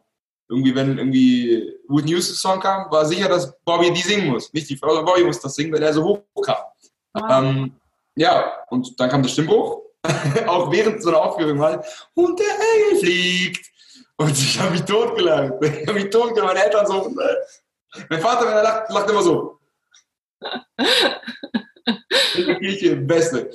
[0.49, 4.53] Irgendwie, wenn irgendwie Whitney Houston Song kam, war sicher, dass Bobby die singen muss.
[4.53, 6.57] Nicht die Frau, sondern Bobby muss das singen, weil er so hoch kam.
[7.14, 7.24] Wow.
[7.30, 7.72] Ähm,
[8.16, 9.80] ja, und dann kam der Stimmbruch.
[10.47, 11.84] auch während so einer Aufführung halt.
[12.14, 13.66] Und der Engel fliegt.
[14.16, 15.55] Und ich habe mich totgelacht.
[15.62, 16.55] Ich habe mich totgelacht.
[16.55, 17.14] Meine Eltern so.
[18.09, 19.59] Mein Vater, wenn er lacht, lacht immer so.
[22.34, 23.51] In der Kirche, Beste.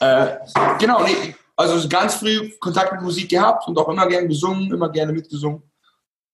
[0.00, 0.38] Äh,
[0.78, 4.88] genau, nee, also ganz früh Kontakt mit Musik gehabt und auch immer gerne gesungen, immer
[4.88, 5.62] gerne mitgesungen.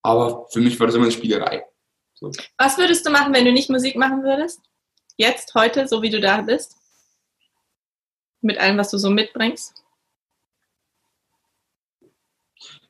[0.02, 1.64] Aber für mich war das immer eine Spielerei.
[2.14, 2.30] So.
[2.58, 4.60] Was würdest du machen, wenn du nicht Musik machen würdest?
[5.16, 6.76] Jetzt, heute, so wie du da bist?
[8.40, 9.82] Mit allem, was du so mitbringst?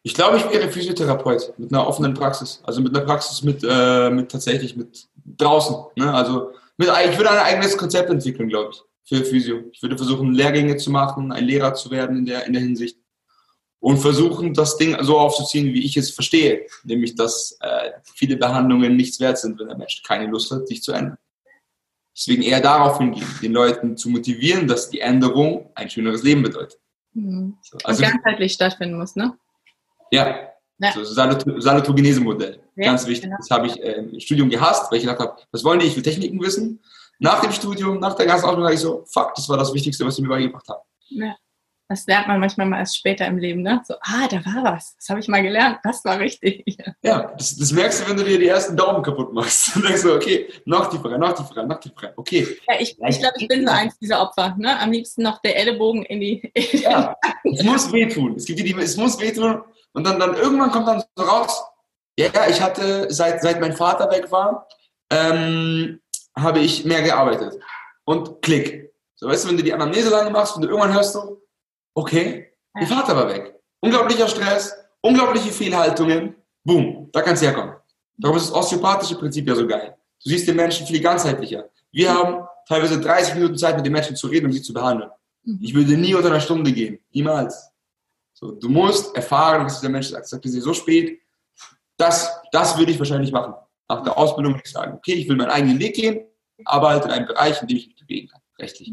[0.03, 2.61] Ich glaube, ich wäre Physiotherapeut mit einer offenen Praxis.
[2.65, 5.75] Also mit einer Praxis mit, äh, mit tatsächlich mit draußen.
[5.97, 6.13] Ne?
[6.13, 9.65] Also mit, ich würde ein eigenes Konzept entwickeln, glaube ich für Physio.
[9.73, 12.99] Ich würde versuchen, Lehrgänge zu machen, ein Lehrer zu werden in der, in der Hinsicht.
[13.79, 16.67] Und versuchen, das Ding so aufzuziehen, wie ich es verstehe.
[16.83, 20.83] Nämlich, dass äh, viele Behandlungen nichts wert sind, wenn der Mensch keine Lust hat, sich
[20.83, 21.19] zu ändern.
[22.17, 26.79] Deswegen eher darauf hingehen, den Leuten zu motivieren, dass die Änderung ein schöneres Leben bedeutet.
[27.13, 27.59] Mhm.
[27.85, 29.37] Also, Und ganzheitlich stattfinden muss, ne?
[30.11, 30.51] Ja.
[30.79, 30.93] ja.
[30.93, 32.61] So, Salutogenese-Modell.
[32.77, 33.25] Ja, Ganz wichtig.
[33.25, 33.37] Genau.
[33.39, 35.87] Das habe ich äh, im Studium gehasst, weil ich gedacht habe, was wollen die?
[35.87, 36.81] Ich will Techniken wissen.
[37.19, 40.17] Nach dem Studium, nach der ganzen Ausbildung, ich so, fuck, das war das Wichtigste, was
[40.17, 40.83] sie mir beigebracht haben.
[41.09, 41.35] Ja.
[41.89, 43.81] Das lernt man manchmal mal erst später im Leben, ne?
[43.87, 44.97] So, ah, da war was.
[44.97, 45.79] Das habe ich mal gelernt.
[45.85, 46.65] Das war richtig.
[47.03, 49.71] Ja, das, das, merkst du, wenn du dir die ersten Daumen kaputt machst.
[49.75, 52.59] Dann denkst du, okay, noch tiefer noch tiefer noch tiefer Okay.
[52.67, 54.57] Ja, ich, ich glaube, ich bin so eins dieser Opfer.
[54.59, 54.77] Ne?
[54.81, 56.53] Am liebsten noch der Ellenbogen in die.
[56.73, 57.15] ja,
[57.45, 58.35] es muss wehtun.
[58.35, 59.63] Es gibt die, die, es muss wehtun.
[59.93, 61.63] Und dann, dann irgendwann kommt dann so raus,
[62.19, 64.67] ja, ich hatte, seit, seit mein Vater weg war,
[65.11, 66.01] ähm,
[66.39, 67.59] habe ich mehr gearbeitet.
[68.05, 68.93] Und klick.
[69.15, 71.41] So, weißt du, wenn du die Anamnese lange machst und du irgendwann hörst du,
[71.95, 72.81] okay, ja.
[72.81, 73.59] der Vater war weg.
[73.81, 77.75] Unglaublicher Stress, unglaubliche Fehlhaltungen, boom, da kannst du herkommen.
[78.19, 79.97] Darum ist das osteopathische Prinzip ja so geil.
[80.23, 81.69] Du siehst den Menschen viel ganzheitlicher.
[81.91, 85.11] Wir haben teilweise 30 Minuten Zeit, mit den Menschen zu reden und sie zu behandeln.
[85.45, 85.59] Mhm.
[85.63, 86.99] Ich würde nie unter einer Stunde gehen.
[87.13, 87.71] Niemals.
[88.33, 90.27] So, du musst erfahren, was der Mensch sagt.
[90.29, 91.21] Sagt er so spät?
[91.97, 93.55] Das, das würde ich wahrscheinlich machen
[93.89, 96.27] nach der Ausbildung würde ich sagen, okay, ich will meinen eigenen Weg gehen,
[96.65, 98.93] aber halt in einem Bereich, in dem ich mich bewegen kann, rechtlich.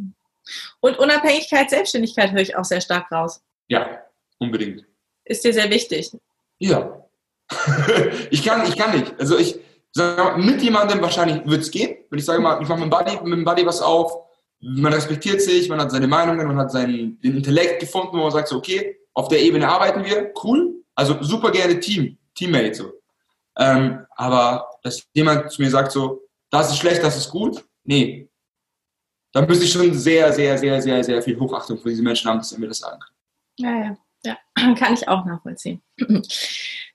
[0.81, 3.41] Und Unabhängigkeit, Selbstständigkeit höre ich auch sehr stark raus.
[3.67, 4.01] Ja,
[4.39, 4.85] unbedingt.
[5.25, 6.11] Ist dir sehr wichtig?
[6.59, 7.05] Ja.
[8.29, 9.13] ich, kann, ich kann nicht.
[9.19, 9.59] Also ich
[9.91, 11.97] sage mit jemandem wahrscheinlich wird es gehen.
[12.09, 14.23] Wenn ich sage mal, ich mache mit dem Buddy, mit dem Buddy was auf,
[14.59, 18.31] man respektiert sich, man hat seine Meinungen, man hat seinen den Intellekt gefunden, wo man
[18.31, 20.83] sagt so, okay, auf der Ebene arbeiten wir, cool.
[20.95, 22.93] Also super gerne Team, Teammate so.
[23.57, 26.21] Ähm, aber dass jemand zu mir sagt so,
[26.51, 28.29] das ist schlecht, das ist gut, nee.
[29.31, 32.37] Da müsste ich schon sehr, sehr, sehr, sehr, sehr viel Hochachtung für diese Menschen haben,
[32.37, 33.17] dass sie mir das sagen können.
[33.57, 35.81] Ja, ja, ja, kann ich auch nachvollziehen.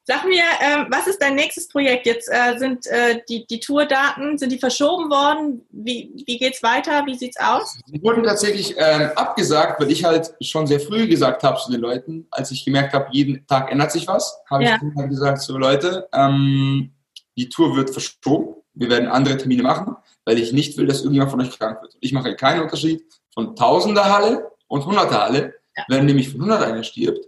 [0.09, 2.07] Sag mir, äh, was ist dein nächstes Projekt?
[2.07, 5.67] Jetzt äh, sind äh, die, die Tourdaten, sind die verschoben worden?
[5.71, 7.05] Wie, wie es weiter?
[7.05, 7.79] Wie sieht es aus?
[7.89, 11.83] Die wurden tatsächlich ähm, abgesagt, weil ich halt schon sehr früh gesagt habe zu den
[11.83, 14.77] Leuten, als ich gemerkt habe, jeden Tag ändert sich was, habe ja.
[14.77, 16.95] ich halt gesagt, so Leute, ähm,
[17.39, 18.57] die Tour wird verschoben.
[18.75, 21.97] Wir werden andere Termine machen, weil ich nicht will, dass irgendjemand von euch krank wird.
[22.01, 25.55] Ich mache keinen Unterschied von Tausender Halle und Hunderter Halle.
[25.77, 25.85] Ja.
[25.89, 27.25] Wenn nämlich von 100 einer stirbt,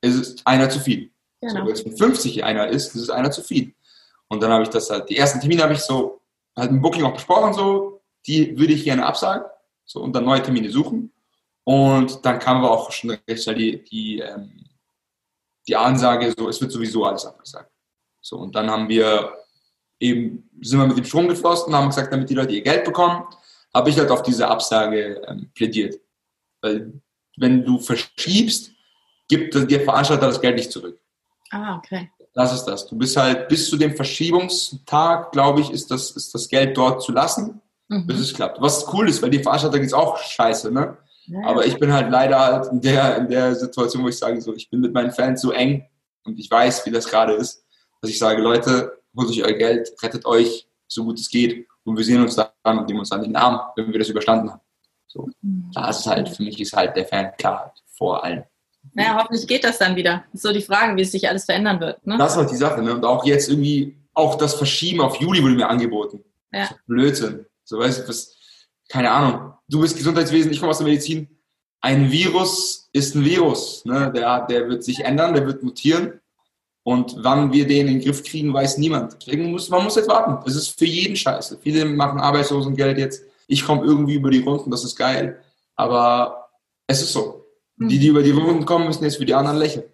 [0.00, 1.10] ist es einer zu viel.
[1.40, 1.60] Genau.
[1.60, 3.74] So, wenn es von 50 einer ist, ist es einer zu viel.
[4.28, 6.20] Und dann habe ich das halt, die ersten Termine habe ich so,
[6.56, 9.44] halt im Booking auch besprochen, so, die würde ich gerne absagen,
[9.84, 11.12] so, und dann neue Termine suchen.
[11.64, 14.64] Und dann kam aber auch schon recht schnell die, die, ähm,
[15.66, 17.73] die Ansage, so, es wird sowieso alles abgesagt.
[18.24, 19.34] So, und dann haben wir
[20.00, 22.84] eben, sind wir mit dem Strom geflossen und haben gesagt, damit die Leute ihr Geld
[22.84, 23.22] bekommen,
[23.72, 26.00] habe ich halt auf diese Absage ähm, plädiert.
[26.62, 27.02] Weil,
[27.36, 28.70] wenn du verschiebst,
[29.28, 30.98] gibt der Veranstalter das Geld nicht zurück.
[31.50, 32.10] Ah, okay.
[32.32, 32.86] Das ist das.
[32.86, 37.02] Du bist halt bis zu dem Verschiebungstag, glaube ich, ist das, ist das Geld dort
[37.02, 38.06] zu lassen, mhm.
[38.06, 38.58] bis es klappt.
[38.62, 40.96] Was cool ist, weil die Veranstalter geht es auch scheiße, ne?
[41.26, 41.46] Ja.
[41.46, 44.54] Aber ich bin halt leider halt in der, in der Situation, wo ich sage, so,
[44.54, 45.86] ich bin mit meinen Fans so eng
[46.24, 47.63] und ich weiß, wie das gerade ist,
[48.04, 51.96] dass ich sage, Leute, holt euch euer Geld, rettet euch, so gut es geht und
[51.96, 54.60] wir sehen uns dann und nehmen uns an den Arm, wenn wir das überstanden haben.
[55.06, 55.30] So,
[55.72, 58.42] das ist halt, für mich ist halt der Fan klar vor allem.
[58.92, 60.24] Naja, hoffentlich geht das dann wieder.
[60.32, 62.06] Das ist so die Frage, wie es sich alles verändern wird.
[62.06, 62.18] Ne?
[62.18, 62.82] Das ist halt die Sache.
[62.82, 62.94] Ne?
[62.94, 66.22] Und auch jetzt irgendwie, auch das Verschieben auf Juli wurde mir angeboten.
[66.52, 66.68] Ja.
[66.86, 67.46] Blödsinn.
[67.64, 68.36] So, weißt du, was,
[68.90, 71.28] keine Ahnung, du bist Gesundheitswesen, ich komme aus der Medizin.
[71.80, 73.82] Ein Virus ist ein Virus.
[73.86, 74.12] Ne?
[74.14, 76.20] Der, der wird sich ändern, der wird mutieren.
[76.86, 79.16] Und wann wir den in den Griff kriegen, weiß niemand.
[79.20, 80.44] Deswegen muss man muss jetzt warten.
[80.44, 81.58] Das ist für jeden scheiße.
[81.62, 83.24] Viele machen Arbeitslosengeld jetzt.
[83.46, 85.42] Ich komme irgendwie über die Runden, das ist geil.
[85.76, 86.50] Aber
[86.86, 87.46] es ist so.
[87.76, 87.88] Mhm.
[87.88, 89.84] Die, die über die Runden kommen, müssen jetzt für die anderen lächeln.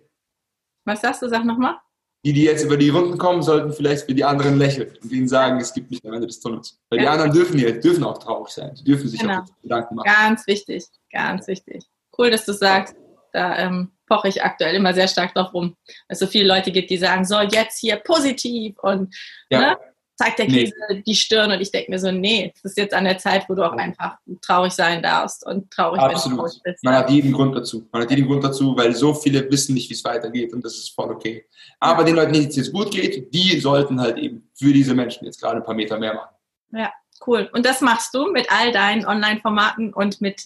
[0.84, 1.28] Was sagst du?
[1.28, 1.76] Sag nochmal.
[2.24, 5.28] Die, die jetzt über die Runden kommen, sollten vielleicht für die anderen lächeln und ihnen
[5.28, 6.78] sagen, es gibt nicht am Ende des Tunnels.
[6.90, 7.04] Weil ja.
[7.04, 8.74] die anderen dürfen ja, dürfen auch traurig sein.
[8.74, 9.40] Die dürfen sich genau.
[9.40, 10.06] auch Gedanken machen.
[10.06, 11.84] Ganz wichtig, ganz wichtig.
[12.18, 12.94] Cool, dass du sagst.
[13.32, 15.76] Da ähm, poche ich aktuell immer sehr stark drauf rum.
[15.86, 19.14] Weil es so viele Leute gibt, die sagen, so jetzt hier positiv und
[19.50, 19.60] ja.
[19.60, 19.76] ne,
[20.16, 21.02] zeigt der Krise nee.
[21.06, 23.54] die Stirn und ich denke mir so, nee, es ist jetzt an der Zeit, wo
[23.54, 26.38] du auch einfach traurig sein darfst und traurig, Absolut.
[26.38, 26.84] traurig bist.
[26.84, 27.88] Man hat jeden Grund dazu.
[27.90, 30.74] Man hat jeden Grund dazu, weil so viele wissen nicht, wie es weitergeht und das
[30.74, 31.46] ist voll okay.
[31.78, 32.06] Aber ja.
[32.06, 35.40] den Leuten, denen es jetzt gut geht, die sollten halt eben für diese Menschen jetzt
[35.40, 36.34] gerade ein paar Meter mehr machen.
[36.72, 36.92] Ja,
[37.26, 37.48] cool.
[37.54, 40.42] Und das machst du mit all deinen Online-Formaten und mit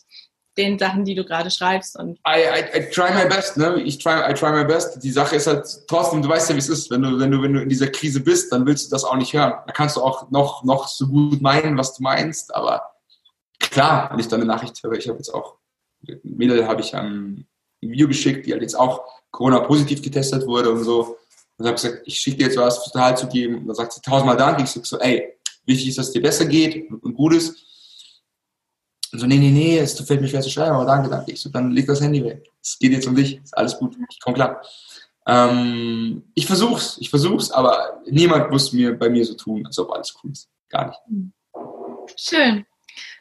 [0.57, 1.98] den Sachen, die du gerade schreibst.
[1.98, 3.80] Und I, I, I, try my best, ne?
[3.82, 5.02] Ich try, I try my best.
[5.02, 6.90] Die Sache ist halt trotzdem, du weißt ja, wie es ist.
[6.90, 9.16] Wenn du, wenn du, wenn du in dieser Krise bist, dann willst du das auch
[9.16, 9.55] nicht hören.
[9.66, 12.55] Da kannst du auch noch, noch so gut meinen, was du meinst.
[12.55, 12.82] Aber
[13.59, 15.57] klar, wenn ich dann eine Nachricht höre, ich habe jetzt auch,
[16.22, 17.46] Mädel habe ich ein
[17.80, 21.16] Video geschickt, die halt jetzt auch Corona-positiv getestet wurde und so.
[21.57, 23.59] Und habe gesagt, ich schicke dir jetzt was total zu geben.
[23.59, 24.61] Und dann sagt sie tausendmal Dank.
[24.61, 25.34] Ich sage so, ey,
[25.66, 27.74] wichtig ist, dass es dir besser geht und gut ist.
[29.14, 31.30] Und so, nee, nee, nee, es fällt mir schwer zu schreiben, aber danke, danke.
[31.30, 32.50] Ich so, dann leg das Handy weg.
[32.60, 34.60] Es geht jetzt um dich, ist alles gut, ich komme klar.
[35.24, 39.92] Ähm, ich versuch's, ich versuch's, aber niemand muss mir bei mir so tun, als ob
[39.92, 40.48] alles cool ist.
[40.68, 40.98] Gar nicht.
[42.16, 42.66] Schön.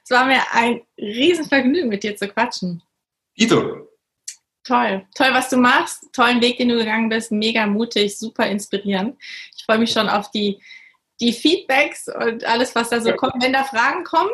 [0.03, 2.81] Es war mir ein Riesenvergnügen, mit dir zu quatschen.
[3.35, 3.87] Ito.
[4.63, 5.05] Toll.
[5.13, 6.11] Toll, was du machst.
[6.11, 7.31] Tollen Weg, den du gegangen bist.
[7.31, 9.15] Mega mutig, super inspirierend.
[9.55, 10.59] Ich freue mich schon auf die,
[11.21, 13.15] die Feedbacks und alles, was da so ja.
[13.15, 13.43] kommt.
[13.43, 14.31] Wenn da Fragen kommen,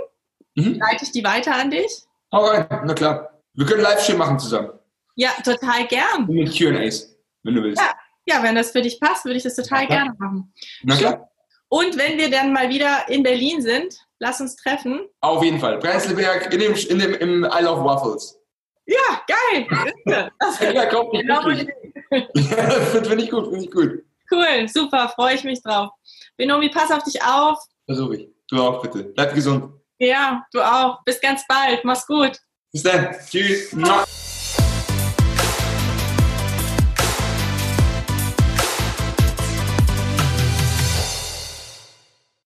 [0.59, 0.79] Mhm.
[0.79, 2.03] Leite ich die weiter an dich?
[2.31, 3.41] Hau rein, na klar.
[3.53, 4.69] Wir können Livestream machen zusammen.
[5.15, 6.25] Ja, total gern.
[6.27, 7.81] Und mit QAs, wenn du willst.
[7.81, 7.93] Ja.
[8.25, 10.53] ja, wenn das für dich passt, würde ich das total gerne machen.
[10.83, 11.29] Na klar.
[11.67, 15.01] Und wenn wir dann mal wieder in Berlin sind, lass uns treffen.
[15.21, 15.77] Auf jeden Fall.
[15.79, 18.39] Prenzlberg in dem, in dem, im Isle of Waffles.
[18.85, 19.67] Ja, geil.
[20.39, 24.03] Das ja, komm, genau finde ich gut, finde ich gut.
[24.31, 25.91] Cool, super, freue ich mich drauf.
[26.37, 27.59] Benomi, pass auf dich auf.
[27.85, 28.29] Versuche ich.
[28.47, 29.03] Du auch bitte.
[29.03, 29.78] Bleib gesund.
[29.99, 31.03] Ja, du auch.
[31.03, 31.83] Bis ganz bald.
[31.83, 32.39] Mach's gut.
[32.71, 33.15] Bis dann.
[33.29, 33.73] Tschüss.